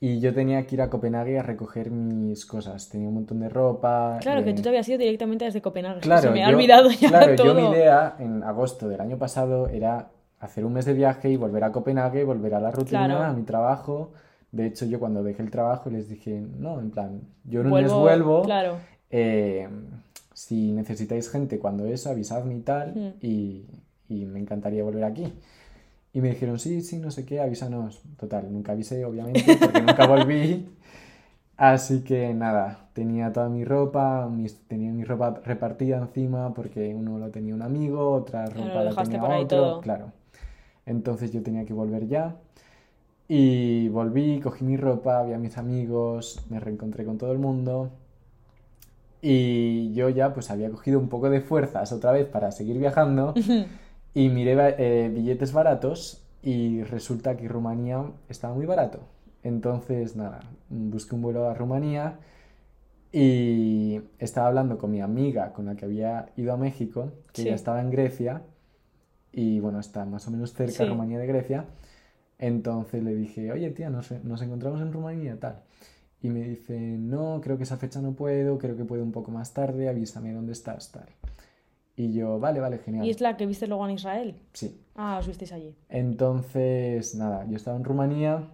y 0.00 0.20
yo 0.20 0.32
tenía 0.34 0.66
que 0.66 0.76
ir 0.76 0.82
a 0.82 0.90
Copenhague 0.90 1.38
a 1.38 1.42
recoger 1.42 1.90
mis 1.90 2.46
cosas. 2.46 2.88
Tenía 2.88 3.08
un 3.08 3.14
montón 3.14 3.40
de 3.40 3.48
ropa. 3.48 4.18
Claro, 4.20 4.42
que 4.44 4.50
eh, 4.50 4.54
tú 4.54 4.62
te 4.62 4.68
habías 4.70 4.88
ido 4.88 4.98
directamente 4.98 5.44
desde 5.44 5.60
Copenhague. 5.62 6.00
Claro, 6.02 6.22
Se 6.22 6.30
me 6.30 6.44
ha 6.44 6.50
yo- 6.50 6.56
olvidado 6.56 6.90
ya 6.90 7.08
claro, 7.08 7.36
todo. 7.36 7.46
yo 7.48 7.54
mi 7.54 7.68
idea 7.76 8.16
en 8.18 8.42
agosto 8.42 8.88
del 8.88 9.00
año 9.00 9.18
pasado 9.18 9.68
era 9.68 10.08
hacer 10.40 10.64
un 10.64 10.72
mes 10.72 10.86
de 10.86 10.94
viaje 10.94 11.28
y 11.30 11.36
volver 11.36 11.64
a 11.64 11.72
Copenhague, 11.72 12.24
volver 12.24 12.54
a 12.54 12.60
la 12.60 12.70
rutina, 12.70 13.06
Claro. 13.06 13.22
a 13.24 13.32
mi 13.32 13.42
trabajo. 13.42 14.12
De 14.52 14.66
hecho, 14.66 14.84
yo 14.86 14.98
cuando 14.98 15.22
dejé 15.22 15.42
el 15.42 15.50
trabajo 15.50 15.90
les 15.90 16.08
dije, 16.08 16.40
no, 16.58 16.80
en 16.80 16.90
plan, 16.90 17.20
yo 17.44 17.60
en 17.60 17.66
un 17.66 17.72
mes 17.74 17.82
Vuelvo, 17.84 18.00
vuelvo. 18.00 18.42
claro. 18.42 18.76
eh, 19.10 19.68
si 20.32 20.72
necesitáis 20.72 21.30
gente 21.30 21.58
cuando 21.58 21.84
eso, 21.86 22.08
avisadme 22.10 22.54
y 22.56 22.60
tal, 22.60 22.94
Mm. 22.94 23.08
y, 23.20 23.66
y 24.08 24.24
me 24.24 24.38
encantaría 24.40 24.82
volver 24.82 25.04
aquí. 25.04 25.30
Y 26.12 26.20
me 26.20 26.30
dijeron, 26.30 26.58
sí, 26.58 26.80
sí, 26.82 26.98
no 26.98 27.10
sé 27.10 27.24
qué, 27.24 27.40
avísanos. 27.40 28.02
Total, 28.18 28.52
nunca 28.52 28.72
avisé, 28.72 29.04
obviamente, 29.04 29.56
porque 29.56 29.80
nunca 29.80 30.04
volví. 30.06 30.68
Así 31.56 32.02
que 32.02 32.34
nada, 32.34 32.88
tenía 32.94 33.32
toda 33.32 33.48
mi 33.50 33.64
ropa, 33.64 34.28
mis- 34.28 34.58
tenía 34.68 34.92
mi 34.92 35.04
ropa 35.04 35.40
repartida 35.44 35.98
encima 35.98 36.54
porque 36.54 36.94
uno 36.94 37.18
lo 37.18 37.30
tenía 37.30 37.54
un 37.54 37.62
amigo, 37.62 38.10
otra 38.12 38.46
ropa 38.46 38.80
lo 38.80 38.84
la 38.84 38.96
tenía 38.96 39.20
por 39.20 39.30
ahí 39.30 39.44
otro, 39.44 39.58
todo. 39.62 39.80
claro. 39.82 40.12
Entonces 40.86 41.32
yo 41.32 41.42
tenía 41.42 41.64
que 41.66 41.74
volver 41.74 42.08
ya. 42.08 42.36
Y 43.28 43.88
volví, 43.90 44.40
cogí 44.40 44.64
mi 44.64 44.76
ropa, 44.76 45.22
vi 45.24 45.32
a 45.34 45.38
mis 45.38 45.58
amigos, 45.58 46.44
me 46.50 46.60
reencontré 46.60 47.04
con 47.04 47.18
todo 47.18 47.32
el 47.32 47.38
mundo. 47.38 47.90
Y 49.22 49.92
yo 49.92 50.08
ya 50.08 50.32
pues 50.32 50.50
había 50.50 50.70
cogido 50.70 50.98
un 50.98 51.08
poco 51.08 51.28
de 51.28 51.40
fuerzas 51.42 51.92
otra 51.92 52.12
vez 52.12 52.26
para 52.26 52.50
seguir 52.52 52.78
viajando. 52.78 53.34
Y 54.14 54.28
miré 54.28 54.56
eh, 54.78 55.08
billetes 55.08 55.52
baratos 55.52 56.24
y 56.42 56.82
resulta 56.84 57.36
que 57.36 57.48
Rumanía 57.48 58.04
estaba 58.28 58.54
muy 58.54 58.66
barato. 58.66 59.00
Entonces, 59.42 60.16
nada, 60.16 60.40
busqué 60.68 61.14
un 61.14 61.22
vuelo 61.22 61.48
a 61.48 61.54
Rumanía 61.54 62.18
y 63.12 64.00
estaba 64.18 64.48
hablando 64.48 64.78
con 64.78 64.90
mi 64.90 65.00
amiga 65.00 65.52
con 65.52 65.66
la 65.66 65.74
que 65.76 65.84
había 65.84 66.26
ido 66.36 66.52
a 66.52 66.56
México, 66.56 67.12
que 67.32 67.42
Sí. 67.42 67.48
ya 67.48 67.54
estaba 67.54 67.80
en 67.80 67.90
Grecia 67.90 68.42
y 69.32 69.60
bueno, 69.60 69.80
está 69.80 70.04
más 70.04 70.26
o 70.28 70.30
menos 70.30 70.52
cerca 70.54 70.72
Sí. 70.72 70.84
Rumanía 70.84 71.18
de 71.18 71.26
Grecia. 71.26 71.64
Entonces 72.38 73.02
le 73.02 73.14
dije, 73.14 73.52
oye 73.52 73.70
tía, 73.70 73.90
nos, 73.90 74.10
nos 74.24 74.42
encontramos 74.42 74.80
en 74.80 74.92
Rumanía, 74.92 75.38
tal. 75.38 75.62
Y 76.22 76.28
me 76.30 76.40
dice, 76.42 76.78
no, 76.78 77.40
creo 77.42 77.56
que 77.56 77.62
esa 77.64 77.76
fecha 77.78 78.00
no 78.00 78.12
puedo, 78.12 78.58
creo 78.58 78.76
que 78.76 78.84
puedo 78.84 79.02
un 79.02 79.12
poco 79.12 79.30
más 79.30 79.54
tarde, 79.54 79.88
avísame 79.88 80.32
dónde 80.32 80.52
estás, 80.52 80.90
tal. 80.92 81.06
Y 82.00 82.12
yo, 82.14 82.38
vale, 82.40 82.60
vale, 82.60 82.78
genial. 82.78 83.04
¿Y 83.04 83.10
es 83.10 83.20
la 83.20 83.36
que 83.36 83.44
viste 83.44 83.66
luego 83.66 83.84
en 83.86 83.92
Israel? 83.94 84.34
Sí. 84.54 84.80
Ah, 84.94 85.18
os 85.20 85.26
visteis 85.26 85.52
allí. 85.52 85.74
Entonces, 85.90 87.14
nada, 87.14 87.46
yo 87.46 87.56
estaba 87.56 87.76
en 87.76 87.84
Rumanía 87.84 88.48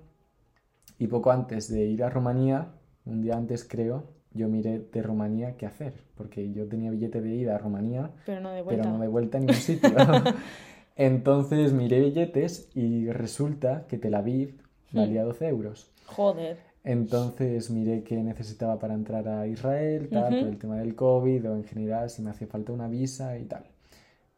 y 0.98 1.06
poco 1.06 1.30
antes 1.30 1.68
de 1.70 1.84
ir 1.84 2.02
a 2.02 2.10
Rumanía, 2.10 2.68
un 3.04 3.22
día 3.22 3.36
antes 3.36 3.62
creo, 3.64 4.02
yo 4.32 4.48
miré 4.48 4.80
de 4.92 5.00
Rumanía 5.02 5.56
qué 5.56 5.66
hacer, 5.66 5.92
porque 6.16 6.50
yo 6.52 6.66
tenía 6.66 6.90
billete 6.90 7.20
de 7.20 7.34
ida 7.36 7.54
a 7.54 7.58
Rumanía, 7.58 8.10
Pero 8.24 8.40
no 8.40 8.50
de 8.50 8.64
pero 8.64 8.76
vuelta. 8.78 8.90
no 8.90 8.98
de 8.98 9.08
vuelta 9.08 9.38
a 9.38 9.40
ningún 9.40 9.54
sitio. 9.56 9.90
Entonces 10.96 11.72
miré 11.72 12.00
billetes 12.00 12.68
y 12.74 13.10
resulta 13.10 13.86
que 13.86 13.98
Tel 13.98 14.14
Aviv 14.14 14.60
Hmm. 14.92 14.98
valía 14.98 15.24
12 15.24 15.48
euros. 15.48 15.90
Joder. 16.06 16.58
Entonces 16.86 17.68
miré 17.68 18.04
qué 18.04 18.16
necesitaba 18.22 18.78
para 18.78 18.94
entrar 18.94 19.26
a 19.28 19.46
Israel, 19.48 20.08
tal, 20.08 20.38
por 20.38 20.48
el 20.48 20.56
tema 20.56 20.76
del 20.76 20.94
COVID 20.94 21.50
o 21.50 21.56
en 21.56 21.64
general 21.64 22.08
si 22.10 22.22
me 22.22 22.30
hacía 22.30 22.46
falta 22.46 22.72
una 22.72 22.86
visa 22.86 23.36
y 23.38 23.44
tal. 23.44 23.64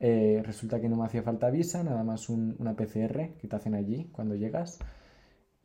Eh, 0.00 0.42
resulta 0.44 0.80
que 0.80 0.88
no 0.88 0.96
me 0.96 1.04
hacía 1.04 1.22
falta 1.22 1.50
visa, 1.50 1.84
nada 1.84 2.02
más 2.04 2.30
un- 2.30 2.56
una 2.58 2.74
PCR 2.74 3.34
que 3.38 3.48
te 3.48 3.54
hacen 3.56 3.74
allí 3.74 4.08
cuando 4.12 4.34
llegas 4.34 4.78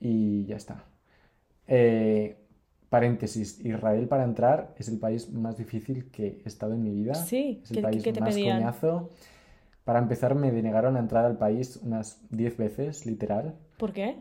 y 0.01 0.45
ya 0.45 0.57
está. 0.57 0.83
Eh, 1.67 2.35
paréntesis, 2.89 3.63
Israel 3.63 4.07
para 4.09 4.25
entrar 4.25 4.75
es 4.77 4.89
el 4.89 4.99
país 4.99 5.31
más 5.31 5.57
difícil 5.57 6.11
que 6.11 6.41
he 6.43 6.47
estado 6.47 6.73
en 6.73 6.83
mi 6.83 6.91
vida. 6.91 7.13
Sí, 7.15 7.61
Es 7.63 7.71
el 7.71 7.77
¿qué- 7.77 7.81
país 7.81 8.03
qué 8.03 8.11
te 8.11 8.19
más 8.19 8.33
pedían? 8.35 8.57
coñazo. 8.57 9.09
Para 9.85 9.99
empezar 9.99 10.35
me 10.35 10.51
denegaron 10.51 10.95
la 10.95 10.99
entrada 10.99 11.27
al 11.27 11.37
país 11.37 11.77
unas 11.77 12.19
10 12.29 12.57
veces, 12.57 13.05
literal. 13.05 13.55
¿Por 13.77 13.93
qué? 13.93 14.17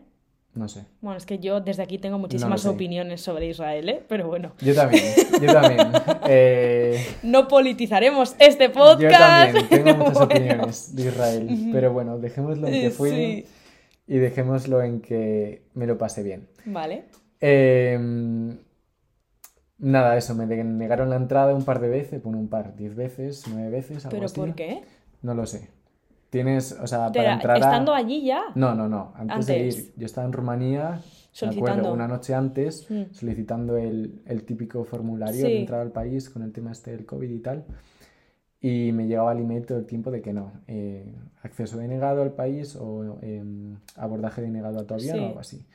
No 0.55 0.67
sé. 0.67 0.85
Bueno, 1.01 1.17
es 1.17 1.25
que 1.25 1.39
yo 1.39 1.61
desde 1.61 1.81
aquí 1.81 1.97
tengo 1.97 2.19
muchísimas 2.19 2.63
opiniones 2.67 3.21
sobre 3.21 3.47
Israel, 3.47 3.89
¿eh? 3.89 4.03
Pero 4.07 4.27
bueno, 4.27 4.51
Yo 4.61 4.75
también, 4.75 5.03
yo 5.41 5.51
también. 5.51 5.87
Eh, 6.29 7.03
no 7.23 7.47
politizaremos 7.47 8.35
este 8.39 8.65
Yo 8.67 8.73
podcast. 8.73 9.53
también 9.53 9.67
tengo 9.83 9.97
muchas 9.97 10.13
Bueno. 10.13 10.25
opiniones 10.25 10.95
de 10.95 11.07
Israel, 11.07 11.69
pero 11.71 11.91
bueno, 11.91 12.19
dejémoslo 12.19 12.67
en 12.67 12.73
que 12.81 12.89
fui 12.91 13.09
Sí. 13.09 13.45
y 14.07 14.17
dejémoslo 14.17 14.81
en 14.83 15.01
que 15.01 15.63
me 15.73 15.87
lo 15.87 15.97
pasé 15.97 16.21
bien. 16.21 16.47
Vale. 16.65 17.05
Em, 17.41 18.57
nada, 19.79 20.15
eso, 20.17 20.35
me 20.35 20.45
negaron 20.45 21.09
la 21.09 21.15
entrada 21.17 21.53
un 21.55 21.65
par 21.65 21.79
de 21.81 21.89
veces, 21.89 22.21
bueno, 22.23 22.37
un 22.39 22.47
par, 22.47 22.75
diez 22.75 22.95
veces, 22.95 23.43
nueve 23.51 23.69
veces, 23.69 24.05
algo 24.05 24.15
¿Pero 24.15 24.25
así. 24.27 24.35
por 24.35 24.53
qué? 24.55 24.81
No 25.23 25.33
lo 25.33 25.45
sé. 25.47 25.67
Tienes, 26.33 26.71
o 26.81 26.87
sea, 26.87 27.11
para 27.11 27.33
entrar 27.35 27.57
a... 27.57 27.59
¿Estando 27.59 27.93
allí 27.93 28.25
ya? 28.25 28.41
No, 28.55 28.73
no, 28.73 28.89
no, 28.89 29.13
antes 29.15 29.45
de 29.45 29.53
Antes. 29.55 29.77
ir, 29.89 29.93
yo 29.97 30.05
estaba 30.07 30.25
en 30.25 30.33
Rumanía 30.33 30.99
Solicitando. 31.31 31.93
una 31.93 32.07
noche 32.07 32.33
antes, 32.33 32.89
Mm. 32.89 33.03
solicitando 33.11 33.77
el, 33.77 34.23
el 34.25 34.43
típico 34.43 34.83
formulario 34.83 35.45
Sí. 35.45 35.51
de 35.51 35.59
entrada 35.59 35.83
al 35.83 35.91
país 35.91 36.31
con 36.31 36.41
el 36.41 36.51
tema 36.51 36.71
este 36.71 36.89
del 36.89 37.05
COVID 37.05 37.29
y 37.29 37.39
tal. 37.39 37.65
Y 38.59 38.91
me 38.93 39.05
llegaba 39.05 39.31
el 39.33 39.41
email 39.41 39.63
todo 39.67 39.77
el 39.77 39.85
tiempo 39.85 40.09
de 40.09 40.23
que 40.23 40.33
no, 40.33 40.53
eh, 40.67 41.13
acceso 41.43 41.77
denegado 41.77 42.23
al 42.23 42.31
país 42.31 42.75
o 42.77 43.19
em, 43.21 43.75
abordaje 43.95 44.41
denegado 44.41 44.79
a 44.79 44.87
tu 44.87 44.95
avión 44.95 45.15
Sí. 45.17 45.21
o 45.23 45.27
algo 45.27 45.39
así. 45.39 45.65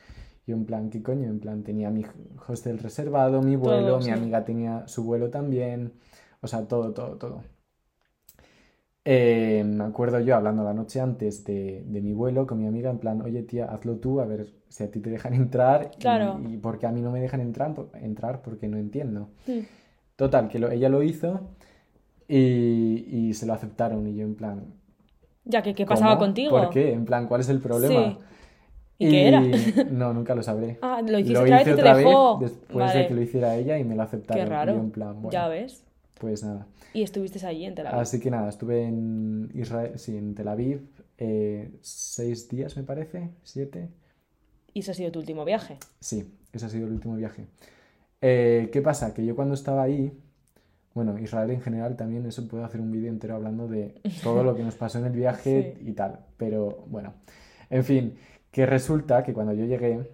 Y 0.45 0.51
en 0.51 0.65
plan, 0.65 0.91
¿qué 0.91 1.03
coño? 1.05 1.29
En 1.29 1.39
plan, 1.39 1.63
tenía 1.63 1.91
mi 1.91 2.05
hostel 2.49 2.81
reservado, 2.81 3.43
mi 3.43 3.55
vuelo, 3.55 3.87
Todo, 3.87 3.99
mi 3.99 4.05
sí. 4.07 4.11
amiga 4.11 4.45
tenía 4.45 4.89
su 4.89 5.05
vuelo 5.05 5.31
también, 5.31 5.93
o 6.41 6.49
sea, 6.49 6.67
todo, 6.67 6.93
todo, 6.93 7.17
todo. 7.17 7.43
Eh, 9.11 9.65
me 9.65 9.85
acuerdo 9.85 10.21
yo 10.21 10.37
hablando 10.37 10.63
la 10.65 10.75
noche 10.75 11.01
antes 11.01 11.43
de, 11.45 11.83
de 11.87 12.01
mi 12.03 12.13
vuelo 12.13 12.47
con 12.47 12.59
mi 12.61 12.67
amiga, 12.67 12.91
en 12.91 12.99
plan, 12.99 13.23
oye 13.23 13.43
tía, 13.43 13.65
hazlo 13.65 13.97
tú, 13.97 14.21
a 14.21 14.27
ver 14.27 14.49
si 14.69 14.85
a 14.85 14.91
ti 14.91 15.01
te 15.01 15.09
dejan 15.09 15.33
entrar 15.33 15.93
y, 15.97 15.99
Claro. 16.01 16.39
y 16.47 16.59
por 16.59 16.79
qué 16.79 16.87
a 16.89 16.93
mí 16.93 17.01
no 17.01 17.11
me 17.11 17.19
dejan 17.21 17.41
entrar, 17.41 17.75
entrar 18.03 18.43
porque 18.43 18.69
no 18.69 18.77
entiendo. 18.77 19.31
Mm. 19.47 19.61
Total, 20.17 20.49
que 20.49 20.59
lo- 20.59 20.71
ella 20.71 20.91
lo 20.91 21.03
hizo 21.03 21.41
y, 22.29 23.07
y 23.11 23.33
se 23.35 23.47
lo 23.47 23.55
aceptaron 23.55 24.07
y 24.07 24.15
yo 24.15 24.25
en 24.27 24.35
plan, 24.35 24.65
Ya 25.47 25.63
que, 25.63 25.75
¿qué 25.75 25.87
¿cómo? 25.87 25.99
pasaba 25.99 26.19
contigo? 26.19 26.51
¿Por 26.51 26.69
qué? 26.69 26.93
En 26.93 27.07
plan, 27.07 27.27
¿cuál 27.29 27.41
es 27.41 27.49
el 27.49 27.61
problema? 27.61 28.11
Sí. 28.11 28.19
¿Y 28.99 29.11
qué 29.11 29.29
era? 29.29 29.41
No, 29.91 30.13
nunca 30.13 30.35
lo 30.35 30.43
sabré. 30.43 30.79
Ah, 30.83 31.01
lo 31.01 31.19
hiciste 31.19 31.33
Lo 31.33 31.41
otra 31.45 31.57
vez 31.57 31.63
y 31.63 31.65
te 31.65 31.73
otra 31.73 31.95
vez 31.95 32.05
dejó. 32.05 32.39
después 32.43 32.87
Vale. 32.87 32.99
de 32.99 33.07
que 33.07 33.15
lo 33.15 33.23
hiciera 33.23 33.57
ella 33.57 33.79
y 33.79 33.85
me 33.85 33.95
lo 33.97 34.03
aceptaron. 34.03 34.45
Qué 34.45 34.47
Y 34.47 34.51
raro. 34.53 34.75
yo 34.75 34.81
en 34.81 34.91
plan, 34.91 35.15
bueno, 35.15 35.31
Ya 35.31 35.49
ves. 35.49 35.85
Pues 36.19 36.43
nada. 36.45 36.67
Y 36.93 37.03
estuviste 37.03 37.45
allí 37.47 37.65
en 37.65 37.75
Tel 37.75 37.87
Aviv. 37.87 38.01
Así 38.01 38.21
que 38.21 38.31
nada, 38.31 38.49
estuve 38.49 38.85
en 38.85 39.51
Israel, 39.55 39.99
sí, 39.99 40.17
en 40.17 40.35
Tel 40.35 40.49
Aviv, 40.49 40.89
eh, 41.19 41.71
seis 41.81 42.49
días 42.49 42.77
me 42.77 42.83
parece, 42.83 43.31
siete. 43.43 43.89
Y 44.75 44.81
ese 44.81 44.91
ha 44.93 44.95
sido 44.95 45.11
tu 45.13 45.19
último 45.19 45.45
viaje. 45.45 45.79
Sí, 46.01 46.33
ese 46.53 46.67
ha 46.67 46.69
sido 46.69 46.87
el 46.87 46.93
último 46.93 47.17
viaje. 47.17 47.47
Eh, 48.21 48.69
¿qué 48.73 48.83
pasa? 48.83 49.15
Que 49.15 49.25
yo 49.25 49.35
cuando 49.37 49.55
estaba 49.55 49.83
ahí, 49.83 50.13
bueno, 50.95 51.19
Israel 51.19 51.51
en 51.51 51.61
general 51.61 51.97
también, 51.97 52.27
eso 52.27 52.47
puedo 52.49 52.65
hacer 52.65 52.81
un 52.81 52.91
vídeo 52.91 53.09
entero 53.11 53.35
hablando 53.37 53.69
de 53.69 54.01
todo 54.23 54.43
lo 54.43 54.55
que 54.57 54.63
nos 54.65 54.75
pasó 54.77 54.99
en 54.99 55.07
el 55.07 55.13
viaje 55.13 55.77
Sí. 55.79 55.89
y 55.91 55.93
tal, 55.93 56.21
pero 56.37 56.85
bueno, 56.89 57.15
en 57.71 57.85
fin, 57.85 58.15
que 58.51 58.67
resulta 58.67 59.23
que 59.23 59.33
cuando 59.33 59.53
yo 59.53 59.65
llegué 59.67 60.11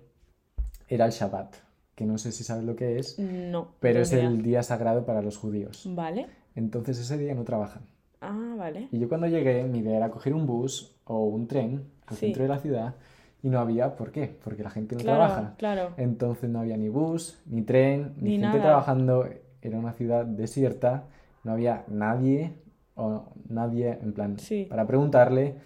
era 0.88 1.06
el 1.06 1.12
Shabbat, 1.12 1.54
que 1.94 2.06
no 2.06 2.18
sé 2.18 2.32
si 2.32 2.44
sabes 2.44 2.64
lo 2.64 2.76
que 2.76 2.98
es, 2.98 3.18
No. 3.18 3.68
pero 3.80 4.00
es 4.00 4.12
el 4.12 4.42
día 4.42 4.62
sagrado 4.62 5.04
para 5.04 5.22
los 5.22 5.36
judíos. 5.36 5.84
Vale. 5.94 6.26
Entonces 6.56 6.98
ese 6.98 7.16
día 7.18 7.34
no 7.34 7.44
trabajan. 7.44 7.82
Ah, 8.20 8.54
vale. 8.58 8.88
Y 8.90 8.98
yo 8.98 9.08
cuando 9.08 9.26
llegué, 9.26 9.64
mi 9.64 9.78
idea 9.80 9.96
era 9.96 10.10
coger 10.10 10.34
un 10.34 10.46
bus 10.46 10.96
o 11.04 11.24
un 11.24 11.46
tren 11.46 11.84
al 12.06 12.16
Sí. 12.16 12.26
centro 12.26 12.42
de 12.44 12.48
la 12.48 12.58
ciudad 12.58 12.94
y 13.42 13.48
no 13.50 13.58
había, 13.60 13.96
¿por 13.96 14.10
qué? 14.12 14.36
Porque 14.42 14.62
la 14.62 14.70
gente 14.70 14.94
no 14.96 15.02
Claro, 15.02 15.18
trabaja. 15.26 15.54
claro. 15.58 15.90
Entonces 15.98 16.48
no 16.48 16.60
había 16.60 16.76
ni 16.76 16.88
bus, 16.88 17.38
ni 17.46 17.62
tren, 17.62 18.14
ni, 18.16 18.22
Ni 18.22 18.30
gente 18.38 18.46
nada. 18.48 18.62
trabajando. 18.62 19.28
Era 19.60 19.78
una 19.78 19.92
ciudad 19.92 20.24
desierta, 20.24 21.04
no 21.42 21.52
había 21.52 21.84
nadie 21.88 22.54
o 22.96 23.24
nadie 23.48 23.98
en 24.00 24.12
plan 24.12 24.38
Sí. 24.38 24.66
para 24.68 24.86
preguntarle. 24.86 25.56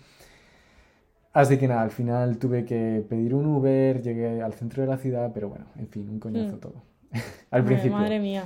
Así 1.39 1.57
que 1.57 1.69
nada, 1.69 1.83
al 1.83 1.91
final 1.93 2.37
tuve 2.39 2.65
que 2.65 3.05
pedir 3.09 3.33
un 3.35 3.47
Uber, 3.47 4.03
llegué 4.03 4.43
al 4.43 4.55
centro 4.55 4.83
de 4.83 4.89
la 4.89 4.97
ciudad, 4.97 5.31
pero 5.33 5.49
bueno, 5.49 5.67
en 5.79 5.87
fin, 5.87 6.09
un 6.11 6.19
coñazo 6.19 6.57
Mm. 6.57 6.61
todo. 6.61 6.83
Al 7.53 7.65
principio. 7.65 7.97
Madre 7.97 8.19
mía. 8.19 8.45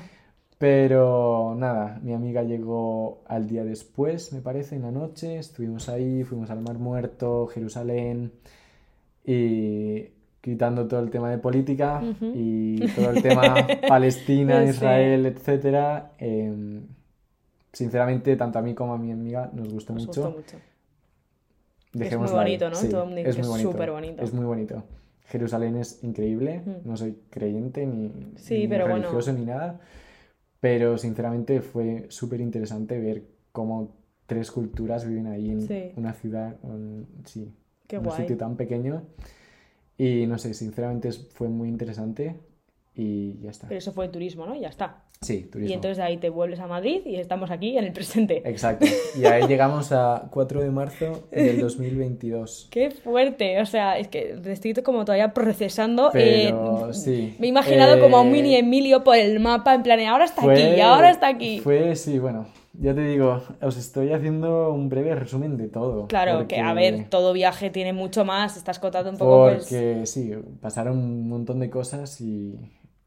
Pero 0.58 1.54
nada, 1.58 1.98
mi 2.02 2.12
amiga 2.12 2.42
llegó 2.42 3.22
al 3.26 3.48
día 3.48 3.64
después, 3.64 4.32
me 4.32 4.40
parece, 4.42 4.76
en 4.76 4.82
la 4.82 4.90
noche. 4.92 5.38
Estuvimos 5.38 5.88
ahí, 5.88 6.22
fuimos 6.22 6.50
al 6.50 6.60
Mar 6.60 6.78
Muerto, 6.78 7.46
Jerusalén 7.46 8.30
y 9.24 10.04
quitando 10.40 10.86
todo 10.86 11.00
el 11.00 11.10
tema 11.10 11.30
de 11.30 11.38
política 11.38 12.00
Ujú. 12.02 12.32
y 12.34 12.86
todo 12.94 13.10
el 13.10 13.22
tema 13.22 13.54
Palestina, 13.88 14.62
Sí. 14.64 14.70
Israel, 14.70 15.26
etcétera. 15.26 16.12
Em, 16.18 16.82
sinceramente, 17.72 18.36
tanto 18.36 18.58
a 18.58 18.62
mí 18.62 18.74
como 18.74 18.92
a 18.94 18.98
mi 18.98 19.10
amiga 19.12 19.50
nos 19.52 19.72
gustó 19.72 19.94
Nos 19.94 20.06
mucho. 20.06 20.22
gustó 20.32 20.36
mucho. 20.38 20.56
Dejémoslo 21.92 22.38
ahí. 22.38 22.44
bonito, 22.44 22.70
¿no? 22.70 22.76
Sí, 22.76 22.88
Todo 22.88 23.02
el 23.02 23.06
mundo 23.08 23.18
dice 23.18 23.30
es 23.30 23.36
muy 23.36 23.42
es 23.44 23.48
bonito. 23.50 23.72
súper 23.72 23.90
bonito. 23.90 24.22
Es 24.22 24.32
muy 24.32 24.44
bonito. 24.44 24.84
Jerusalén 25.26 25.76
es 25.76 26.02
increíble. 26.02 26.62
Mm. 26.64 26.88
No 26.88 26.96
soy 26.96 27.18
creyente 27.30 27.86
ni, 27.86 28.10
Sí, 28.36 28.58
ni 28.60 28.68
pero 28.68 28.84
bueno. 28.84 29.00
religioso 29.02 29.32
ni 29.32 29.44
nada. 29.44 29.80
Pero 30.60 30.96
sinceramente 30.98 31.60
fue 31.60 32.06
súper 32.08 32.40
interesante 32.40 32.98
ver 33.00 33.24
cómo 33.50 33.96
tres 34.26 34.50
culturas 34.50 35.06
viven 35.06 35.26
ahí 35.26 35.50
en 35.50 35.62
Sí. 35.62 35.90
una 35.96 36.12
ciudad, 36.12 36.56
en- 36.62 37.06
sí, 37.24 37.52
Qué 37.86 37.98
un 37.98 38.04
guay. 38.04 38.20
sitio 38.22 38.36
tan 38.36 38.56
pequeño. 38.56 39.02
Y 39.98 40.26
no 40.26 40.38
sé, 40.38 40.54
sinceramente 40.54 41.08
es- 41.08 41.28
fue 41.32 41.48
muy 41.48 41.68
interesante 41.68 42.36
y 42.94 43.38
ya 43.40 43.50
está. 43.50 43.68
Pero 43.68 43.78
eso 43.78 43.92
fue 43.92 44.08
turismo, 44.08 44.46
¿no? 44.46 44.54
Y 44.54 44.60
ya 44.60 44.68
está. 44.68 45.04
Sí, 45.22 45.48
turismo. 45.50 45.70
Y 45.70 45.72
entonces 45.74 45.96
de 45.98 46.02
ahí 46.02 46.16
te 46.18 46.28
vuelves 46.30 46.60
a 46.60 46.66
Madrid 46.66 47.00
y 47.06 47.16
estamos 47.16 47.50
aquí 47.50 47.78
en 47.78 47.84
el 47.84 47.92
presente. 47.92 48.42
Exacto. 48.44 48.86
Y 49.18 49.24
ahí 49.24 49.42
llegamos 49.48 49.92
a 49.92 50.28
4 50.30 50.60
de 50.60 50.70
marzo 50.70 51.28
del 51.30 51.60
2022. 51.60 52.68
Qué 52.70 52.90
fuerte. 52.90 53.60
O 53.60 53.66
sea, 53.66 53.98
es 53.98 54.08
que 54.08 54.36
estoy 54.46 54.74
como 54.74 55.04
todavía 55.04 55.32
procesando. 55.32 56.10
eh, 56.14 56.46
Pero 56.50 56.92
sí. 56.92 57.34
Me 57.38 57.46
he 57.46 57.50
imaginado 57.50 58.00
como 58.00 58.16
a 58.16 58.20
un 58.20 58.28
Eh, 58.28 58.30
mini 58.32 58.56
Emilio 58.56 59.04
por 59.04 59.16
el 59.16 59.38
mapa, 59.40 59.74
en 59.74 59.82
plan, 59.82 60.00
ahora 60.00 60.24
está 60.24 60.42
aquí 60.50 60.62
y 60.76 60.80
ahora 60.80 61.10
está 61.10 61.28
aquí. 61.28 61.60
Fue, 61.60 61.94
sí, 61.96 62.18
bueno, 62.18 62.46
ya 62.72 62.94
te 62.94 63.02
digo, 63.02 63.42
os 63.60 63.76
estoy 63.76 64.12
haciendo 64.12 64.72
un 64.72 64.88
breve 64.88 65.14
resumen 65.14 65.56
de 65.56 65.68
todo. 65.68 66.06
Claro, 66.08 66.48
que 66.48 66.58
a 66.60 66.72
ver, 66.72 67.08
todo 67.10 67.32
viaje 67.32 67.70
tiene 67.70 67.92
mucho 67.92 68.24
más. 68.24 68.56
Estás 68.56 68.78
contando 68.78 69.10
un 69.10 69.18
poco, 69.18 69.44
pues. 69.44 69.64
Porque 69.64 70.02
sí, 70.06 70.32
pasaron 70.60 70.98
un 70.98 71.28
montón 71.28 71.60
de 71.60 71.68
cosas 71.70 72.20
y, 72.20 72.58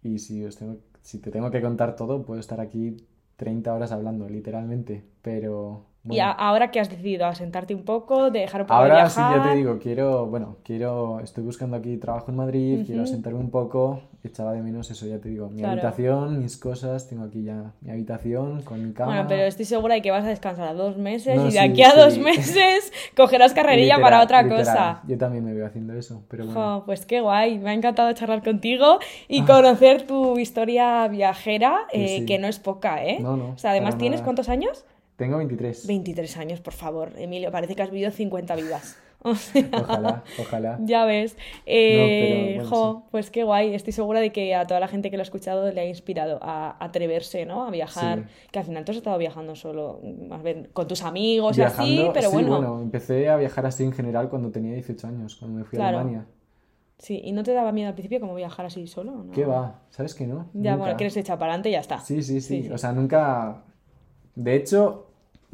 y 0.03 0.19
si, 0.19 0.43
os 0.45 0.55
tengo, 0.57 0.77
si 1.05 1.19
te 1.19 1.31
tengo 1.31 1.51
que 1.51 1.61
contar 1.61 1.95
todo, 1.95 2.25
puedo 2.25 2.39
estar 2.39 2.59
aquí 2.59 2.97
30 3.37 3.73
horas 3.73 3.91
hablando, 3.91 4.27
literalmente. 4.27 5.03
Pero 5.21 5.85
Y 6.07 6.19
a- 6.19 6.31
ahora 6.31 6.69
que 6.71 6.79
has 6.79 6.89
decidido 6.89 7.25
asentarte 7.25 7.73
un 7.73 7.83
poco, 7.83 8.29
de 8.29 8.39
dejar 8.41 8.61
un 8.61 8.67
poco 8.67 8.79
de 8.83 8.89
Ahora 8.91 9.09
sí, 9.09 9.19
ya 9.21 9.29
viajar. 9.29 9.49
te 9.49 9.55
digo, 9.55 9.79
quiero, 9.79 10.27
bueno, 10.27 10.57
quiero, 10.63 11.19
estoy 11.21 11.43
buscando 11.43 11.77
aquí 11.77 11.97
trabajo 11.97 12.29
en 12.29 12.37
Madrid, 12.37 12.83
quiero 12.85 13.03
asentarme 13.03 13.39
un 13.39 13.49
poco, 13.49 14.01
echaba 14.23 14.53
de 14.53 14.61
menos 14.61 14.91
eso, 14.91 15.07
ya 15.07 15.17
te 15.19 15.29
digo, 15.29 15.49
mi 15.49 15.57
Claro. 15.61 15.73
habitación, 15.73 16.39
mis 16.39 16.57
cosas, 16.57 17.07
tengo 17.07 17.23
aquí 17.23 17.43
ya 17.43 17.71
mi 17.81 17.89
habitación 17.91 18.61
con 18.61 18.85
mi 18.85 18.93
cama. 18.93 19.13
Bueno, 19.13 19.25
pero 19.27 19.43
estoy 19.43 19.65
segura 19.65 19.95
de 19.95 20.01
que 20.03 20.11
vas 20.11 20.23
a 20.25 20.27
descansar 20.29 20.75
dos 20.75 20.97
meses 20.97 21.35
No, 21.37 21.43
y 21.43 21.45
de 21.45 21.51
sí, 21.53 21.57
aquí 21.57 21.81
a 21.83 21.93
dos 21.95 22.17
meses 22.29 22.93
cogerás 23.17 23.53
carrerilla 23.53 23.99
para 23.99 24.21
otra 24.21 24.43
literal. 24.43 24.65
cosa. 24.65 25.01
Yo 25.07 25.17
también 25.17 25.43
me 25.43 25.53
veo 25.53 25.65
haciendo 25.65 25.93
eso, 25.93 26.23
pero 26.29 26.45
bueno. 26.45 26.83
Pues 26.85 27.05
qué 27.07 27.21
guay, 27.21 27.57
me 27.57 27.71
ha 27.71 27.73
encantado 27.73 28.11
charlar 28.13 28.43
contigo 28.43 28.99
y 29.27 29.41
conocer 29.43 30.03
tu 30.05 30.37
historia 30.37 31.07
viajera, 31.07 31.81
eh, 31.91 32.19
sí. 32.19 32.25
que 32.25 32.37
no 32.37 32.47
es 32.47 32.59
poca, 32.59 33.03
¿eh? 33.03 33.17
No, 33.21 33.35
no, 33.37 33.49
O 33.51 33.57
sea, 33.57 33.71
además 33.71 33.97
tienes 33.97 34.19
nada. 34.19 34.25
cuántos 34.25 34.49
años? 34.49 34.85
Tengo 35.15 35.37
23. 35.37 35.87
23 35.87 36.37
años, 36.37 36.59
por 36.61 36.73
favor, 36.73 37.13
Emilio, 37.17 37.51
parece 37.51 37.75
que 37.75 37.81
has 37.83 37.89
vivido 37.91 38.11
50 38.11 38.55
vidas. 38.55 38.97
O 39.27 39.33
sea, 39.35 39.67
Ojalá, 39.73 40.23
ojalá. 40.39 40.77
ya 40.81 41.03
ves. 41.05 41.35
Eh, 41.65 42.57
pero 42.59 42.69
bueno, 42.69 42.69
jo, 42.69 42.99
sí. 43.01 43.07
pues 43.11 43.31
qué 43.31 43.43
guay. 43.43 43.73
Estoy 43.73 43.91
segura 43.93 44.19
de 44.19 44.31
que 44.31 44.53
a 44.53 44.67
toda 44.67 44.79
la 44.79 44.87
gente 44.87 45.09
que 45.09 45.17
lo 45.17 45.21
ha 45.21 45.23
escuchado 45.23 45.71
le 45.71 45.81
ha 45.81 45.85
inspirado 45.87 46.37
a 46.43 46.75
atreverse, 46.83 47.45
¿no? 47.45 47.65
A 47.65 47.71
viajar. 47.71 48.19
Sí. 48.19 48.47
Que 48.51 48.59
al 48.59 48.65
final 48.65 48.85
tú 48.85 48.91
has 48.91 48.97
estado 48.97 49.17
viajando 49.17 49.55
solo, 49.55 49.99
más 50.29 50.43
bien 50.43 50.69
con 50.73 50.87
tus 50.87 51.01
amigos 51.01 51.57
y 51.57 51.61
así, 51.63 51.93
Viajando, 51.93 52.13
pero 52.13 52.29
sí, 52.29 52.43
bueno. 52.43 52.81
empecé 52.81 53.29
a 53.29 53.37
viajar 53.37 53.65
así 53.65 53.83
en 53.83 53.93
general 53.93 54.29
cuando 54.29 54.51
tenía 54.51 54.73
18 54.73 55.07
años, 55.07 55.35
cuando 55.37 55.57
me 55.59 55.63
fui 55.65 55.77
a 55.77 55.81
Claro. 55.81 55.99
Alemania. 55.99 56.25
Sí, 56.99 57.19
¿y 57.23 57.31
no 57.31 57.41
te 57.43 57.53
daba 57.53 57.71
miedo 57.71 57.87
al 57.89 57.93
principio 57.95 58.19
como 58.19 58.35
viajar 58.35 58.67
así 58.67 58.85
solo? 58.85 59.11
¿no? 59.23 59.31
¿Qué 59.31 59.45
va? 59.45 59.81
¿Sabes 59.89 60.13
que 60.13 60.27
no? 60.27 60.49
Ya, 60.53 60.71
Nunca. 60.73 60.75
bueno, 60.83 60.97
que 60.97 61.03
eres 61.05 61.17
hecha 61.17 61.33
para 61.39 61.53
adelante 61.53 61.69
y 61.69 61.71
ya 61.71 61.79
está. 61.79 61.99
Sí, 61.99 62.21
Sí, 62.21 62.41
sí. 62.41 62.69
O 62.71 62.77
sea, 62.77 62.91
nunca. 62.93 63.63
De 64.35 64.55
hecho, 64.55 65.04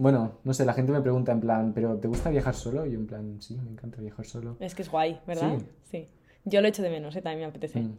bueno, 0.02 0.40
no 0.44 0.54
sé, 0.54 0.66
la 0.66 0.74
gente 0.74 0.92
me 0.92 1.00
pregunta 1.00 1.32
en 1.32 1.40
plan, 1.40 1.74
¿pero 1.74 1.98
te 1.98 2.08
gusta 2.08 2.32
viajar 2.32 2.56
solo? 2.56 2.88
Y 2.88 2.94
yo 2.94 3.00
en 3.00 3.06
plan, 3.06 3.40
sí, 3.40 3.56
me 3.64 3.70
encanta 3.70 4.02
viajar 4.02 4.26
solo. 4.26 4.58
Es 4.60 4.74
que 4.74 4.82
es 4.82 4.90
guay, 4.90 5.22
¿verdad? 5.28 5.60
Sí. 5.60 5.66
Sí. 5.92 6.08
Yo 6.44 6.60
lo 6.62 6.68
echo 6.68 6.82
de 6.82 6.90
menos, 6.90 7.16
¿eh? 7.16 7.22
También 7.22 7.42
me 7.42 7.46
apetece. 7.46 7.82
Mm. 7.82 7.98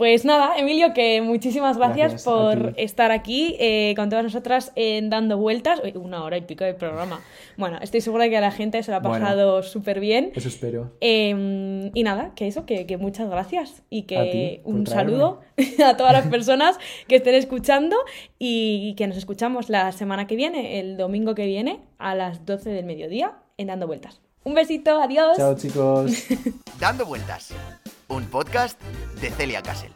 Pues 0.00 0.24
nada, 0.24 0.56
Emilio, 0.56 0.94
que 0.94 1.20
muchísimas 1.20 1.76
gracias, 1.76 2.24
por 2.24 2.72
estar 2.78 3.10
aquí 3.10 3.54
eh, 3.60 3.92
con 3.96 4.08
todas 4.08 4.24
nosotras 4.24 4.72
en 4.74 5.10
Dando 5.10 5.36
Vueltas. 5.36 5.82
Uy, 5.84 5.92
Una 5.94 6.24
hora 6.24 6.38
y 6.38 6.40
pico 6.40 6.64
de 6.64 6.72
programa. 6.72 7.20
Bueno, 7.58 7.76
estoy 7.82 8.00
segura 8.00 8.24
de 8.24 8.30
que 8.30 8.38
a 8.38 8.40
la 8.40 8.50
gente 8.50 8.82
se 8.82 8.92
lo 8.92 8.96
ha 8.96 9.00
Bueno. 9.00 9.22
pasado 9.26 9.62
súper 9.62 10.00
bien. 10.00 10.32
Eso 10.34 10.48
espero. 10.48 10.92
Eh, 11.02 11.90
y 11.92 12.02
nada, 12.02 12.32
que 12.34 12.46
eso, 12.46 12.64
que, 12.64 12.86
que 12.86 12.96
muchas 12.96 13.28
gracias 13.28 13.82
y 13.90 14.04
A 14.04 14.06
que 14.06 14.62
un 14.64 14.84
traerme. 14.84 15.10
saludo 15.12 15.40
a 15.84 15.94
todas 15.98 16.14
las 16.14 16.26
personas 16.28 16.78
que 17.06 17.16
estén 17.16 17.34
escuchando 17.34 17.94
y 18.38 18.94
que 18.94 19.06
nos 19.06 19.18
escuchamos 19.18 19.68
la 19.68 19.92
semana 19.92 20.26
que 20.26 20.34
viene, 20.34 20.80
el 20.80 20.96
domingo 20.96 21.34
que 21.34 21.44
viene, 21.44 21.80
a 21.98 22.14
las 22.14 22.46
12 22.46 22.70
del 22.70 22.86
mediodía 22.86 23.34
en 23.58 23.66
Dando 23.66 23.86
Vueltas. 23.86 24.22
Un 24.44 24.54
besito, 24.54 24.98
adiós. 24.98 25.36
Chao, 25.36 25.54
chicos. 25.56 26.10
Dando 26.80 27.04
vueltas 27.04 27.52
un 28.10 28.24
podcast 28.26 28.80
de 29.20 29.30
Celia 29.30 29.62
Castle. 29.62 29.90